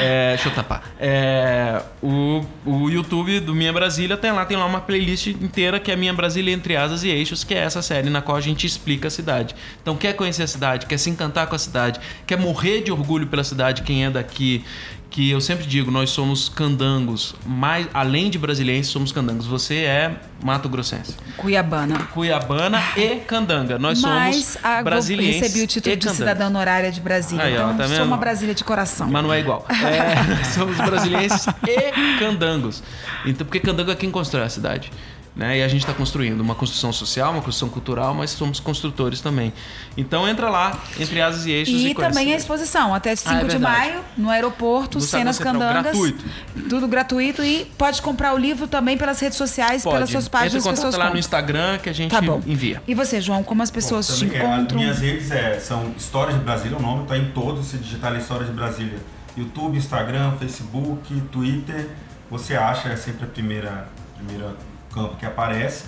É, 0.00 0.34
deixa 0.34 0.48
eu 0.48 0.54
tapar. 0.54 0.94
É, 0.98 1.82
o, 2.02 2.42
o 2.64 2.88
YouTube 2.88 3.40
do 3.40 3.54
Minha 3.54 3.72
Brasília 3.72 4.16
tem 4.16 4.32
lá, 4.32 4.44
tem 4.44 4.56
lá 4.56 4.64
uma 4.66 4.80
playlist 4.80 5.26
inteira 5.26 5.78
que 5.80 5.90
é 5.90 5.96
Minha 5.96 6.12
Brasília 6.14 6.52
Entre 6.54 6.76
Asas 6.76 7.02
e 7.04 7.08
Eixos, 7.08 7.44
que 7.44 7.54
é 7.54 7.58
essa 7.58 7.82
série 7.82 8.08
na 8.10 8.22
qual 8.22 8.36
a 8.36 8.40
gente 8.40 8.66
explica 8.66 9.08
a 9.08 9.10
cidade. 9.10 9.54
Então, 9.82 9.96
quer 9.96 10.14
conhecer 10.14 10.42
a 10.44 10.46
cidade, 10.46 10.86
quer 10.86 10.98
se 10.98 11.10
encantar 11.10 11.46
com 11.46 11.54
a 11.54 11.58
cidade, 11.58 12.00
quer 12.26 12.38
morrer 12.38 12.82
de 12.82 12.92
orgulho 12.92 13.26
pela 13.26 13.44
cidade, 13.44 13.82
quem 13.82 14.04
é 14.04 14.10
daqui. 14.10 14.64
Que 15.12 15.30
eu 15.30 15.42
sempre 15.42 15.66
digo, 15.66 15.90
nós 15.90 16.08
somos 16.08 16.48
candangos, 16.48 17.34
mais 17.44 17.86
além 17.92 18.30
de 18.30 18.38
brasileiros, 18.38 18.86
somos 18.86 19.12
candangos. 19.12 19.44
Você 19.44 19.84
é 19.84 20.16
Mato 20.42 20.70
Grossense. 20.70 21.14
Cuiabana. 21.36 21.98
Cuiabana 22.14 22.82
e 22.96 23.16
candanga. 23.16 23.78
Nós 23.78 24.00
Mas 24.00 24.36
somos 24.36 24.64
a, 24.64 24.78
eu 24.78 24.84
brasilienses 24.84 25.42
recebi 25.42 25.64
o 25.64 25.66
título 25.66 25.96
de 25.96 26.10
cidadã 26.12 26.46
honorária 26.46 26.90
de 26.90 26.98
Brasília. 26.98 27.44
Aí, 27.44 27.58
ó, 27.58 27.72
então, 27.72 27.86
tá 27.86 27.94
sou 27.94 28.06
uma 28.06 28.16
Brasília 28.16 28.54
de 28.54 28.64
coração. 28.64 29.06
Mas 29.10 29.22
não 29.22 29.30
é 29.30 29.38
igual. 29.38 29.66
É, 29.68 30.44
somos 30.54 30.78
brasilienses 30.78 31.46
e 31.46 32.18
candangos. 32.18 32.82
Então, 33.26 33.46
porque 33.46 33.60
candango 33.60 33.90
é 33.90 33.94
quem 33.94 34.10
constrói 34.10 34.44
a 34.44 34.48
cidade. 34.48 34.90
Né? 35.34 35.58
E 35.58 35.62
a 35.62 35.68
gente 35.68 35.80
está 35.80 35.94
construindo 35.94 36.40
uma 36.42 36.54
construção 36.54 36.92
social, 36.92 37.32
uma 37.32 37.40
construção 37.40 37.70
cultural, 37.70 38.12
mas 38.12 38.30
somos 38.30 38.60
construtores 38.60 39.22
também. 39.22 39.50
Então 39.96 40.28
entra 40.28 40.50
lá, 40.50 40.78
entre 41.00 41.22
asas 41.22 41.46
e 41.46 41.50
eixos. 41.52 41.74
E, 41.74 41.88
E, 41.88 41.94
também 41.94 42.34
a 42.34 42.36
exposição, 42.36 42.94
até 42.94 43.16
5 43.16 43.34
Ah, 43.34 43.40
é 43.40 43.44
de 43.44 43.58
maio, 43.58 44.00
no 44.14 44.28
aeroporto, 44.28 44.98
No 44.98 45.04
Cenas 45.04 45.36
Central, 45.36 45.54
Candangas. 45.54 45.82
gratuito. 45.84 46.24
Tudo 46.68 46.86
gratuito. 46.86 47.42
E 47.42 47.64
pode 47.78 48.02
comprar 48.02 48.34
o 48.34 48.36
livro 48.38 48.66
também 48.68 48.98
pelas 48.98 49.20
redes 49.20 49.38
sociais, 49.38 49.82
pelas 49.82 50.10
suas 50.10 50.28
páginas, 50.28 50.66
Entra 50.66 50.72
em 50.72 50.76
contato 50.76 50.98
lá 50.98 51.08
no. 51.10 51.16
Instagram 51.16 51.78
que 51.78 51.88
a 51.88 51.94
gente 51.94 52.10
Tá 52.10 52.20
bom. 52.20 52.42
envia. 52.46 52.82
E 52.86 52.94
você, 52.94 53.18
João, 53.18 53.42
como 53.42 53.62
as 53.62 53.70
pessoas 53.70 54.10
Bom, 54.10 54.16
te 54.28 54.36
é, 54.36 54.38
encontram? 54.38 54.78
As 54.80 54.84
minhas 54.84 54.98
redes 54.98 55.30
é, 55.30 55.58
são 55.58 55.94
Histórias 55.96 56.36
de 56.38 56.44
Brasília, 56.44 56.76
o 56.76 56.82
nome 56.82 57.04
está 57.04 57.16
em 57.16 57.30
todos, 57.32 57.66
se 57.68 57.78
digitar 57.78 58.10
ali 58.12 58.20
Histórias 58.20 58.48
de 58.48 58.54
Brasília. 58.54 58.98
YouTube, 59.34 59.78
Instagram, 59.78 60.32
Facebook, 60.38 61.20
Twitter, 61.32 61.88
você 62.30 62.54
acha, 62.54 62.90
é 62.90 62.96
sempre 62.96 63.24
a 63.24 63.28
primeira, 63.28 63.88
primeira 64.16 64.54
campo 64.92 65.16
que 65.16 65.26
aparece. 65.26 65.84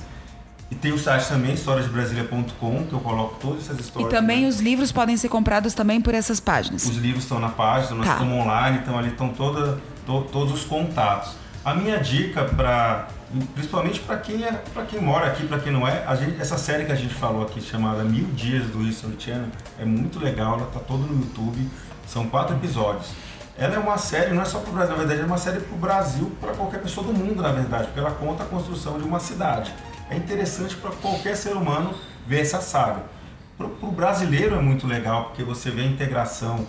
E 0.70 0.74
tem 0.74 0.92
o 0.92 0.98
site 0.98 1.28
também, 1.28 1.52
historiasdebrasilia.com, 1.52 2.86
que 2.86 2.92
eu 2.92 3.00
coloco 3.00 3.36
todas 3.40 3.64
essas 3.64 3.78
E 3.78 3.80
histórias. 3.82 4.10
também 4.10 4.42
né? 4.42 4.48
os 4.48 4.60
livros 4.60 4.90
podem 4.92 5.16
ser 5.16 5.28
comprados 5.28 5.74
também 5.74 6.00
por 6.00 6.14
essas 6.14 6.40
páginas. 6.40 6.84
Os 6.86 6.96
livros 6.96 7.24
estão 7.24 7.38
na 7.38 7.48
página, 7.50 7.96
nós 7.96 8.06
Tá. 8.06 8.12
estamos 8.14 8.34
online, 8.34 8.78
então 8.82 8.98
ali 8.98 9.08
estão 9.10 9.28
toda, 9.28 9.78
to- 10.06 10.26
todos 10.32 10.52
os 10.52 10.64
contatos. 10.64 11.32
A 11.64 11.74
minha 11.74 11.98
dica 11.98 12.44
para, 12.44 13.08
principalmente 13.54 14.00
para 14.00 14.16
quem 14.18 14.42
é, 14.44 14.52
para 14.52 14.84
quem 14.84 15.00
mora 15.00 15.26
aqui, 15.28 15.46
para 15.46 15.58
quem 15.58 15.72
não 15.72 15.86
é, 15.86 16.04
a 16.06 16.14
gente, 16.14 16.40
essa 16.40 16.58
série 16.58 16.84
que 16.84 16.92
a 16.92 16.96
gente 16.96 17.14
falou 17.14 17.42
aqui 17.42 17.60
chamada 17.60 18.02
Mil 18.04 18.26
Dias 18.34 18.66
do 18.66 18.82
History 18.82 19.16
Channel 19.18 19.48
é 19.78 19.84
muito 19.84 20.18
legal, 20.18 20.54
ela 20.58 20.66
está 20.66 20.80
toda 20.80 21.06
no 21.06 21.20
YouTube, 21.20 21.68
são 22.06 22.26
quatro 22.28 22.56
episódios. 22.56 23.08
Ela 23.56 23.76
é 23.76 23.78
uma 23.78 23.96
série, 23.96 24.34
não 24.34 24.42
é 24.42 24.44
só 24.44 24.58
para 24.58 24.70
o 24.70 24.72
Brasil, 24.72 24.92
na 24.92 24.98
verdade 24.98 25.20
é 25.20 25.24
uma 25.24 25.38
série 25.38 25.60
para 25.60 25.74
o 25.74 25.78
Brasil, 25.78 26.32
para 26.40 26.52
qualquer 26.54 26.82
pessoa 26.82 27.06
do 27.06 27.12
mundo, 27.12 27.40
na 27.40 27.52
verdade, 27.52 27.84
porque 27.86 28.00
ela 28.00 28.10
conta 28.10 28.42
a 28.42 28.46
construção 28.46 28.98
de 28.98 29.04
uma 29.04 29.20
cidade. 29.20 29.72
É 30.10 30.16
interessante 30.16 30.74
para 30.76 30.90
qualquer 30.90 31.36
ser 31.36 31.56
humano 31.56 31.94
ver 32.26 32.40
essa 32.40 32.60
saga. 32.60 33.04
Para 33.56 33.66
o 33.66 33.92
brasileiro 33.92 34.56
é 34.56 34.60
muito 34.60 34.86
legal, 34.86 35.26
porque 35.26 35.44
você 35.44 35.70
vê 35.70 35.82
a 35.82 35.86
integração 35.86 36.66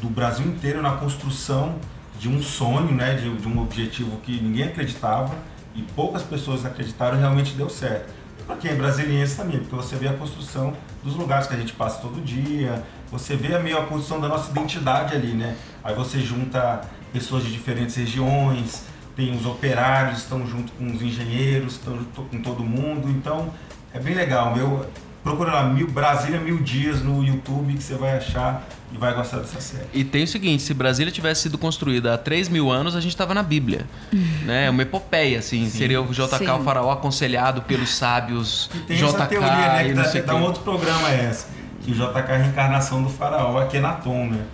do 0.00 0.08
Brasil 0.08 0.46
inteiro 0.46 0.80
na 0.80 0.92
construção 0.92 1.76
de 2.18 2.28
um 2.28 2.40
sonho, 2.40 2.92
né, 2.92 3.14
de, 3.14 3.34
de 3.36 3.48
um 3.48 3.60
objetivo 3.60 4.18
que 4.18 4.40
ninguém 4.40 4.64
acreditava 4.64 5.34
e 5.74 5.82
poucas 5.82 6.22
pessoas 6.22 6.64
acreditaram 6.64 7.16
e 7.16 7.20
realmente 7.20 7.54
deu 7.54 7.68
certo. 7.68 8.12
Para 8.46 8.56
quem 8.56 8.70
é 8.70 8.74
brasiliense 8.74 9.36
também, 9.36 9.58
porque 9.58 9.74
você 9.74 9.96
vê 9.96 10.08
a 10.08 10.12
construção 10.12 10.74
dos 11.02 11.14
lugares 11.16 11.46
que 11.46 11.54
a 11.54 11.56
gente 11.56 11.72
passa 11.72 12.00
todo 12.00 12.20
dia, 12.22 12.82
você 13.10 13.36
vê 13.36 13.54
a 13.54 13.58
meio 13.58 13.78
a 13.78 13.86
construção 13.86 14.20
da 14.20 14.28
nossa 14.28 14.50
identidade 14.50 15.14
ali, 15.14 15.32
né? 15.32 15.56
Aí 15.82 15.94
você 15.94 16.20
junta 16.20 16.82
pessoas 17.12 17.44
de 17.44 17.52
diferentes 17.52 17.96
regiões, 17.96 18.84
tem 19.16 19.34
os 19.36 19.44
operários, 19.44 20.18
estão 20.18 20.46
junto 20.46 20.72
com 20.72 20.86
os 20.86 21.02
engenheiros, 21.02 21.74
estão 21.74 21.96
junto 21.96 22.22
com 22.22 22.40
todo 22.40 22.62
mundo, 22.62 23.08
então 23.10 23.52
é 23.92 23.98
bem 23.98 24.14
legal. 24.14 24.54
Meu, 24.54 24.86
procura 25.24 25.52
lá 25.52 25.64
mil, 25.64 25.88
Brasília 25.88 26.40
Mil 26.40 26.58
Dias 26.58 27.02
no 27.02 27.24
YouTube 27.24 27.74
que 27.74 27.82
você 27.82 27.94
vai 27.94 28.16
achar 28.16 28.66
e 28.92 28.98
vai 28.98 29.12
gostar 29.12 29.38
dessa 29.38 29.60
série. 29.60 29.86
E 29.92 30.04
tem 30.04 30.24
o 30.24 30.28
seguinte, 30.28 30.62
se 30.62 30.72
Brasília 30.72 31.12
tivesse 31.12 31.42
sido 31.42 31.58
construída 31.58 32.14
há 32.14 32.18
3 32.18 32.48
mil 32.48 32.70
anos, 32.70 32.96
a 32.96 33.00
gente 33.00 33.12
estava 33.12 33.34
na 33.34 33.42
Bíblia. 33.42 33.86
né? 34.44 34.70
Uma 34.70 34.82
epopeia, 34.82 35.38
assim. 35.40 35.68
Seria 35.68 36.00
o 36.00 36.06
JK, 36.06 36.38
Sim. 36.38 36.50
o 36.50 36.64
faraó, 36.64 36.92
aconselhado 36.92 37.62
pelos 37.62 37.94
sábios 37.94 38.70
Tem 38.86 38.96
JK 38.96 39.08
essa 39.08 39.26
teoria, 39.26 39.50
né? 39.50 39.84
e 39.84 39.88
Que 39.88 39.94
não 39.94 40.02
dá, 40.02 40.20
dá 40.20 40.34
um 40.36 40.42
outro 40.42 40.62
programa 40.62 41.10
essa. 41.10 41.59
Que 41.82 41.92
o 41.92 41.94
JK 41.94 42.18
é 42.28 42.34
a 42.34 42.36
reencarnação 42.36 43.02
do 43.02 43.08
faraó 43.08 43.58
Akhenaton, 43.58 44.26
né? 44.26 44.44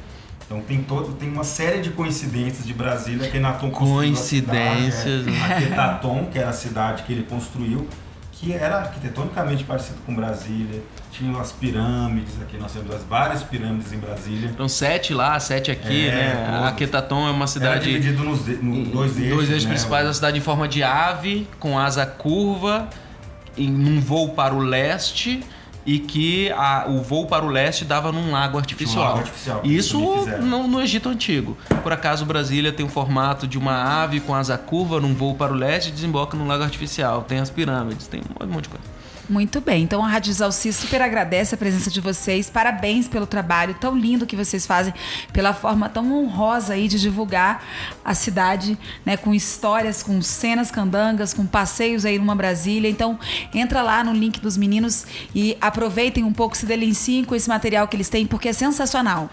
Então 0.47 0.61
tem, 0.61 0.81
todo, 0.83 1.13
tem 1.15 1.29
uma 1.29 1.43
série 1.43 1.81
de 1.81 1.91
coincidências 1.91 2.65
de 2.65 2.73
Brasília. 2.73 3.27
Akhenaton 3.27 3.69
construiu 3.71 4.13
a 4.13 4.17
cidade, 4.17 4.81
Coincidências. 4.83 5.27
é. 5.27 5.53
Aquetaton, 5.55 6.27
que 6.31 6.39
era 6.39 6.51
a 6.51 6.53
cidade 6.53 7.03
que 7.03 7.13
ele 7.13 7.25
construiu, 7.25 7.89
que 8.31 8.53
era 8.53 8.77
arquitetonicamente 8.79 9.65
parecido 9.65 9.99
com 10.07 10.15
Brasília. 10.15 10.81
Tinha 11.11 11.37
as 11.41 11.51
pirâmides, 11.51 12.35
aqui 12.43 12.59
nós 12.59 12.71
temos 12.71 12.95
as 12.95 13.03
várias 13.03 13.43
pirâmides 13.43 13.93
em 13.93 13.99
Brasília. 13.99 14.49
Então, 14.53 14.69
sete 14.69 15.13
lá, 15.15 15.41
sete 15.41 15.71
aqui, 15.73 16.07
É, 16.07 16.13
né? 16.13 16.63
Aquetaton 16.69 17.27
é 17.27 17.31
uma 17.31 17.39
Era 17.39 17.47
cidade... 17.49 17.85
dividido 17.87 18.23
nos 18.23 18.47
no 18.63 18.85
dois 18.85 19.17
eixos. 19.19 19.35
Dois 19.35 19.49
eixos 19.51 19.65
né? 19.65 19.71
principais 19.71 20.07
da 20.07 20.15
cidade 20.15 20.39
em 20.39 20.43
forma 20.43 20.69
de 20.69 20.83
ave, 20.85 21.49
com 21.59 21.77
asa 21.77 22.07
curva, 22.07 22.89
em 23.59 23.73
um 23.75 23.99
voo 24.01 24.29
para 24.29 24.55
o 24.55 24.59
leste 24.61 25.43
e 25.87 25.99
que 26.01 26.51
a- 26.51 26.87
o 26.89 27.01
voo 27.01 27.27
para 27.27 27.45
o 27.45 27.49
leste 27.49 27.85
dava 27.85 28.11
num 28.11 28.33
lago 28.33 28.59
artificial. 28.59 29.05
lago 29.05 29.19
artificial, 29.21 29.61
Isso 29.65 29.99
no, 30.43 30.67
no 30.67 30.83
Egito 30.83 31.09
Antigo. 31.09 31.57
Por 31.83 31.93
acaso, 31.93 32.27
Brasília 32.27 32.73
tem 32.73 32.85
o 32.85 32.89
formato 32.89 33.47
de 33.47 33.57
uma 33.57 34.03
ave 34.03 34.19
com 34.21 34.35
asa 34.35 34.59
curva 34.59 35.01
num 35.01 35.15
voo 35.15 35.35
para 35.37 35.53
o 35.53 35.57
leste 35.57 35.89
e 35.89 35.93
desemboca 35.93 36.37
num 36.37 36.47
lago 36.47 36.65
artificial. 36.65 37.23
Tem 37.23 37.39
as 37.39 37.49
pirâmides, 37.51 38.07
tem 38.09 38.21
um 38.41 38.47
monte 38.47 38.65
de 38.65 38.69
coisa. 38.71 38.96
Muito 39.29 39.61
bem, 39.61 39.83
então 39.83 40.05
a 40.05 40.09
Rádio 40.09 40.31
Exalci 40.31 40.73
super 40.73 41.03
agradece 41.03 41.53
a 41.53 41.59
presença 41.59 41.91
de 41.91 42.01
vocês. 42.01 42.49
Parabéns 42.49 43.09
pelo 43.09 43.27
trabalho 43.27 43.75
tão 43.75 43.99
lindo 43.99 44.25
que 44.25 44.37
vocês 44.37 44.65
fazem, 44.65 44.95
pela 45.33 45.53
forma 45.53 45.89
tão 45.89 46.13
honrosa 46.13 46.75
aí 46.75 46.87
de 46.87 47.01
divulgar 47.01 47.61
a 48.05 48.15
cidade, 48.15 48.79
né, 49.05 49.17
com 49.17 49.35
histórias, 49.35 50.01
com 50.01 50.23
cenas 50.23 50.71
candangas, 50.71 51.35
com 51.35 51.45
passeios 51.45 52.05
aí 52.05 52.21
numa 52.21 52.37
Brasília. 52.37 52.89
Então, 52.89 53.19
entra 53.53 53.83
lá 53.83 54.05
no 54.05 54.13
link 54.13 54.41
dos 54.41 54.57
meninos 54.57 55.05
e 55.35 55.59
aproveitem 55.61 56.23
um 56.23 56.33
pouco, 56.33 56.57
se 56.57 56.65
delenciem 56.65 57.25
com 57.25 57.35
esse 57.35 57.49
material 57.49 57.89
que 57.89 57.97
eles 57.97 58.09
têm, 58.09 58.29
porque 58.29 58.51
é 58.51 58.53
sensacional. 58.53 59.29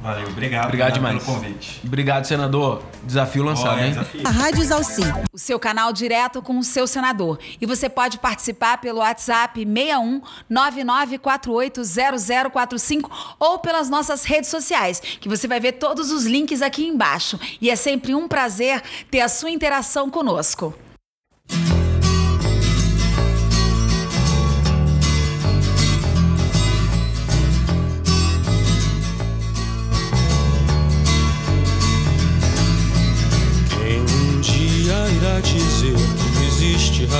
Valeu, 0.00 0.28
obrigado, 0.28 0.66
Obrigado 0.66 0.92
demais. 0.94 1.24
pelo 1.24 1.34
convite. 1.36 1.80
Obrigado, 1.84 2.24
senador. 2.24 2.84
Desafio 3.02 3.42
lançado, 3.42 3.78
Olha, 3.78 3.86
hein? 3.86 3.90
desafio. 3.90 4.20
A 4.24 4.30
Rádio 4.30 4.62
Exalci. 4.62 5.02
o 5.32 5.38
seu 5.38 5.58
canal 5.58 5.92
direto 5.92 6.40
com 6.40 6.56
o 6.56 6.62
seu 6.62 6.86
senador. 6.86 7.36
E 7.60 7.66
você 7.66 7.88
pode 7.88 8.16
participar 8.18 8.78
pelo 8.78 9.00
WhatsApp 9.00 9.58
61 9.66 10.22
99480045 10.50 13.10
ou 13.40 13.58
pelas 13.58 13.90
nossas 13.90 14.22
redes 14.24 14.50
sociais, 14.50 15.00
que 15.00 15.28
você 15.28 15.48
vai 15.48 15.58
ver 15.58 15.72
todos 15.72 16.12
os 16.12 16.24
links 16.24 16.62
aqui 16.62 16.86
embaixo. 16.86 17.36
E 17.60 17.68
é 17.68 17.74
sempre 17.74 18.14
um 18.14 18.28
prazer 18.28 18.80
ter 19.10 19.20
a 19.20 19.28
sua 19.28 19.50
interação 19.50 20.08
conosco. 20.08 20.72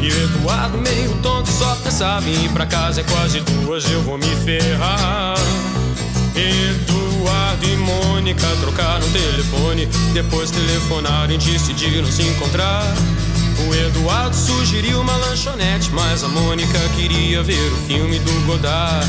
E 0.00 0.08
o 0.08 0.24
Eduardo 0.24 0.78
meio 0.78 1.12
tonto 1.22 1.50
só 1.50 1.74
pensava 1.82 2.28
em 2.28 2.44
ir 2.44 2.50
pra 2.50 2.66
casa 2.66 3.00
é 3.00 3.04
quase 3.04 3.40
duas, 3.40 3.90
eu 3.90 4.00
vou 4.02 4.16
me 4.16 4.36
ferrar. 4.44 5.36
Eduardo 6.36 7.66
e 7.66 7.76
Mônica 7.76 8.46
trocaram 8.60 9.06
telefone, 9.10 9.86
depois 10.14 10.50
telefonaram 10.50 11.34
e 11.34 11.38
decidiram 11.38 12.06
se 12.10 12.22
encontrar. 12.22 12.84
O 13.66 13.74
Eduardo 13.74 14.36
sugeriu 14.36 15.00
uma 15.00 15.16
lanchonete, 15.16 15.90
mas 15.92 16.22
a 16.22 16.28
Mônica 16.28 16.78
queria 16.94 17.42
ver 17.42 17.72
o 17.72 17.76
filme 17.88 18.20
do 18.20 18.46
Godard. 18.46 19.08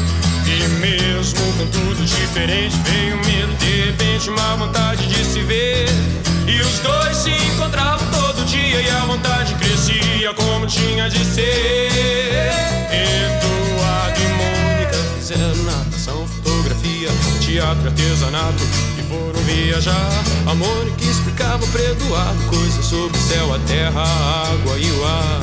E 0.63 0.67
mesmo 0.79 1.39
com 1.53 1.65
tudo 1.67 2.05
diferente, 2.05 2.77
veio 2.85 3.17
medo, 3.25 3.51
de 3.57 3.85
repente, 3.85 4.29
uma 4.29 4.55
vontade 4.57 5.07
de 5.07 5.25
se 5.25 5.39
ver. 5.41 5.87
E 6.47 6.61
os 6.61 6.79
dois 6.79 7.17
se 7.17 7.31
encontravam 7.31 8.05
todo 8.11 8.45
dia 8.45 8.79
e 8.79 8.89
a 8.91 8.99
vontade 9.05 9.55
crescia 9.55 10.31
como 10.35 10.67
tinha 10.67 11.09
de 11.09 11.25
ser. 11.25 11.89
Eduardo 12.91 14.21
e 14.21 14.27
Mônica 14.37 14.97
fizeram 15.17 15.63
natação, 15.63 16.27
fotografia, 16.27 17.09
teatro, 17.39 17.87
artesanato 17.87 18.63
e 18.99 19.03
foram 19.09 19.41
viajar. 19.45 20.23
A 20.45 20.53
Mônica 20.53 21.03
explicava 21.03 21.65
pra 21.67 21.81
Eduardo 21.81 22.43
coisas 22.55 22.85
sobre 22.85 23.17
o 23.17 23.21
céu, 23.21 23.51
a 23.51 23.59
terra, 23.59 24.03
a 24.03 24.51
água 24.53 24.77
e 24.77 24.91
o 24.91 25.05
ar. 25.05 25.41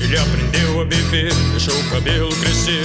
Ele 0.00 0.18
aprendeu 0.18 0.82
a 0.82 0.84
beber, 0.84 1.32
deixou 1.52 1.74
o 1.74 1.84
cabelo 1.90 2.28
crescer 2.36 2.84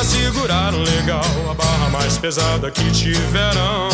grana, 0.00 0.04
seguraram 0.04 0.82
legal 0.82 1.50
a 1.50 1.54
barra 1.54 1.90
mais 1.90 2.18
pesada 2.18 2.70
que 2.70 2.90
tiveram. 2.90 3.88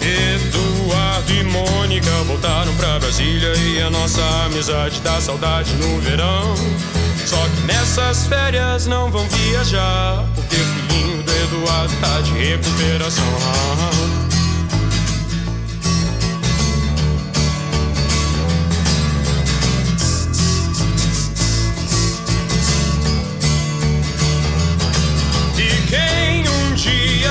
Eduardo 0.00 1.32
e 1.32 1.44
Mônica 1.44 2.10
voltaram 2.26 2.74
pra 2.76 2.98
Brasília 2.98 3.52
e 3.56 3.82
a 3.82 3.90
nossa 3.90 4.22
amizade 4.46 5.00
dá 5.00 5.20
saudade 5.20 5.72
no 5.74 6.00
verão. 6.00 6.54
Só 7.26 7.36
que 7.36 7.60
nessas 7.66 8.26
férias 8.26 8.86
não 8.86 9.10
vão 9.10 9.26
viajar, 9.28 10.24
porque 10.34 10.56
o 10.56 10.64
filhinho 10.64 11.22
do 11.22 11.32
Eduardo 11.32 11.94
tá 12.00 12.20
de 12.20 12.32
recuperação. 12.32 14.19